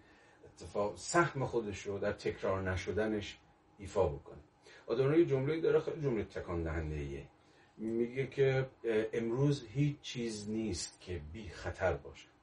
اتفاق 0.53 0.97
سهم 0.97 1.45
خودش 1.45 1.81
رو 1.81 1.99
در 1.99 2.13
تکرار 2.13 2.71
نشدنش 2.71 3.37
ایفا 3.79 4.07
بکنه. 4.07 4.39
آدورنو 4.87 5.19
یه 5.19 5.25
جمله 5.25 5.61
داره 5.61 5.79
خیلی 5.79 6.01
جمله 6.01 6.23
تکان 6.23 6.63
دهنده 6.63 6.95
ایه 6.95 7.27
میگه 7.77 8.27
که 8.27 8.69
امروز 9.13 9.65
هیچ 9.69 10.01
چیز 10.01 10.49
نیست 10.49 11.01
که 11.01 11.21
بی 11.33 11.49
خطر 11.49 11.93
باشد 11.93 12.33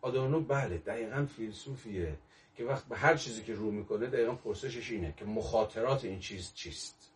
آدورنو 0.00 0.40
بله 0.40 0.78
دقیقا 0.78 1.26
فیلسوفیه 1.26 2.18
که 2.56 2.64
وقت 2.64 2.84
به 2.84 2.96
هر 2.96 3.16
چیزی 3.16 3.42
که 3.42 3.54
رو 3.54 3.70
می‌کنه 3.70 4.06
دقیقا 4.06 4.34
پرسشش 4.34 4.90
اینه 4.90 5.14
که 5.16 5.24
مخاطرات 5.24 6.04
این 6.04 6.20
چیز 6.20 6.54
چیست. 6.54 7.12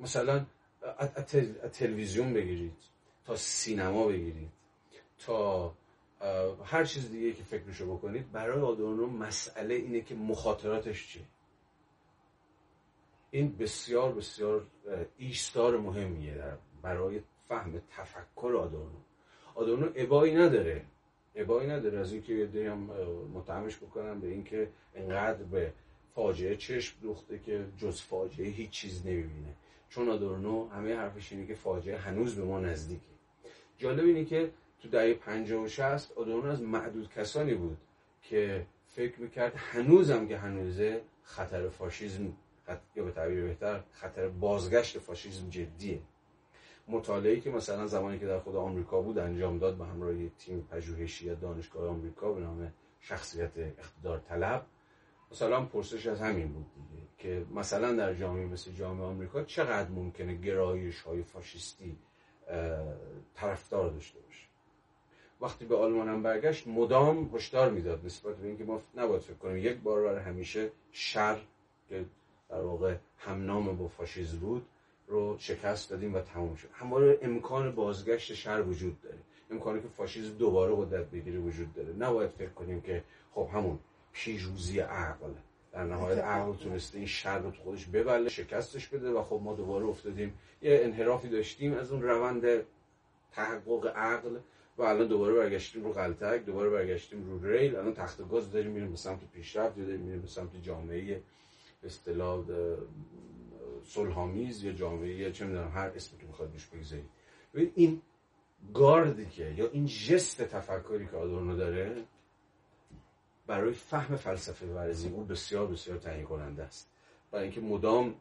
مثلا 0.00 0.46
تلویزیون 1.72 2.34
بگیرید 2.34 2.76
تا 3.24 3.36
سینما 3.36 4.06
بگیرید 4.06 4.50
تا 5.18 5.74
هر 6.64 6.84
چیز 6.84 7.10
دیگه 7.10 7.32
که 7.32 7.42
فکرشو 7.42 7.96
بکنید 7.96 8.32
برای 8.32 8.60
آدورنو 8.62 9.06
مسئله 9.06 9.74
اینه 9.74 10.00
که 10.00 10.14
مخاطراتش 10.14 11.08
چیه. 11.08 11.22
این 13.30 13.56
بسیار 13.56 14.12
بسیار 14.12 14.66
ایستار 15.16 15.76
مهمیه 15.76 16.34
در 16.34 16.56
برای 16.82 17.20
فهم 17.48 17.82
تفکر 17.90 18.56
آدورنو. 18.56 18.98
آدورنو 19.54 19.88
ابایی 19.94 20.34
نداره. 20.34 20.84
ابایی 21.34 21.68
نداره 21.68 21.98
از 21.98 22.12
اینکه 22.12 22.32
یه 22.32 22.70
هم 22.70 22.78
متهمش 23.34 23.76
بکنم 23.76 24.20
به 24.20 24.28
اینکه 24.28 24.70
انقدر 24.94 25.42
به 25.42 25.72
فاجعه 26.14 26.56
چشم 26.56 27.00
دوخته 27.02 27.38
که 27.38 27.66
جز 27.76 28.00
فاجعه 28.00 28.48
هیچ 28.48 28.70
چیز 28.70 29.06
نمی‌بینه. 29.06 29.56
چون 29.88 30.08
آدورنو 30.08 30.68
همه 30.68 30.96
حرفش 30.96 31.32
اینه 31.32 31.46
که 31.46 31.54
فاجعه 31.54 31.98
هنوز 31.98 32.36
به 32.36 32.44
ما 32.44 32.60
نزدیکه. 32.60 33.12
جالب 33.78 34.04
اینه 34.04 34.24
که 34.24 34.50
تو 34.82 34.88
دهه 34.88 35.14
50 35.14 35.62
و 35.62 35.68
60 35.68 36.12
آدورنو 36.12 36.50
از 36.50 36.62
معدود 36.62 37.08
کسانی 37.14 37.54
بود 37.54 37.78
که 38.22 38.66
فکر 38.86 39.20
می‌کرد 39.20 39.52
هنوزم 39.56 40.28
که 40.28 40.38
هنوزه 40.38 41.02
خطر 41.22 41.68
فاشیزم 41.68 42.32
یا 42.96 43.04
به 43.04 43.10
تعبیر 43.10 43.44
بهتر 43.44 43.80
خطر 43.92 44.28
بازگشت 44.28 44.98
فاشیزم 44.98 45.50
جدیه. 45.50 46.00
مطالعه‌ای 46.88 47.40
که 47.40 47.50
مثلا 47.50 47.86
زمانی 47.86 48.18
که 48.18 48.26
در 48.26 48.38
خود 48.38 48.56
آمریکا 48.56 49.00
بود 49.00 49.18
انجام 49.18 49.58
داد 49.58 49.76
به 49.76 49.84
همراه 49.84 50.28
تیم 50.28 50.68
پژوهشی 50.70 51.26
یا 51.26 51.34
دانشگاه 51.34 51.88
آمریکا 51.88 52.32
به 52.32 52.40
نام 52.40 52.72
شخصیت 53.00 53.58
اقتدار 53.58 54.18
طلب 54.18 54.66
مثلا 55.32 55.64
پرسش 55.64 56.06
از 56.06 56.20
همین 56.20 56.52
بود 56.52 56.66
دیگه 56.74 57.02
که 57.18 57.46
مثلا 57.54 57.92
در 57.92 58.14
جامعه 58.14 58.46
مثل 58.46 58.72
جامعه 58.72 59.06
آمریکا 59.06 59.42
چقدر 59.42 59.88
ممکنه 59.88 60.34
گرایش 60.34 61.00
های 61.00 61.22
فاشیستی 61.22 61.98
طرفدار 63.34 63.90
داشته 63.90 64.18
وقتی 65.42 65.64
به 65.64 65.76
آلمان 65.76 66.08
هم 66.08 66.22
برگشت 66.22 66.68
مدام 66.68 67.30
هشدار 67.34 67.70
می‌داد 67.70 68.04
نسبت 68.04 68.36
به 68.36 68.46
اینکه 68.46 68.64
ما 68.64 68.82
نباید 68.96 69.22
فکر 69.22 69.34
کنیم. 69.34 69.56
یک 69.56 69.76
بار 69.76 70.02
برای 70.02 70.20
همیشه 70.20 70.70
شر 70.92 71.38
که 71.88 72.04
در 72.48 72.60
واقع 72.60 72.94
همنام 73.18 73.76
با 73.76 73.88
فاشیسم 73.88 74.36
بود 74.36 74.66
رو 75.08 75.36
شکست 75.38 75.90
دادیم 75.90 76.14
و 76.14 76.20
تموم 76.20 76.54
شد. 76.54 76.68
همواره 76.72 77.18
امکان 77.22 77.74
بازگشت 77.74 78.34
شر 78.34 78.62
وجود 78.62 79.00
داره. 79.02 79.18
امکانی 79.50 79.82
که 79.82 79.88
فاشیسم 79.88 80.34
دوباره 80.38 80.74
قدرت 80.76 81.10
بگیره 81.10 81.38
وجود 81.38 81.74
داره. 81.74 81.92
نباید 81.92 82.30
فکر 82.30 82.50
کنیم 82.50 82.80
که 82.80 83.04
خب 83.34 83.48
همون 83.54 83.78
پیروزی 84.12 84.80
عقل. 84.80 85.30
در 85.72 85.84
نهایت 85.84 86.18
عقل 86.18 86.56
تونسته 86.56 86.98
این 86.98 87.06
شر 87.06 87.38
رو 87.38 87.50
تو 87.50 87.62
خودش 87.62 87.86
ببله 87.86 88.28
شکستش 88.28 88.88
بده 88.88 89.10
و 89.10 89.22
خب 89.22 89.40
ما 89.44 89.54
دوباره 89.54 89.84
افتادیم. 89.84 90.34
یه 90.62 90.80
انحرافی 90.82 91.28
داشتیم 91.28 91.74
از 91.74 91.92
اون 91.92 92.02
روند 92.02 92.44
تحقق 93.32 93.86
عقل. 93.96 94.38
و 94.78 94.82
الان 94.82 95.08
دوباره 95.08 95.34
برگشتیم 95.34 95.84
رو 95.84 95.92
غلطک 95.92 96.44
دوباره 96.44 96.70
برگشتیم 96.70 97.24
رو 97.24 97.46
ریل. 97.46 97.76
الان 97.76 97.94
تخت 97.94 98.28
گاز 98.28 98.52
داریم 98.52 98.70
میریم 98.70 98.90
به 98.90 98.96
سمت 98.96 99.30
پیشرفت 99.32 99.78
یا 99.78 99.84
داریم 99.84 100.00
میریم 100.00 100.20
به 100.20 100.28
سمت 100.28 100.62
جامعه 100.62 101.22
اصطلاح 101.84 102.44
صلحآمیز 103.84 104.64
یا 104.64 104.72
جامعه 104.72 105.32
چه 105.32 105.46
می‌دونم 105.46 105.70
هر 105.74 105.88
اسمی 105.96 106.18
که 106.18 106.26
می‌خواد 106.26 106.50
بهش 106.50 106.66
بگذارید 106.66 107.10
این 107.74 108.02
گاردی 108.74 109.26
که 109.26 109.54
یا 109.56 109.68
این 109.72 109.86
جست 109.86 110.42
تفکری 110.42 111.06
که 111.06 111.16
آدورنو 111.16 111.56
داره 111.56 112.04
برای 113.46 113.72
فهم 113.72 114.16
فلسفه 114.16 114.66
ورزی 114.66 115.08
او 115.08 115.24
بسیار 115.24 115.66
بسیار 115.66 115.98
تعیین 115.98 116.24
کننده 116.26 116.62
است. 116.62 116.90
برای 117.30 117.44
اینکه 117.44 117.60
مدام 117.60 118.14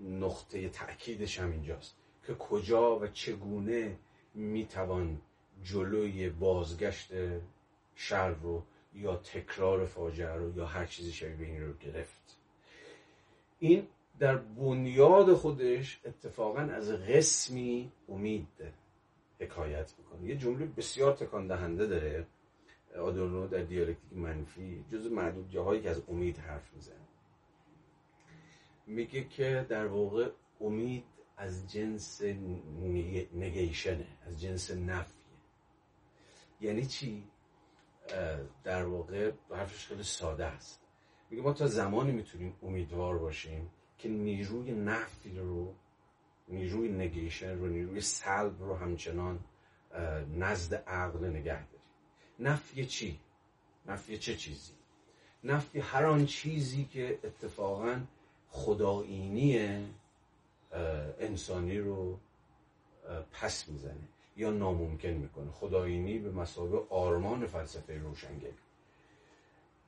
نقطه 0.00 0.68
تأکیدش 0.68 1.40
هم 1.40 1.50
اینجاست 1.50 1.96
که 2.26 2.34
کجا 2.34 2.98
و 2.98 3.06
چگونه 3.06 3.96
می‌توان 4.34 5.20
جلوی 5.64 6.30
بازگشت 6.30 7.12
شر 7.94 8.28
رو 8.28 8.62
یا 8.94 9.16
تکرار 9.16 9.86
فاجعه 9.86 10.34
رو 10.34 10.56
یا 10.56 10.66
هر 10.66 10.86
چیزی 10.86 11.12
شبیه 11.12 11.48
این 11.48 11.66
رو 11.66 11.72
گرفت. 11.72 12.38
این 13.58 13.86
در 14.18 14.36
بنیاد 14.36 15.34
خودش 15.34 16.00
اتفاقا 16.04 16.60
از 16.60 16.90
قسمی 16.90 17.92
امید 18.08 18.48
حکایت 19.40 19.94
می‌کنه. 19.98 20.28
یه 20.28 20.36
جمله 20.36 20.66
بسیار 20.66 21.12
تکان 21.12 21.46
دهنده 21.46 21.86
داره 21.86 22.26
آدورنو 22.98 23.48
در 23.48 23.62
دیالکتیک 23.62 24.12
منفی 24.12 24.84
جز 24.92 25.06
معدود 25.06 25.50
جاهایی 25.50 25.82
که 25.82 25.90
از 25.90 26.02
امید 26.08 26.38
حرف 26.38 26.74
می‌زنه. 26.74 26.96
میگه 28.86 29.24
که 29.24 29.66
در 29.68 29.86
واقع 29.86 30.30
امید 30.60 31.04
از 31.36 31.72
جنس 31.72 32.22
نگیشنه 33.34 34.06
از 34.26 34.40
جنس 34.40 34.70
نفیه 34.70 35.19
یعنی 36.60 36.86
چی؟ 36.86 37.24
در 38.64 38.84
واقع 38.84 39.32
حرفش 39.50 39.86
خیلی 39.86 40.02
ساده 40.02 40.44
است 40.46 40.80
میگه 41.30 41.42
ما 41.42 41.52
تا 41.52 41.66
زمانی 41.66 42.12
می‌تونیم 42.12 42.56
امیدوار 42.62 43.18
باشیم 43.18 43.70
که 43.98 44.08
نیروی 44.08 44.72
نفی 44.72 45.38
رو 45.38 45.74
نیروی 46.48 46.88
نگیشن 46.88 47.58
رو 47.58 47.66
نیروی 47.66 48.00
سلب 48.00 48.62
رو 48.62 48.76
همچنان 48.76 49.40
نزد 50.38 50.74
عقل 50.74 51.26
نگه 51.26 51.66
داریم 51.66 51.90
نفی 52.38 52.86
چی؟ 52.86 53.20
نفی 53.86 54.18
چه 54.18 54.36
چیزی؟ 54.36 54.72
نفی 55.44 55.80
هر 55.80 56.04
آن 56.04 56.26
چیزی 56.26 56.84
که 56.84 57.18
اتفاقا 57.24 58.00
خداینی 58.50 59.58
انسانی 61.20 61.78
رو 61.78 62.18
پس 63.32 63.68
می‌زنه 63.68 64.08
یا 64.36 64.50
ناممکن 64.50 65.08
می‌کنه. 65.08 65.50
خداینی 65.50 66.18
به 66.18 66.30
مسابقه 66.30 66.94
آرمان 66.94 67.46
فلسفه 67.46 67.98
روشنگری. 67.98 68.54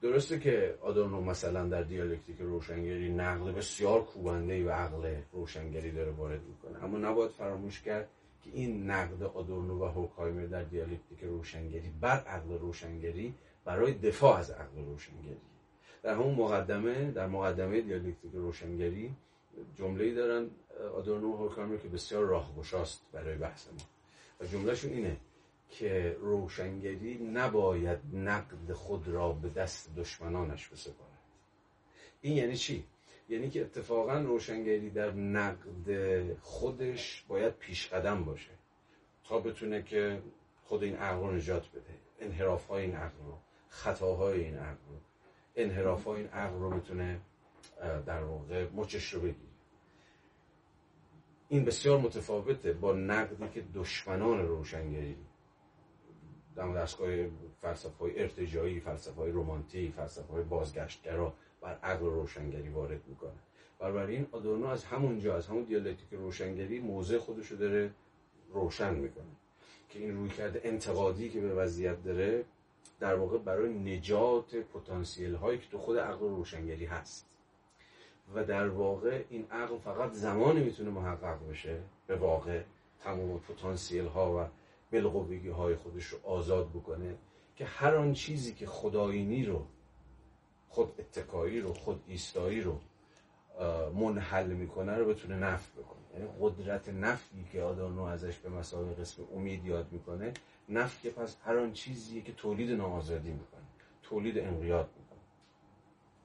درسته 0.02 0.38
که 0.38 0.78
آدورنو 0.80 1.20
مثلا 1.20 1.68
در 1.68 1.82
دیالکتیک 1.82 2.36
روشنگری 2.38 3.12
نقل 3.12 3.52
بسیار 3.52 4.04
کوبنده 4.04 4.64
و 4.64 4.70
عقل 4.70 5.14
روشنگری 5.32 5.90
داره 5.90 6.10
وارد 6.10 6.40
می‌کنه. 6.42 6.84
اما 6.84 6.98
نباید 6.98 7.30
فراموش 7.30 7.80
کرد 7.80 8.08
که 8.44 8.50
این 8.50 8.90
نقد 8.90 9.22
آدورنو 9.22 9.78
و 9.78 9.84
هوکایمر 9.84 10.46
در 10.46 10.62
دیالکتیک 10.62 11.20
روشنگری 11.22 11.92
بر 12.00 12.20
عقل 12.20 12.58
روشنگری 12.58 13.34
برای 13.64 13.92
دفاع 13.92 14.38
از 14.38 14.50
عقل 14.50 14.84
روشنگری. 14.84 15.40
در 16.02 16.14
همون 16.14 16.34
مقدمه 16.34 17.10
در 17.10 17.26
مقدمه 17.26 17.80
دیالکتیک 17.80 18.32
روشنگری 18.32 19.10
جمله‌ای 19.76 20.14
دارن 20.14 20.50
آدورنو 20.94 21.32
و 21.32 21.36
هوکایمر 21.36 21.76
که 21.76 21.88
بسیار 21.88 22.24
راهگشاست 22.24 23.02
برای 23.12 23.36
بحث 23.36 23.68
ما. 23.68 23.91
جملهشون 24.46 24.92
اینه 24.92 25.16
که 25.68 26.16
روشنگری 26.20 27.18
نباید 27.18 27.98
نقد 28.12 28.72
خود 28.72 29.08
را 29.08 29.32
به 29.32 29.48
دست 29.48 29.94
دشمنانش 29.96 30.68
بسپارد. 30.68 31.18
این 32.20 32.36
یعنی 32.36 32.56
چی؟ 32.56 32.84
یعنی 33.28 33.50
که 33.50 33.60
اتفاقا 33.60 34.20
روشنگری 34.20 34.90
در 34.90 35.12
نقد 35.12 35.86
خودش 36.40 37.24
باید 37.28 37.52
پیش 37.56 37.88
قدم 37.88 38.24
باشه 38.24 38.50
تا 39.24 39.38
بتونه 39.40 39.82
که 39.82 40.22
خود 40.64 40.82
این 40.82 40.96
عقل 40.96 41.34
نجات 41.34 41.70
بده. 41.70 41.94
انحراف 42.20 42.66
های 42.66 42.82
این 42.82 42.94
عقل 42.94 43.24
رو 43.26 43.38
خطاهای 43.68 44.44
این 44.44 44.56
عقل 44.56 44.84
رو. 44.88 44.96
انحراف 45.56 46.04
های 46.04 46.16
این 46.20 46.28
عقل 46.28 46.58
رو 46.58 46.70
بتونه 46.70 47.20
در 48.06 48.22
واقع 48.22 48.66
مچش 48.74 49.14
رو 49.14 49.20
بگیره. 49.20 49.51
این 51.52 51.64
بسیار 51.64 51.98
متفاوته 51.98 52.72
با 52.72 52.92
نقدی 52.92 53.48
که 53.54 53.64
دشمنان 53.74 54.48
روشنگری 54.48 55.16
در 56.56 56.72
دستگاه 56.72 57.08
فلسفه 57.62 57.98
های 57.98 58.20
ارتجایی 58.20 58.80
فلسفه 58.80 59.14
های 59.14 59.30
رومانتیک 59.30 59.92
فلسفه 59.92 60.32
های 60.32 60.42
بازگشتگرا 60.42 61.34
بر 61.60 61.78
عقل 61.82 62.06
روشنگری 62.06 62.68
وارد 62.68 63.00
می‌کنه. 63.06 64.08
این 64.08 64.26
آدورنو 64.32 64.66
از 64.66 64.84
همونجا 64.84 65.36
از 65.36 65.46
همون 65.46 65.64
دیالکتیک 65.64 66.08
روشنگری 66.12 66.80
موضع 66.80 67.18
خودش 67.18 67.46
رو 67.46 67.56
داره 67.56 67.90
روشن 68.52 68.94
می‌کنه 68.94 69.24
که 69.88 69.98
این 69.98 70.16
روی 70.16 70.30
کرده 70.30 70.60
انتقادی 70.64 71.28
که 71.28 71.40
به 71.40 71.54
وضعیت 71.54 72.04
داره 72.04 72.44
در 73.00 73.14
واقع 73.14 73.38
برای 73.38 73.74
نجات 73.74 74.56
پتانسیل 74.56 75.34
هایی 75.34 75.58
که 75.58 75.66
تو 75.70 75.78
خود 75.78 75.98
عقل 75.98 76.28
روشنگری 76.28 76.84
هست. 76.84 77.31
و 78.34 78.44
در 78.44 78.68
واقع 78.68 79.24
این 79.30 79.46
عقل 79.50 79.78
فقط 79.78 80.12
زمانی 80.12 80.60
می‌تونه 80.60 80.90
محقق 80.90 81.48
بشه 81.50 81.80
به 82.06 82.16
واقع 82.16 82.62
تمام 83.00 83.38
پتانسیل 83.38 84.06
ها 84.06 84.38
و 84.38 84.48
بالقوگی 84.92 85.48
های 85.48 85.74
خودش 85.74 86.04
رو 86.04 86.18
آزاد 86.24 86.68
بکنه 86.68 87.14
که 87.56 87.64
هر 87.64 87.94
آن 87.94 88.12
چیزی 88.12 88.54
که 88.54 88.66
خداینی 88.66 89.44
رو 89.44 89.66
خود 90.68 90.94
اتکایی 90.98 91.60
رو 91.60 91.72
خود 91.72 92.02
ایستایی 92.06 92.60
رو 92.60 92.80
منحل 93.94 94.46
می‌کنه 94.46 94.96
رو 94.96 95.04
بتونه 95.04 95.36
نفت 95.36 95.72
بکنه. 95.72 96.02
یعنی 96.14 96.28
قدرت 96.40 96.88
نفی 96.88 97.44
که 97.52 97.62
آدانو 97.62 98.02
ازش 98.02 98.38
به 98.38 98.48
مسابقه 98.48 99.00
قسم 99.00 99.22
امید 99.34 99.64
یاد 99.64 99.92
می‌کنه 99.92 100.32
نفی 100.68 101.08
که 101.08 101.14
پس 101.14 101.36
هر 101.44 101.58
آن 101.58 101.72
چیزیه 101.72 102.22
که 102.22 102.32
تولید 102.32 102.70
ناآزادی 102.70 103.30
می‌کنه 103.30 103.62
تولید 104.02 104.38
انقیاد 104.38 104.90
می‌کنه. 104.98 105.18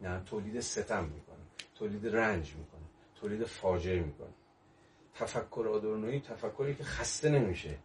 یعنی 0.02 0.26
تولید 0.26 0.60
ستم 0.60 1.04
می‌کنه. 1.04 1.27
تولید 1.80 2.08
رنج 2.08 2.56
می‌کنه 2.56 2.82
تولید 3.16 3.44
فاجعه 3.44 4.00
می‌کنه. 4.00 4.34
تفکر 5.16 5.68
آدورنوی 5.74 6.20
تفکری 6.20 6.76
که 6.76 6.84
خسته 6.84 7.30
نمیشه 7.30 7.78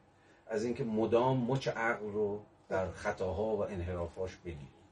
از 0.47 0.65
اینکه 0.65 0.85
مدام 0.85 1.51
مچ 1.51 1.69
عقل 1.69 2.07
رو 2.07 2.45
در 2.69 2.91
خطاها 2.91 3.57
و 3.57 3.61
انحرافاش 3.61 4.37
بگیره 4.37 4.83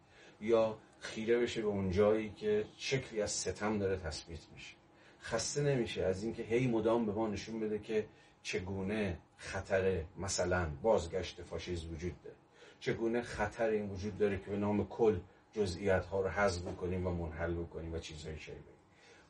یا 0.40 0.78
خیره 0.98 1.38
بشه 1.38 1.62
به 1.62 1.68
اون 1.68 1.90
جایی 1.90 2.30
که 2.30 2.64
شکلی 2.76 3.22
از 3.22 3.30
ستم 3.30 3.78
داره 3.78 3.96
تثبیت 3.96 4.40
میشه. 4.54 4.76
خسته 5.20 5.62
نمیشه 5.62 6.04
از 6.04 6.22
اینکه 6.22 6.42
هی 6.42 6.66
مدام 6.66 7.06
به 7.06 7.12
ما 7.12 7.28
نشون 7.28 7.60
بده 7.60 7.78
که 7.78 8.06
چگونه 8.42 9.18
خطر 9.36 10.04
مثلا 10.18 10.70
بازگشت 10.82 11.42
فاشیز 11.42 11.84
وجود 11.84 12.22
داره. 12.22 12.36
چگونه 12.80 13.22
خطر 13.22 13.68
این 13.68 13.90
وجود 13.90 14.18
داره 14.18 14.38
که 14.38 14.50
به 14.50 14.56
نام 14.56 14.88
کل 14.88 15.18
جزئیات 15.52 16.06
ها 16.06 16.20
رو 16.20 16.28
حذف 16.28 16.62
بکنیم 16.62 17.06
و 17.06 17.10
منحل 17.10 17.54
بکنیم 17.54 17.94
و 17.94 17.98
چیزهای 17.98 18.38
شبیه. 18.38 18.79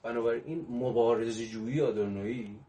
بنابراین 0.02 0.66
مبارزه 0.70 1.46
جویی 1.46 1.80
آدورنویی 1.80 2.60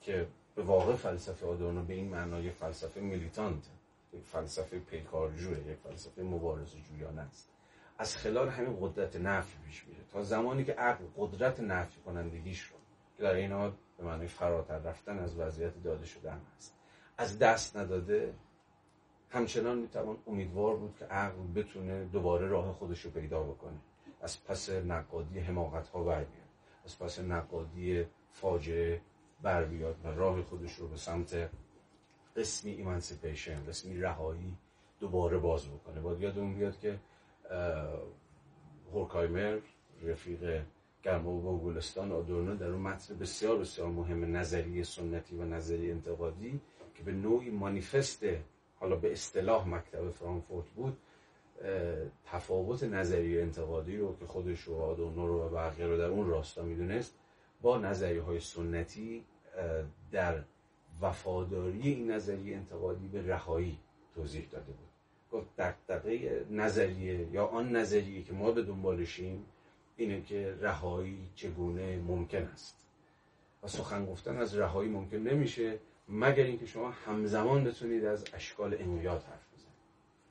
که 0.00 0.26
به 0.54 0.62
واقع 0.62 0.94
فلسفه 0.94 1.46
آدورنو 1.46 1.84
به 1.84 1.94
این 1.94 2.08
معنای 2.08 2.50
فلسفه 2.50 3.00
میلیتانت 3.00 3.70
یک 4.12 4.24
فلسفه 4.24 4.78
پیکارجوه 4.78 5.58
یک 5.58 5.78
فلسفه 5.78 6.22
مبارزه 6.22 6.78
جویانه 6.80 7.22
است. 7.22 7.48
از 7.98 8.16
خلال 8.16 8.48
همین 8.48 8.76
قدرت 8.80 9.16
نفی 9.16 9.58
پیش 9.66 9.86
میره. 9.86 10.00
تا 10.12 10.22
زمانی 10.22 10.64
که 10.64 10.72
عقل 10.72 11.04
قدرت 11.16 11.60
نفی 11.60 12.00
کنندگیش 12.00 12.62
رو 12.62 12.76
که 13.16 13.22
در 13.22 13.34
این 13.34 13.52
حال 13.52 13.72
به 13.98 14.04
معنی 14.04 14.26
فراتر 14.26 14.78
رفتن 14.78 15.18
از 15.18 15.38
وضعیت 15.38 15.82
داده 15.82 16.06
شدن 16.06 16.40
هست 16.56 16.74
از 17.18 17.38
دست 17.38 17.76
نداده 17.76 18.34
همچنان 19.30 19.78
می‌توان 19.78 20.16
امیدوار 20.26 20.76
بود 20.76 20.96
که 20.98 21.04
عقل 21.04 21.42
بتونه 21.54 22.04
دوباره 22.04 22.48
راه 22.48 22.72
خودش 22.72 23.00
رو 23.00 23.10
پیدا 23.10 23.42
بکنه. 23.42 23.78
از 24.22 24.44
پس 24.44 24.70
نقادی 24.70 25.38
حماقت 25.38 25.88
ها 25.88 26.02
بر 26.04 26.26
از 26.84 26.98
پس 26.98 27.18
نقادی 27.20 28.04
فاجعه 28.30 29.00
بر 29.42 29.64
بیاد 29.64 29.96
و 30.04 30.08
راه 30.08 30.42
خودش 30.42 30.74
رو 30.74 30.88
به 30.88 30.96
سمت 30.96 31.50
قسمی 32.36 32.70
ایمانسیپیشن 32.70 33.64
قسمی 33.64 33.98
رهایی 34.00 34.56
دوباره 35.00 35.38
باز 35.38 35.68
بکنه. 35.68 36.00
باید 36.00 36.20
یادمون 36.20 36.54
بیاد 36.54 36.78
که 36.78 36.98
هورکایمر 38.92 39.58
رفیق 40.02 40.62
گرمو 41.02 41.40
و 41.40 41.58
گلستان 41.58 42.12
آدورنو 42.12 42.56
در 42.56 42.66
اون 42.66 42.82
متن 42.82 43.18
بسیار 43.18 43.58
بسیار 43.58 43.88
مهم 43.88 44.36
نظری 44.36 44.84
سنتی 44.84 45.36
و 45.36 45.44
نظری 45.44 45.90
انتقادی 45.90 46.60
که 46.94 47.02
به 47.02 47.12
نوعی 47.12 47.50
مانیفست 47.50 48.24
حالا 48.80 48.96
به 48.96 49.12
اصطلاح 49.12 49.68
مکتب 49.68 50.10
فرانکفورت 50.10 50.66
بود 50.66 50.96
تفاوت 52.26 52.82
نظریه 52.84 53.42
انتقادی 53.42 53.96
رو 53.96 54.16
که 54.16 54.26
خودش 54.26 54.60
رو 54.60 54.74
آدورنو 54.74 55.26
رو 55.26 55.46
و 55.46 55.48
بقیه 55.48 55.86
رو 55.86 55.98
در 55.98 56.04
اون 56.04 56.28
راستا 56.28 56.62
می‌دونست 56.62 57.14
با 57.62 57.78
نظریه 57.78 58.22
های 58.22 58.40
سنتی 58.40 59.24
در 60.12 60.42
وفاداری 61.00 61.80
این 61.82 62.10
نظریه 62.10 62.56
انتقادی 62.56 63.08
به 63.08 63.26
رهایی 63.26 63.78
توضیح 64.14 64.48
داده 64.50 64.72
بود. 64.72 64.88
گفت 65.32 65.56
دقیقه 65.88 66.46
نظریه 66.50 67.28
یا 67.32 67.46
آن 67.46 67.76
نظریه 67.76 68.22
که 68.22 68.32
ما 68.32 68.50
به 68.50 68.62
دنبالشیم 68.62 69.44
اینه 69.96 70.22
که 70.22 70.54
رهایی 70.60 71.28
چگونه 71.34 71.96
ممکن 71.96 72.42
است. 72.42 72.76
و 73.62 73.68
سخن 73.68 74.06
گفتن 74.06 74.36
از 74.36 74.56
رهایی 74.56 74.90
ممکن 74.90 75.16
نمیشه 75.16 75.78
مگر 76.08 76.44
اینکه 76.44 76.66
شما 76.66 76.90
همزمان 76.90 77.64
بتونید 77.64 78.04
از 78.04 78.24
اشکال 78.34 78.74
انقیاد 78.74 79.22
حرف 79.22 79.46
بزنید. 79.54 79.72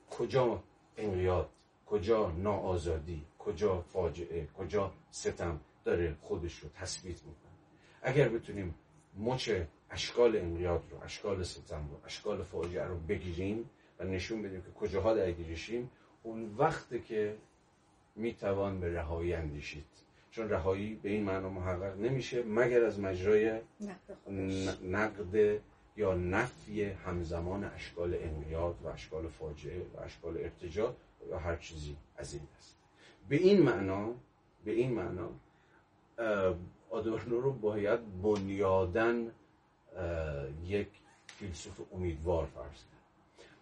کجا 0.10 0.64
انقیاد 0.98 1.50
کجا 1.86 2.32
ناآزادی 2.32 3.26
کجا 3.40 3.82
فاجعه 3.82 4.48
کجا 4.58 4.94
ستم 5.12 5.60
داره 5.86 6.16
خودش 6.22 6.60
رو 6.60 6.70
تثبیت 6.70 7.18
می‌کنه. 7.18 7.52
اگر 8.02 8.30
بتونیم 8.30 8.76
مچ 9.20 9.50
اشکال 9.92 10.36
انقیاد 10.36 10.84
رو 10.92 11.04
اشکال 11.04 11.44
ستم 11.44 11.90
رو 11.92 12.06
اشکال 12.06 12.44
فاجعه 12.44 12.86
رو 12.86 12.98
بگیریم 12.98 13.70
و 14.00 14.04
نشون 14.04 14.42
بدیم 14.42 14.62
که 14.62 14.72
کجاها 14.72 15.14
درگیرشیم 15.14 15.92
اون 16.24 16.56
وقت 16.58 17.06
که 17.06 17.38
می‌توان 18.16 18.80
به 18.80 18.94
رهایی 18.94 19.34
اندیشید. 19.34 19.86
چون 20.32 20.50
رهایی 20.50 20.96
به 20.96 21.10
این 21.10 21.24
معنا 21.24 21.50
محقق 21.50 22.00
نمیشه 22.00 22.44
مگر 22.44 22.84
از 22.84 23.00
مجرای 23.00 23.60
نقد 24.84 25.62
یا 25.98 26.16
نفی 26.16 26.84
همزمان 26.84 27.64
اشکال 27.64 28.14
انقیاد 28.14 28.76
و 28.84 28.88
اشکال 28.88 29.28
فاجعه 29.28 29.82
و 29.82 30.00
اشکال 30.00 30.38
ارتجاع 30.38 30.94
یا 31.30 31.40
هر 31.40 31.56
چیزی 31.56 31.98
از 32.18 32.34
این 32.34 32.44
است 32.58 32.76
به 33.30 33.36
این 33.36 33.62
معنا 33.62 34.14
به 34.66 34.72
این 34.72 34.94
معنا 34.94 35.30
آدورنو 36.90 37.42
رو 37.42 37.52
باید 37.52 38.22
بنیادن 38.22 39.32
یک 40.66 40.88
فیلسوف 41.28 41.82
امیدوار 41.94 42.46
فرض 42.46 42.84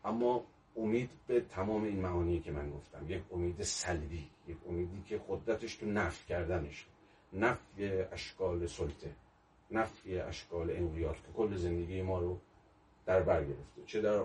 اما 0.06 0.44
امید 0.78 1.10
به 1.28 1.42
تمام 1.42 1.84
این 1.84 2.00
معانی 2.00 2.40
که 2.40 2.52
من 2.52 2.70
گفتم 2.70 3.06
یک 3.10 3.22
امید 3.32 3.64
سلبی 3.64 4.30
یک 4.48 4.58
امیدی 4.68 5.04
که 5.08 5.22
قدرتش 5.30 5.76
تو 5.76 5.86
نفی 5.86 6.28
کردنش 6.28 6.86
نفی 7.34 7.86
اشکال 8.12 8.68
سلطه. 8.68 9.12
نفی 9.72 10.20
اشکال 10.20 10.72
انقیاد 10.72 11.16
که 11.16 11.32
کل 11.38 11.56
زندگی 11.56 12.02
ما 12.02 12.20
رو 12.20 12.38
در 13.06 13.22
بر 13.22 13.44
گرفته. 13.44 13.82
چه 13.86 14.02
در 14.02 14.18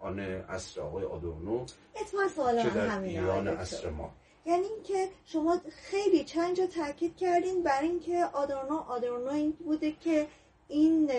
آن 0.00 0.20
عصر 0.20 0.80
آقای 0.80 1.04
آدورنو 1.04 1.64
چه 1.64 2.70
در 2.70 3.00
ایران 3.00 3.48
عصر 3.48 3.90
ما. 3.90 4.10
یعنی 4.46 4.66
اینکه 4.66 5.08
شما 5.24 5.60
خیلی 5.70 6.24
چند 6.24 6.56
جا 6.56 6.66
تاکید 6.66 7.16
کردین 7.16 7.62
بر 7.62 7.82
اینکه 7.82 8.24
آدورنو 8.24 8.76
آدورنو 8.76 9.30
این 9.30 9.50
بوده 9.50 9.92
که 9.92 10.26
این 10.68 11.10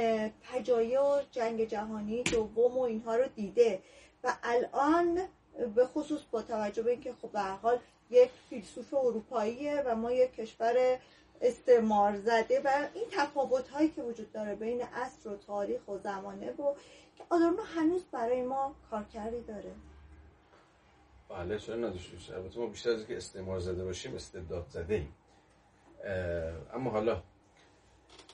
فجایع 0.41 0.99
جنگ 1.31 1.63
جهانی 1.65 2.23
دوم 2.23 2.77
و 2.77 2.81
اینها 2.81 3.15
رو 3.15 3.25
دیده. 3.35 3.81
و 4.23 4.33
الان 4.43 5.19
به 5.75 5.85
خصوص 5.85 6.21
با 6.31 6.41
توجه 6.41 6.83
به 6.83 6.91
اینکه 6.91 7.13
خب 7.21 7.31
به 7.31 7.41
حال 7.41 7.79
یک 8.09 8.29
فیلسوف 8.49 8.93
اروپاییه 8.93 9.83
و 9.85 9.95
ما 9.95 10.11
یک 10.11 10.31
کشور 10.31 10.99
استعمار 11.41 12.17
زده 12.17 12.61
و 12.65 12.87
این 12.93 13.05
تفاوت 13.11 13.69
هایی 13.69 13.89
که 13.89 14.01
وجود 14.01 14.31
داره 14.31 14.55
بین 14.55 14.81
عصر 14.81 15.29
و 15.29 15.37
تاریخ 15.37 15.87
و 15.87 15.97
زمانه 15.97 16.51
و 16.51 16.73
که 17.17 17.23
آدورنو 17.29 17.63
هنوز 17.75 18.03
برای 18.11 18.41
ما 18.41 18.75
کارکردی 18.91 19.41
داره. 19.41 19.71
بله 21.29 21.59
چرا 21.59 21.75
نداشته 21.75 22.35
البته 22.35 22.59
ما 22.59 22.67
بیشتر 22.67 22.89
از 22.89 22.97
اینکه 22.97 23.17
استعمار 23.17 23.59
زده 23.59 23.85
باشیم 23.85 24.15
استبداد 24.15 24.65
زده 24.69 24.95
ایم 24.95 25.13
اما 26.73 26.89
حالا 26.89 27.23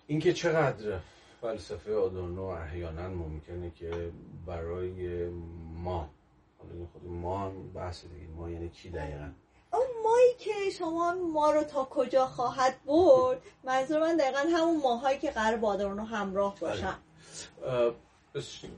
اینکه 0.07 0.33
چقدر 0.33 0.99
فلسفه 1.41 1.95
آدورنو 1.95 2.43
احیانا 2.43 3.09
ممکنه 3.09 3.71
که 3.71 4.11
برای 4.45 5.29
ما 5.73 6.09
حالا 6.57 6.85
خود 6.85 7.05
ما 7.05 7.49
بحث 7.49 8.05
دیگه 8.05 8.27
ما 8.27 8.49
یعنی 8.49 8.69
کی 8.69 8.89
دقیقا؟ 8.89 9.31
اون 9.74 9.88
مایی 10.03 10.34
که 10.39 10.69
شما 10.78 11.15
ما 11.34 11.51
رو 11.51 11.63
تا 11.63 11.88
کجا 11.89 12.26
خواهد 12.26 12.84
برد 12.86 13.41
منظور 13.63 13.99
من 13.99 14.17
دقیقا 14.17 14.39
همون 14.39 14.82
ماهایی 14.84 15.19
که 15.19 15.32
قرار 15.32 15.57
با 15.57 15.67
آدورنو 15.67 16.03
همراه 16.03 16.55
بله. 16.55 16.69
باشن. 16.69 16.97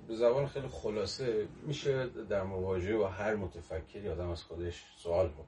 به 0.07 0.15
زبان 0.15 0.47
خیلی 0.47 0.67
خلاصه 0.67 1.47
میشه 1.63 2.07
در 2.07 2.43
مواجهه 2.43 2.97
با 2.97 3.07
هر 3.07 3.35
متفکری 3.35 4.09
آدم 4.09 4.29
از 4.29 4.43
خودش 4.43 4.83
سوال 4.97 5.27
بکنه 5.27 5.45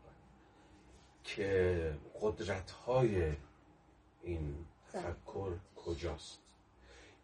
که 1.23 1.93
قدرت 2.21 2.71
های 2.71 3.31
این 4.23 4.55
تفکر 4.93 5.51
کجاست؟ 5.75 6.39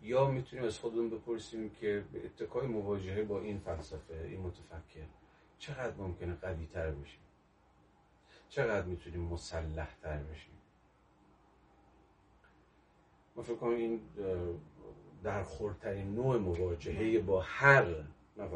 یا 0.02 0.28
می‌تونیم 0.28 0.66
از 0.66 0.78
خودمون 0.78 1.10
بپرسیم 1.10 1.70
که 1.70 2.04
به 2.14 2.26
اتکای 2.26 2.68
مواجهه 2.68 3.24
با 3.24 3.40
این 3.40 3.60
فلسفه 3.60 4.28
این 4.30 4.42
متفکر 4.42 5.08
چقدر 5.60 5.94
ممکنه 5.98 6.36
قوی 6.36 6.68
تر 6.74 6.92
بشیم 6.92 7.23
چقدر 8.56 8.86
می‌تونیم 8.86 9.22
مسلح 9.22 9.88
تر 10.02 10.18
بشیم؟ 10.18 10.54
ما 13.36 13.44
فکر 13.44 13.56
کنم 13.56 13.76
این 13.76 14.02
در 15.24 15.44
خورترین 15.44 16.16
نوع 16.16 16.38
مواجهه 16.38 17.20
با 17.20 17.42
هر 17.42 17.86
نه 18.38 18.50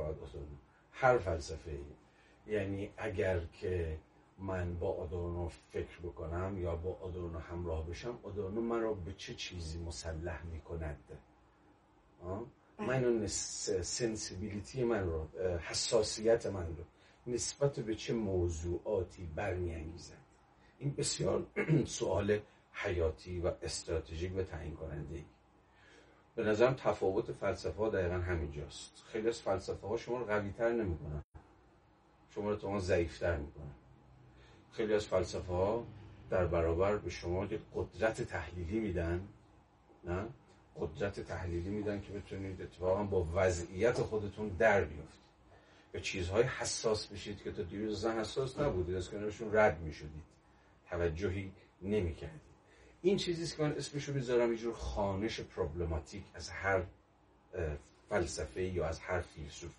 هر 0.92 1.18
فلسفه 1.18 1.72
ای. 1.72 1.84
یعنی 2.54 2.90
اگر 2.98 3.46
که 3.46 3.98
من 4.40 4.80
با 4.80 4.94
آدورنو 4.94 5.48
فکر 5.48 6.00
بکنم 6.04 6.62
یا 6.62 6.76
با 6.76 6.98
آدورنو 7.02 7.40
همراه 7.40 7.90
بشم 7.90 8.20
آدورنو 8.24 8.62
من 8.62 8.82
را 8.82 8.94
به 8.94 9.14
چه 9.14 9.34
چیزی 9.34 9.80
مسلح 9.80 10.46
می‌کند؟ 10.46 11.00
من 12.80 13.06
اون 13.06 13.28
سنسیبیلیتی 13.28 14.84
من 14.84 15.04
رو 15.04 15.28
حساسیت 15.60 16.46
من 16.46 16.68
رو. 16.68 16.84
نسبت 17.28 17.80
به 17.80 17.96
چه 17.96 18.14
موضوعاتی 18.14 19.30
برمیانگیزد؟ 19.36 20.18
این 20.80 20.94
بسیار 20.94 21.48
سوال 21.86 22.40
حیاتی 22.72 23.40
و 23.40 23.52
استراتژیک 23.62 24.38
و 24.38 24.44
تعیین 24.44 24.76
کننده 24.76 25.26
به 26.36 26.44
نظرم 26.44 26.74
تفاوت 26.74 27.32
فلسفه 27.32 27.78
ها 27.78 27.90
دقیقا 27.90 28.16
همینجاست. 28.16 29.04
خیلی 29.08 29.28
از 29.28 29.42
فلسفه 29.42 29.88
ها 29.88 29.98
شما 29.98 30.18
رو 30.18 30.26
قوی 30.26 30.52
تر 30.52 30.72
نمی‌کنن. 30.72 31.24
شما 32.30 32.50
رو 32.50 32.56
تو 32.56 32.80
ضعیف 32.80 33.20
تر 33.20 33.38
می‌کنن. 33.38 33.76
خیلی 34.72 34.94
از 34.94 35.06
فلسفه 35.06 35.54
ها 35.54 35.88
در 36.30 36.46
برابر 36.46 36.98
به 36.98 37.10
شما 37.10 37.46
یک 37.46 37.62
قدرت 37.76 38.22
تحلیلی 38.22 38.80
میدن 38.80 39.28
نه؟ 40.04 40.26
قدرت 40.80 41.20
تحلیلی 41.20 41.70
میدن 41.70 42.02
که 42.02 42.14
بتونید 42.14 42.62
اتفاقا 42.62 43.04
با 43.04 43.28
وضعیت 43.34 44.02
خودتون 44.02 44.48
در 44.48 44.84
بیافتید. 44.84 45.27
به 45.98 46.04
چیزهای 46.04 46.44
حساس 46.44 47.08
بشید 47.08 47.44
که 47.44 47.52
تا 47.52 47.62
دیروز 47.62 48.02
زن 48.02 48.20
حساس 48.20 48.60
نبودید 48.60 48.96
از 48.96 49.10
کنارشون 49.10 49.56
رد 49.56 49.80
می‌شدید. 49.80 50.24
توجهی 50.90 51.52
نمی‌کردید. 51.82 52.42
این 53.02 53.18
چیزی 53.18 53.56
که 53.56 53.64
من 53.64 53.72
اسمشو 53.72 54.14
می‌ذارم 54.14 54.52
یه 54.52 54.58
جور 54.58 54.74
خانش 54.74 55.40
پروبلماتیک 55.40 56.24
از 56.34 56.50
هر 56.50 56.84
فلسفه 58.10 58.64
یا 58.64 58.88
از 58.88 59.00
هر 59.00 59.22
فیلسوف. 59.22 59.72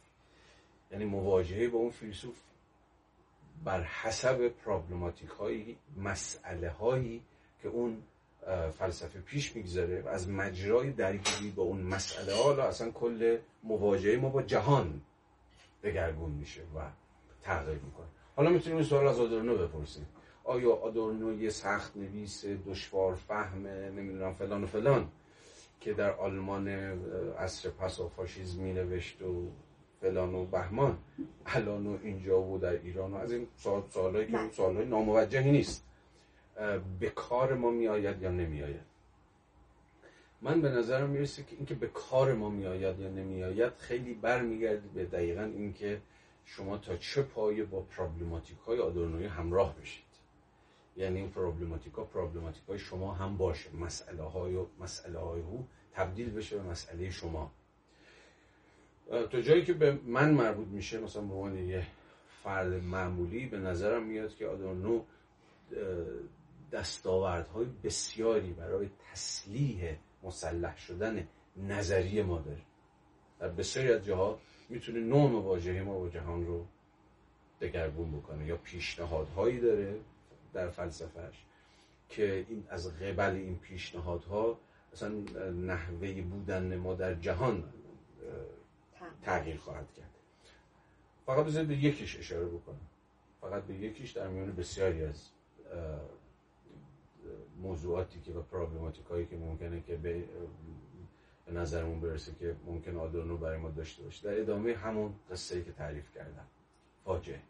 یعنی 0.92 1.04
مواجهه 1.04 1.68
با 1.68 1.78
اون 1.78 1.90
فیلسوف 1.90 2.36
بر 3.64 3.82
حسب 3.82 4.48
پروبلماتیک 4.48 5.28
هایی 5.28 5.76
مسئله 5.96 6.70
هایی 6.70 7.22
که 7.62 7.68
اون 7.68 8.02
فلسفه 8.78 9.20
پیش 9.20 9.56
می‌گذاره 9.56 10.00
و 10.00 10.08
از 10.08 10.28
مجرای 10.28 10.90
درگیری 10.90 11.50
با 11.50 11.62
اون 11.62 11.82
مسئله 11.82 12.34
ها 12.34 12.62
اصلا 12.62 12.90
کل 12.90 13.38
مواجهه 13.62 14.16
ما 14.16 14.28
با 14.28 14.42
جهان 14.42 15.00
دگرگون 15.82 16.30
میشه 16.30 16.62
و 16.62 16.80
تغییر 17.42 17.78
می‌کنه. 17.78 18.06
حالا 18.36 18.50
می‌تونیم 18.50 18.76
این 18.76 18.86
سوال 18.86 19.06
از 19.06 19.20
آدورنو 19.20 19.56
بپرسیم. 19.56 20.06
آیا 20.44 20.72
آدورنو 20.72 21.42
یه 21.42 21.50
سخت 21.50 21.96
نویس 21.96 22.44
دشوار 22.46 23.14
فهم 23.14 23.66
نمی‌دونم 23.66 24.34
فلان 24.34 24.64
و 24.64 24.66
فلان 24.66 25.08
که 25.80 25.92
در 25.92 26.12
آلمان 26.12 26.68
عصر 27.38 27.70
پس 27.70 28.00
و 28.00 28.08
فاشیزمی 28.08 28.72
نوشت 28.72 29.22
و 29.22 29.48
فلان 30.00 30.34
و 30.34 30.44
بهمان 30.44 30.98
الان 31.46 31.86
و 31.86 31.98
اینجا 32.02 32.42
و 32.42 32.58
در 32.58 32.72
ایران 32.72 33.12
و 33.12 33.16
از 33.16 33.32
این 33.32 33.46
سوال 33.56 33.82
سوالایی 33.88 34.26
که 34.26 34.38
سوالای 34.52 34.86
ناموجهی 34.86 35.50
نیست. 35.50 35.84
به 37.00 37.10
کار 37.10 37.54
ما 37.54 37.70
میآید 37.70 38.22
یا 38.22 38.30
نمیآید؟ 38.30 38.80
من 40.42 40.60
به 40.60 40.68
نظرم 40.68 41.10
می‌رسه 41.10 41.42
که 41.42 41.56
اینکه 41.56 41.74
به 41.74 41.86
کار 41.86 42.32
ما 42.32 42.50
میآید 42.50 43.00
یا 43.00 43.08
نمیآید 43.08 43.72
خیلی 43.76 44.14
برمیگرده 44.14 44.88
به 44.94 45.04
دقیقا 45.04 45.42
اینکه 45.42 46.00
شما 46.44 46.78
تا 46.78 46.96
چه 46.96 47.22
پایه 47.22 47.64
با 47.64 47.80
پرابلماتیک 47.80 48.58
های 48.58 48.80
آدورنوی 48.80 49.26
همراه 49.26 49.76
بشید. 49.80 50.04
یعنی 50.96 51.20
این 51.20 51.30
پرابلماتیک 51.30 51.92
ها 51.92 52.04
پرابلماتیک 52.04 52.62
های 52.68 52.78
شما 52.78 53.14
هم 53.14 53.36
باشه. 53.36 53.76
مسئله 53.76 54.22
های 54.22 54.54
و 54.54 54.66
مسئله 54.80 55.18
های 55.18 55.40
او 55.40 55.66
تبدیل 55.92 56.30
بشه 56.30 56.56
به 56.56 56.62
مسئله 56.62 57.10
شما. 57.10 57.52
تا 59.30 59.40
جایی 59.40 59.64
که 59.64 59.72
به 59.72 59.98
من 60.04 60.30
مربوط 60.30 60.68
میشه 60.68 61.00
مثلا 61.00 61.22
به 61.22 61.34
عنوان 61.34 61.58
یه 61.58 61.86
فرد 62.42 62.72
معمولی 62.72 63.46
به 63.46 63.58
نظرم 63.58 64.02
میاد 64.02 64.34
که 64.36 64.46
آدورنو 64.46 65.04
دستاوردهای 66.72 67.66
بسیاری 67.84 68.52
برای 68.52 68.90
تسلیح 69.12 69.96
مسلح 70.28 70.76
شدن 70.76 71.28
نظریه 71.56 72.22
ما 72.22 72.38
داره 72.38 72.60
در 73.40 73.48
بسیاری 73.48 73.92
از 73.92 74.04
جاها 74.04 74.38
می‌تونه 74.68 75.00
نوع 75.00 75.30
مواجهه 75.30 75.82
ما 75.82 75.98
با 75.98 76.08
جهان 76.08 76.46
رو 76.46 76.66
دگرگون 77.60 78.18
بکنه 78.18 78.46
یا 78.46 78.56
پیشنهادهایی 78.56 79.60
داره 79.60 80.00
در 80.52 80.70
فلسفهش 80.70 81.44
که 82.08 82.46
این 82.48 82.64
از 82.70 82.94
قبل 82.98 83.34
این 83.34 83.58
پیشنهادها 83.58 84.58
مثلا 84.92 85.10
نحوه 85.50 86.22
بودن 86.22 86.76
ما 86.76 86.94
در 86.94 87.14
جهان 87.14 87.64
تغییر. 89.22 89.56
خواهد 89.56 89.92
کرد. 89.96 90.10
فقط 91.26 91.46
بذارید 91.46 91.68
به 91.68 91.76
یکیش 91.76 92.18
اشاره 92.18 92.46
بکنم. 92.46 92.88
فقط 93.40 93.62
به 93.62 93.74
یکیش 93.74 94.10
در 94.10 94.28
میان 94.28 94.52
بسیاری 94.52 95.04
از 95.04 95.28
موضوعاتی 97.62 98.20
که 98.20 98.32
و 98.32 98.42
پرابلماتیک 98.42 99.06
هایی 99.06 99.26
که 99.26 99.36
ممکنه 99.36 99.80
که 99.80 99.96
به 99.96 100.24
نظرمون 101.52 102.00
برسه 102.00 102.34
که 102.40 102.56
ممکن 102.66 102.96
آدورنو 102.96 103.36
برای 103.36 103.58
ما 103.58 103.70
داشته 103.70 104.02
باشه. 104.02 104.30
در 104.30 104.40
ادامه 104.40 104.74
همون 104.74 105.14
قصه 105.30 105.64
که 105.64 105.72
تعریف 105.72 106.14
کردم. 106.14 106.46
فاجعه. 107.04 107.40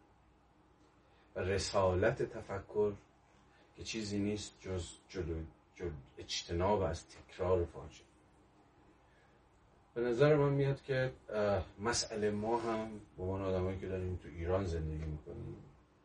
و 1.35 1.39
رسالت 1.39 2.23
تفکر 2.23 2.93
که 3.75 3.83
چیزی 3.83 4.19
نیست 4.19 4.57
جز 4.61 4.89
جلو 5.09 5.35
جل 5.75 5.89
اجتناب 6.17 6.81
از 6.81 7.05
تکرار 7.09 7.65
فاجعه. 7.65 8.05
به 9.93 10.01
نظر 10.01 10.35
من 10.35 10.53
میاد 10.53 10.81
که 10.81 11.11
مسئله 11.79 12.31
ما 12.31 12.57
هم 12.57 13.01
به 13.17 13.23
عنوان 13.23 13.41
آدمایی 13.41 13.79
که 13.79 13.87
داریم 13.87 14.15
تو 14.15 14.27
ایران 14.27 14.65
زندگی 14.65 15.05
می‌کنیم 15.05 15.55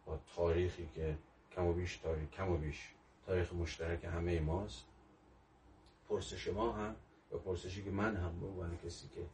با 0.07 0.21
تاریخی 0.37 0.89
که 0.95 1.19
کم 1.51 1.67
و 1.67 1.73
بیش 1.73 1.97
تاریخ 1.97 2.31
کم 2.31 2.51
و 2.51 2.57
بیش 2.57 2.94
تاریخ 3.27 3.53
مشترک 3.53 4.05
همه 4.05 4.41
ماست. 4.41 4.87
پرسش 6.09 6.49
ما 6.49 6.73
هم 6.73 6.97
و 7.33 7.39
پرسشی 7.39 7.85
که 7.85 7.91
من 7.91 8.17
هم 8.17 8.41
به 8.41 8.47
عنوان 8.47 8.77
کسی 8.77 9.09
که 9.09 9.27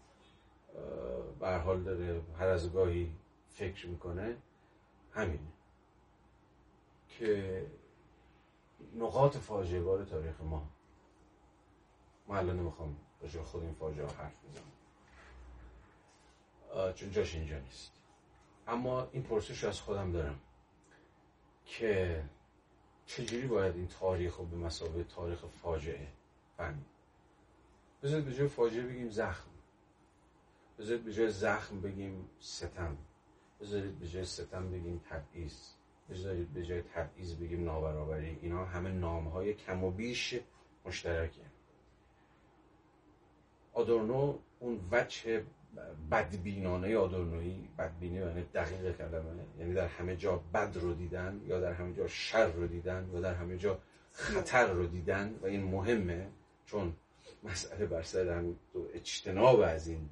به 1.41 1.57
حال 1.57 1.82
داره 1.82 2.22
هر 2.38 2.47
از 2.47 2.72
گاهی 2.72 3.12
فکر 3.49 3.86
می‌کنه 3.88 4.36
همینه. 5.12 5.53
که 7.09 7.66
نقاط 8.95 9.36
فاجعه 9.36 9.80
بار 9.80 10.05
تاریخ 10.05 10.41
ما. 10.41 10.68
من 12.28 12.36
الان 12.36 12.59
نمی‌خوام 12.59 12.97
راجع 13.22 13.43
خود 13.43 13.62
این 13.62 13.74
فاجعه 13.74 14.07
حرف 14.07 14.32
بزنم. 14.45 14.72
چون 16.93 17.11
جاش 17.11 17.34
اینجا 17.34 17.59
نیست. 17.59 17.93
اما 18.66 19.09
این 19.12 19.22
پرسش 19.22 19.64
از 19.64 19.80
خودم 19.80 20.12
دارم 20.12 20.41
که 21.64 22.24
چجوری 23.07 23.46
باید 23.46 23.76
این 23.76 23.88
تاریخ 23.88 24.36
رو 24.36 24.44
به 24.44 24.57
مسابقه 24.57 25.05
تاریخ 25.05 25.44
فاجعه 25.46 26.09
فهمید 26.57 26.86
بذارید 28.03 28.24
به 28.24 28.34
جای 28.34 28.48
فاجعه 28.48 28.86
بگیم 28.86 29.11
زخم. 29.11 29.51
بذارید 30.78 31.05
به 31.05 31.12
جای 31.12 31.30
زخم 31.30 31.80
بگیم 31.80 32.30
ستم. 32.40 32.96
بذارید 33.61 33.98
به 33.98 34.09
جای 34.09 34.24
ستم 34.24 34.70
بگیم 34.70 35.01
تبعیض. 35.11 35.59
بذارید 36.11 36.53
به 36.53 36.64
جای 36.66 36.82
تبعیض 36.82 37.34
بگیم 37.34 37.64
نابرابری. 37.64 38.38
اینا 38.42 38.64
همه 38.64 38.90
نام 38.90 39.28
های 39.28 39.55
کم 39.55 39.84
و 39.84 39.90
بیش 39.90 40.40
مشترکه. 40.84 41.40
آدورنو 43.72 44.38
اون 44.61 44.80
وجه 44.90 45.44
بدبینانه 46.10 46.96
آدورنویی 46.96 47.68
بدبینی 47.78 48.14
یعنی 48.14 48.42
دقیق 48.54 48.96
کلمه 48.96 49.44
یعنی 49.58 49.74
در 49.74 49.86
همه 49.86 50.16
جا 50.16 50.36
بد 50.54 50.76
رو 50.76 50.94
دیدن 50.94 51.40
یا 51.46 51.60
در 51.60 51.72
همه 51.72 51.94
جا 51.94 52.06
شر 52.06 52.46
رو 52.46 52.66
دیدن 52.66 53.10
یا 53.14 53.20
در 53.20 53.34
همه 53.34 53.58
جا 53.58 53.78
خطر 54.12 54.66
رو 54.66 54.86
دیدن 54.86 55.34
و 55.42 55.46
این 55.46 55.62
مهمه 55.62 56.28
چون 56.66 56.96
مسئله 57.42 57.86
بر 57.86 58.02
سر 58.02 58.44
اجتناب 58.94 59.60
از 59.60 59.88
این 59.88 60.10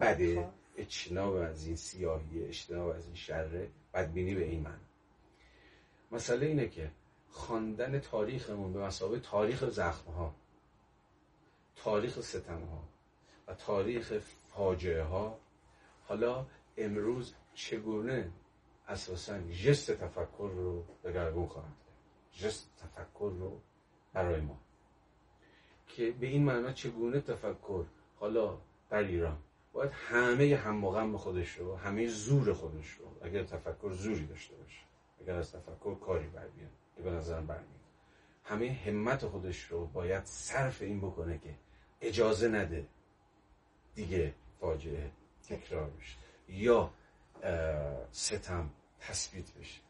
بده 0.00 0.42
خب. 0.42 0.48
اجتناب 0.76 1.34
از 1.34 1.66
این 1.66 1.76
سیاهی 1.76 2.44
اجتناب 2.44 2.88
از 2.88 3.06
این 3.06 3.14
شره 3.14 3.68
بدبینی 3.94 4.34
به 4.34 4.44
این 4.44 4.60
من 4.60 4.78
مسئله 6.12 6.46
اینه 6.46 6.68
که 6.68 6.90
خواندن 7.30 7.98
تاریخمون 7.98 8.72
به 8.72 8.80
مسابقه 8.80 9.20
تاریخ 9.20 9.70
زخم 9.70 10.10
ها 10.10 10.34
تاریخ 11.76 12.20
ستم 12.20 12.60
ها 12.60 12.88
و 13.48 13.54
تاریخ 13.54 14.12
فاجعه 14.54 15.02
ها 15.02 15.38
حالا 16.04 16.46
امروز 16.76 17.34
چگونه 17.54 18.30
اساسا 18.88 19.38
جست 19.40 19.90
تفکر 19.92 20.50
رو 20.54 20.84
دگرگون 21.04 21.46
خواهد 21.46 21.76
جست 22.32 22.70
تفکر 22.82 23.32
رو 23.38 23.60
برای 24.12 24.40
ما. 24.40 24.60
که 25.88 26.10
به 26.10 26.26
این 26.26 26.44
معنا 26.44 26.72
چگونه 26.72 27.20
تفکر؟ 27.20 27.84
حالا 28.16 28.58
در 28.90 28.98
ایران 28.98 29.38
باید 29.72 29.90
همه 29.90 30.56
هم 30.56 30.88
غم 30.88 31.16
خودش 31.16 31.52
رو 31.52 31.76
همه 31.76 32.06
زور 32.06 32.52
خودش 32.52 32.90
رو 32.90 33.06
اگر 33.22 33.44
تفکر 33.44 33.90
زوری 33.92 34.26
داشته 34.26 34.56
باشه 34.56 34.80
اگر 35.20 35.34
از 35.34 35.52
تفکر 35.52 35.94
کاری 35.94 36.26
بر 36.26 36.48
بیاد 36.48 36.70
که 36.96 37.02
به 37.02 37.10
نظرم 37.10 37.46
برمیاد. 37.46 37.68
همه 38.44 38.72
همت 38.86 39.26
خودش 39.26 39.62
رو 39.64 39.86
باید 39.86 40.24
صرف 40.24 40.82
این 40.82 41.00
بکنه 41.00 41.38
که 41.38 41.54
اجازه 42.00 42.48
نده 42.48 42.86
دیگه 43.98 44.34
فاجعه 44.60 45.10
تکرار 45.48 45.90
بشه 45.90 46.16
یا 46.48 46.90
ستم 48.12 48.70
تثبیت 49.00 49.52
بشه. 49.52 49.80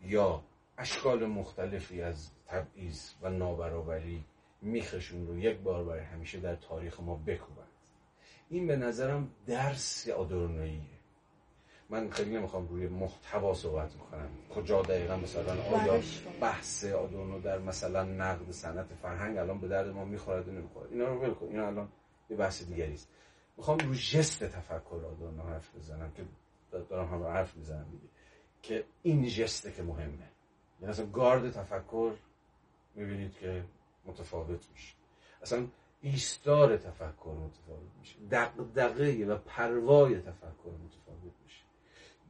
یا 0.00 0.42
اشکال 0.78 1.26
مختلفی 1.26 2.02
از 2.02 2.30
تبعیض 2.46 3.10
و 3.22 3.30
نابرابری 3.30 4.24
میخشون 4.62 5.26
رو 5.26 5.38
یک 5.38 5.58
بار 5.58 5.84
برای 5.84 6.00
همیشه 6.00 6.40
در 6.40 6.56
تاریخ 6.56 7.00
ما 7.00 7.16
بکوبند. 7.16 7.68
این 8.50 8.66
به 8.66 8.76
نظرم 8.76 9.30
درس 9.46 10.08
آدورنوییه 10.08 10.80
من 11.90 12.10
خیلی 12.10 12.36
نمی‌خوام 12.36 12.68
روی 12.68 12.88
محتوا 12.88 13.54
صحبت 13.54 13.92
می‌کنم 13.92 14.28
کجا 14.54 14.82
دقیقا 14.82 15.16
مثلا 15.16 15.62
آیا 15.62 16.02
بحث 16.40 16.84
آدورنو 16.84 17.40
در 17.40 17.58
مثلا 17.58 18.04
نقد 18.04 18.50
صنعت 18.50 18.86
فرهنگ 19.02 19.38
الان 19.38 19.60
به 19.60 19.68
درد 19.68 19.88
ما 19.88 20.04
می‌خورد 20.04 20.48
و 20.48 20.52
نمی‌خورد؟ 20.52 20.92
اینا 20.92 21.08
رو 21.08 21.20
ول 21.20 21.34
کن. 21.34 21.46
اینا 21.46 21.66
الان 21.66 21.88
یه 22.30 22.36
بحث 22.36 22.62
دیگری 22.62 22.94
است. 22.94 23.08
می‌خوام 23.56 23.78
رو 23.78 23.94
جست 23.94 24.44
تفکر 24.44 24.94
آدورنو 24.94 25.42
حرف 25.42 25.76
بزنم 25.76 26.12
که 26.12 26.24
دارم 26.88 27.08
هم 27.08 27.22
حرف 27.22 27.56
می‌زنم 27.56 27.86
دیگه. 27.90 28.08
که 28.62 28.84
این 29.02 29.28
جسته 29.28 29.72
که 29.72 29.82
مهمه. 29.82 30.28
یعنی 30.80 30.92
اصلا 30.92 31.06
گارد 31.06 31.50
تفکر 31.50 32.12
می‌بینید 32.94 33.32
که 33.32 33.64
متفاوت 34.06 34.68
میشه. 34.72 34.94
اصلا 35.42 35.66
ایستار 36.02 36.76
تفکر 36.76 37.30
متفاوت 37.30 37.90
میشه. 38.00 38.16
دقدقه 38.30 39.24
و 39.24 39.36
پروای 39.36 40.20
تفکر 40.20 40.70
متفاوت 40.84 41.32
میشه. 41.44 41.62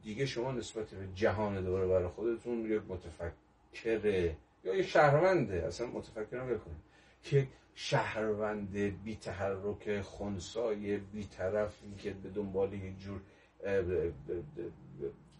دیگه 0.03 0.25
شما 0.25 0.51
نسبت 0.51 0.89
به 0.89 1.07
جهان 1.15 1.63
دوره 1.63 1.87
برای 1.87 2.07
خودتون 2.07 2.71
یک 2.71 2.81
متفکر 2.87 4.35
یا 4.63 4.75
یک 4.75 4.87
شهرونده. 4.87 5.63
اصلا 5.67 5.87
متفکر 5.87 6.37
هم 6.37 6.47
کنید. 6.47 6.85
که 7.23 7.47
شهروند 7.75 8.77
بی 8.77 9.15
تحرک 9.15 10.01
خونسای 10.01 10.97
بی 10.97 11.25
طرفی 11.25 11.95
که 11.97 12.11
به 12.11 12.29
دنبال 12.29 12.73
یک 12.73 12.99
جور 12.99 13.21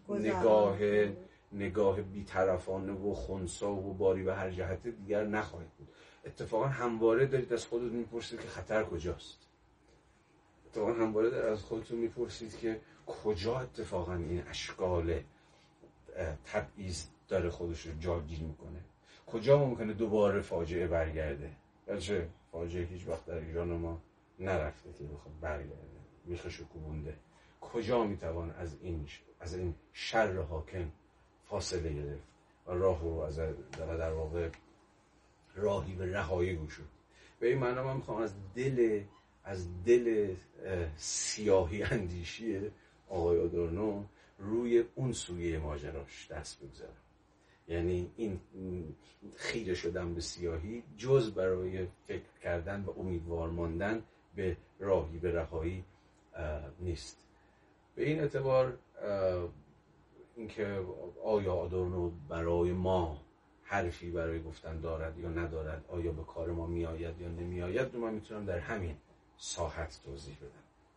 نگاه 0.10 0.78
نگاه 1.52 2.02
بیطرفانه 2.02 2.94
و 2.94 3.14
خونسا 3.14 3.72
و 3.72 3.94
باری 3.94 4.24
به 4.24 4.36
هر 4.36 4.52
جهت 4.52 4.88
دیگر 4.88 5.24
نخواهید 5.24 5.70
بود. 5.78 5.88
اتفاقا 6.26 6.66
همواره 6.66 7.26
دارید 7.26 7.54
از 7.54 7.66
خودتون 7.66 7.90
می‌پرسید 7.90 8.42
که 8.42 8.48
خطر 8.48 8.84
کجاست. 8.84 9.48
اتفاقا 10.66 10.94
همواره 10.94 11.30
دارید 11.30 11.46
از 11.46 11.64
خودتون 11.64 12.00
می‌پرسید 12.00 12.58
که 12.58 12.80
کجا 13.06 13.60
اتفاقا 13.60 14.14
این 14.14 14.44
اشکال 14.48 15.22
تبعیض 16.46 17.06
داره 17.28 17.50
خودش 17.50 17.86
رو 17.86 18.00
جاگیر 18.00 18.40
می‌کنه. 18.40 18.80
کجا 19.28 19.66
ممکنه 19.66 19.94
دوباره 19.94 20.42
فاجعه 20.42 20.88
برگرده؟ 20.88 21.52
بچه 21.88 22.30
فاجعه 22.52 22.86
هیچ 22.86 23.08
وقت 23.08 23.26
در 23.26 23.38
ایران 23.38 23.68
ما 23.68 24.02
نرفته 24.40 24.94
که 24.94 25.04
بخواد 25.04 25.40
برگرده. 25.42 25.76
میخش 26.26 26.60
و 26.60 26.66
کوبونده. 26.66 27.18
کجا 27.62 28.04
می‌توان 28.04 28.52
از 28.52 28.78
این 28.82 29.08
از 29.40 29.56
این 29.56 29.76
شر 29.94 30.42
حاکم 30.42 30.92
فاصله 31.46 31.94
گرفت؟ 31.94 32.24
و 32.68 32.72
راه 32.72 33.02
رو 33.02 33.20
از 33.20 33.38
در 33.78 34.12
واقع 34.12 34.50
راهی 35.56 35.96
به 35.96 36.12
رهایی 36.12 36.56
گوشود 36.56 36.90
به 37.40 37.48
این 37.48 37.58
معنا 37.58 37.84
من 37.84 37.96
می‌خوام 37.96 38.22
از 38.22 38.34
دل 38.56 39.02
از 39.44 39.84
دل 39.84 40.36
سیاهی 40.98 41.84
اندیشی 41.84 42.72
آقای 43.10 43.40
آدورنو 43.40 44.04
روی 44.40 44.84
اون 44.96 45.14
سویه 45.14 45.60
ماجراش 45.60 46.32
دست 46.32 46.64
بگذارم. 46.64 47.05
یعنی 47.68 48.12
این 48.18 48.40
خیره 49.36 49.74
شدن 49.74 50.14
به 50.14 50.22
سیاهی 50.22 50.84
جز 50.98 51.32
برای 51.32 51.88
فکر 52.08 52.40
کردن 52.44 52.84
و 52.84 53.00
امیدوار 53.00 53.50
ماندن 53.50 54.04
به 54.36 54.58
راهی 54.80 55.18
به 55.18 55.32
رهایی 55.32 55.84
نیست. 56.80 57.18
به 57.96 58.06
این 58.10 58.20
اعتبار 58.20 58.78
اینکه 60.36 60.86
آیا 61.24 61.54
آدورنو 61.54 62.12
برای 62.30 62.72
ما 62.72 63.22
حرفی 63.64 64.12
برای 64.12 64.44
گفتن 64.44 64.80
دارد 64.80 65.20
یا 65.20 65.30
ندارد 65.30 65.86
آیا 65.88 66.12
به 66.12 66.24
کار 66.24 66.52
ما 66.52 66.68
میآید 66.68 67.22
یا 67.22 67.28
نمیآید 67.28 67.96
من 67.96 68.14
می‌تونم 68.14 68.46
در 68.46 68.60
همین 68.60 68.96
ساحت 69.38 70.02
توضیح 70.06 70.38
بدم. 70.38 70.50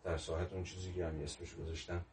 در 0.04 0.16
ساحت 0.16 0.52
اون 0.52 0.64
چیزی 0.64 0.92
که 0.92 1.06
هم 1.06 1.20
اسمش 1.20 1.54
گذاشتم 1.54 2.04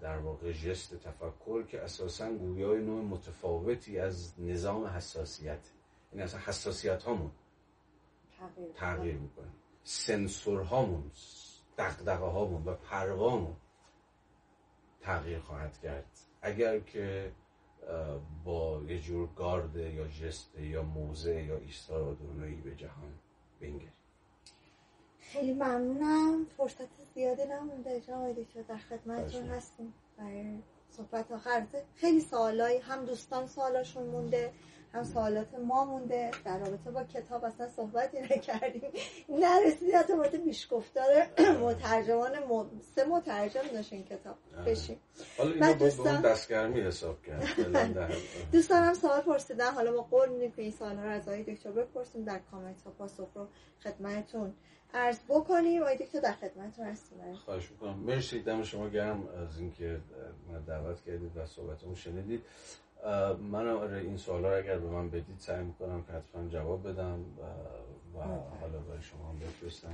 در 0.00 0.18
واقع 0.18 0.52
جست 0.52 0.94
تفکر 0.94 1.62
که 1.62 1.82
اساسا 1.82 2.32
گویای 2.32 2.82
نوع 2.82 3.04
متفاوتی 3.04 3.98
از 3.98 4.40
نظام 4.40 4.86
حساسیت. 4.86 5.70
این 6.12 6.22
اصلا 6.22 6.40
حساسیت 6.40 7.02
هامون 7.02 7.30
تغییر, 8.38 8.72
تغییر 8.72 9.14
می‌کنه. 9.16 9.48
سنسور 9.82 10.62
هامون 10.62 11.10
دقدقه 11.78 12.24
هامون 12.24 12.64
و 12.64 12.74
پروامون 12.74 13.56
تغییر 15.00 15.38
خواهد 15.38 15.78
کرد. 15.78 16.18
اگر 16.42 16.80
که 16.80 17.32
با 18.44 18.82
یه 18.82 19.00
جور 19.00 19.28
گارد 19.36 19.76
یا 19.76 20.08
جست 20.08 20.58
یا 20.58 20.82
موزه 20.82 21.44
یا 21.44 21.56
ایستار 21.56 22.02
آدونایی 22.02 22.60
به 22.60 22.74
جهان 22.74 23.18
بنگریم. 23.60 23.97
خیلی 25.32 25.52
ممنونم. 25.52 26.46
فرصت 26.56 26.88
زیاده 27.14 27.46
نمونده. 27.46 28.00
جناب 28.00 28.32
دکتر 28.32 28.62
در 28.62 28.76
خدمتتون 28.76 29.42
هستیم. 29.48 29.94
برای 30.18 30.58
صحبت 30.90 31.32
آخر. 31.32 31.66
خیلی 31.94 32.20
سوالایی 32.20 32.78
هم 32.78 33.04
دوستان 33.04 33.46
سوالاشون 33.46 34.06
مونده. 34.06 34.52
هم 34.92 35.04
سوالات 35.04 35.54
ما 35.54 35.84
مونده. 35.84 36.30
در 36.44 36.58
رابطه 36.58 36.90
با 36.90 37.04
کتاب 37.04 37.44
اصلا 37.44 37.68
صحبتی 37.68 38.20
نکردیم. 38.20 38.90
نرسید 39.28 39.94
حتی 39.94 40.12
مورد 40.12 40.36
میشگفتار 40.36 41.26
مترجمان 41.62 42.32
سه 42.94 43.04
مترجم 43.04 43.62
داشت 43.72 43.92
این 43.92 44.04
کتاب. 44.04 44.36
بشیم 44.66 45.00
حالا 45.38 45.72
دوستان 45.72 46.22
دستگرمی 46.22 46.80
حساب 46.80 47.22
کرد. 47.22 47.44
دوستان 48.52 48.82
هم 48.82 48.94
سوال 48.94 49.20
پرسیدن. 49.20 49.70
حالا 49.74 49.92
ما 49.92 50.02
قول 50.02 50.28
میدیم 50.28 50.52
که 50.52 50.62
این 50.62 50.70
سوال 50.70 50.96
رو 50.96 51.10
از 51.10 51.28
آقای 51.28 51.42
دکتر 51.42 51.70
بپرسیم 51.70 52.24
در 52.24 52.38
کامنت 52.50 52.82
ها 52.82 52.90
پاسخ 52.90 53.28
رو 53.34 53.48
خدمتتون 53.82 54.54
عرض 54.94 55.18
بکنیم. 55.28 55.82
آقای 55.82 55.96
دکتر 55.96 56.20
در 56.20 56.32
خدمتتون 56.32 56.86
هستیم. 56.86 57.34
خواهش 57.44 57.70
می‌کنم. 57.70 57.98
مرسی. 57.98 58.42
دم 58.42 58.62
شما 58.62 58.88
گرم 58.88 59.28
از 59.28 59.60
اینکه 59.60 60.00
من 60.52 60.60
دعوت 60.60 61.04
کردید 61.04 61.36
و 61.36 61.46
صحبتمون 61.46 61.94
شنیدید. 61.94 62.42
من 63.50 63.68
آره 63.68 63.98
این 63.98 64.16
سوالا 64.16 64.50
رو 64.50 64.56
اگر 64.56 64.78
به 64.78 64.88
من 64.88 65.10
بدید 65.10 65.38
سعی 65.38 65.64
می‌کنم 65.64 66.02
که 66.02 66.12
حتما 66.12 66.48
جواب 66.48 66.88
بدم 66.88 67.24
و 68.14 68.20
حالا 68.60 68.78
برای 68.78 69.02
شما 69.02 69.28
هم 69.28 69.38
بفرستم 69.38 69.92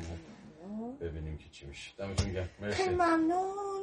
ببینیم 1.00 1.38
که 1.38 1.48
چی 1.50 1.66
میشه. 1.66 1.92
دمتون 1.96 2.32
گرم. 2.32 2.48
مرسی. 2.60 2.88
ممنون. 2.90 3.82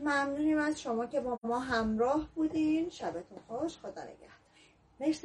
ممنونیم 0.00 0.58
از 0.58 0.80
شما 0.80 1.06
که 1.06 1.20
با 1.20 1.38
ما 1.42 1.58
همراه 1.58 2.28
بودین. 2.34 2.90
شبتون 2.90 3.38
خوش. 3.48 3.76
خدا 3.78 4.02
نگهدار. 4.02 4.28
مرسی. 5.00 5.20